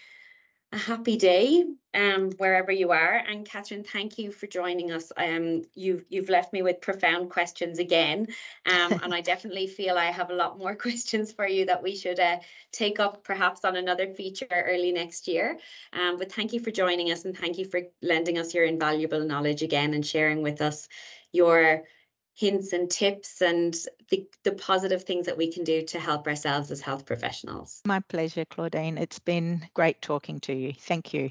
a 0.72 0.78
happy 0.78 1.16
day 1.16 1.64
um, 1.94 2.30
wherever 2.38 2.72
you 2.72 2.90
are. 2.90 3.22
And 3.26 3.48
Kathryn, 3.48 3.86
thank 3.86 4.18
you 4.18 4.30
for 4.30 4.46
joining 4.46 4.90
us. 4.90 5.12
Um, 5.16 5.62
you've 5.74 6.04
you've 6.08 6.28
left 6.28 6.52
me 6.52 6.62
with 6.62 6.80
profound 6.80 7.30
questions 7.30 7.78
again, 7.78 8.26
um, 8.66 9.00
and 9.02 9.14
I 9.14 9.20
definitely 9.32 9.68
feel 9.68 9.96
I 9.96 10.06
have 10.06 10.30
a 10.30 10.34
lot 10.34 10.58
more 10.58 10.74
questions 10.86 11.32
for 11.32 11.46
you 11.46 11.66
that 11.66 11.82
we 11.82 11.96
should 11.96 12.20
uh, 12.20 12.38
take 12.72 13.00
up 13.00 13.24
perhaps 13.24 13.64
on 13.64 13.76
another 13.76 14.08
feature 14.08 14.46
early 14.50 14.92
next 14.92 15.28
year. 15.28 15.58
Um, 15.92 16.18
but 16.18 16.32
thank 16.32 16.52
you 16.52 16.60
for 16.60 16.70
joining 16.70 17.12
us, 17.12 17.24
and 17.24 17.36
thank 17.36 17.58
you 17.58 17.64
for 17.64 17.82
lending 18.02 18.38
us 18.38 18.52
your 18.52 18.64
invaluable 18.64 19.24
knowledge 19.24 19.62
again 19.62 19.94
and 19.94 20.04
sharing 20.04 20.42
with 20.42 20.60
us 20.60 20.88
your 21.32 21.84
hints 22.36 22.74
and 22.74 22.90
tips 22.90 23.40
and 23.40 23.74
the, 24.10 24.26
the 24.44 24.52
positive 24.52 25.02
things 25.04 25.24
that 25.24 25.38
we 25.38 25.50
can 25.50 25.64
do 25.64 25.82
to 25.82 25.98
help 25.98 26.26
ourselves 26.26 26.70
as 26.70 26.82
health 26.82 27.06
professionals. 27.06 27.80
My 27.86 28.00
pleasure, 28.00 28.44
Claudine. 28.44 28.98
It's 28.98 29.18
been 29.18 29.66
great 29.72 30.02
talking 30.02 30.38
to 30.40 30.52
you. 30.52 30.74
Thank 30.78 31.14
you. 31.14 31.30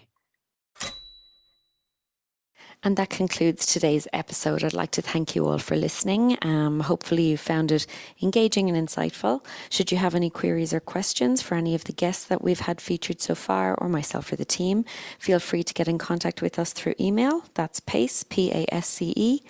And 2.84 2.97
that 2.97 3.10
concludes 3.10 3.66
today's 3.66 4.08
episode. 4.14 4.64
I'd 4.64 4.74
like 4.74 4.91
to 4.91 5.01
thank 5.01 5.36
you 5.36 5.47
all 5.47 5.58
for 5.58 5.76
listening. 5.76 6.38
Um, 6.43 6.82
hopefully, 6.82 7.24
you 7.24 7.38
found 7.38 7.72
it 7.72 7.88
engaging 8.22 8.70
and 8.70 8.88
insightful. 8.88 9.43
Should 9.70 9.91
you 9.91 9.97
have 9.97 10.14
any 10.14 10.30
queries 10.30 10.72
or 10.72 10.80
questions 10.80 11.41
for 11.41 11.56
any 11.56 11.74
of 11.74 11.86
the 11.86 11.93
guests 11.93 12.26
that 12.26 12.43
we've 12.43 12.60
had 12.60 12.80
featured 12.80 13.22
so 13.22 13.34
far, 13.34 13.74
or 13.76 13.89
myself 13.89 14.32
or 14.32 14.36
the 14.36 14.45
team, 14.45 14.86
feel 15.18 15.39
free 15.39 15.64
to 15.64 15.74
get 15.74 15.88
in 15.88 15.97
contact 15.97 16.43
with 16.43 16.60
us 16.60 16.74
through 16.74 16.93
email. 16.99 17.45
That's 17.56 17.80
PASCE, 17.80 18.24
P 18.30 18.51
A 18.51 18.66
S 18.72 18.88
C 18.88 19.14
E, 19.16 19.41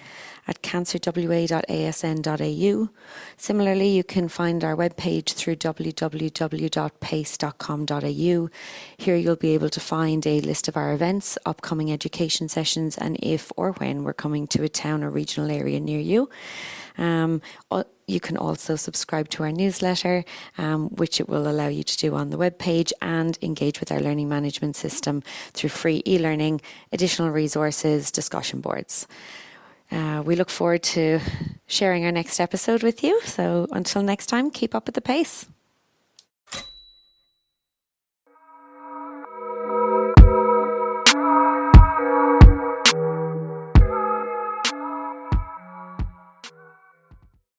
at 0.48 0.62
cancerwa.asn.au. 0.62 2.90
Similarly, 3.38 3.90
you 3.90 4.04
can 4.04 4.30
find 4.30 4.64
our 4.64 4.76
webpage 4.76 5.34
through 5.34 5.56
www.pace.com.au. 5.56 8.50
Here 8.98 9.16
you'll 9.16 9.36
be 9.36 9.54
able 9.54 9.70
to 9.70 9.80
find 9.80 10.28
a 10.28 10.42
list 10.42 10.68
of 10.68 10.78
our 10.78 10.94
events, 10.94 11.38
upcoming 11.46 11.92
education 11.92 12.50
sessions, 12.50 12.98
and 12.98 13.18
if 13.22 13.52
or 13.58 13.74
when 13.74 14.04
we're 14.04 14.14
coming 14.14 14.48
to 14.48 14.64
a 14.64 14.70
town 14.70 15.04
or 15.04 15.10
regional 15.10 15.52
area 15.52 15.80
near 15.80 16.00
you. 16.00 16.30
Um, 16.98 17.42
you 18.08 18.20
can 18.20 18.38
also 18.38 18.76
subscribe 18.76 19.30
to 19.30 19.44
our 19.44 19.52
newsletter, 19.52 20.24
um, 20.58 20.90
which 20.90 21.20
it 21.20 21.28
will 21.28 21.48
allow 21.48 21.68
you 21.68 21.84
to 21.84 21.98
do 21.98 22.16
on 22.16 22.30
the 22.30 22.38
webpage 22.38 22.92
and 23.02 23.38
engage 23.42 23.80
with 23.80 23.92
our 23.92 24.00
learning 24.00 24.30
management 24.30 24.76
system 24.76 25.24
through 25.54 25.70
free 25.70 26.04
e 26.06 26.20
learning, 26.20 26.62
additional 26.92 27.32
resources, 27.32 28.12
discussion 28.12 28.62
boards. 28.62 29.08
Uh, 29.92 30.24
we 30.26 30.36
look 30.36 30.50
forward 30.50 30.84
to 30.84 31.20
sharing 31.68 32.06
our 32.06 32.12
next 32.12 32.40
episode 32.40 32.84
with 32.84 33.04
you. 33.04 33.22
So 33.22 33.68
until 33.72 34.02
next 34.02 34.28
time, 34.28 34.52
keep 34.52 34.76
up 34.76 34.86
with 34.86 34.96
the 34.96 35.02
pace. 35.02 35.48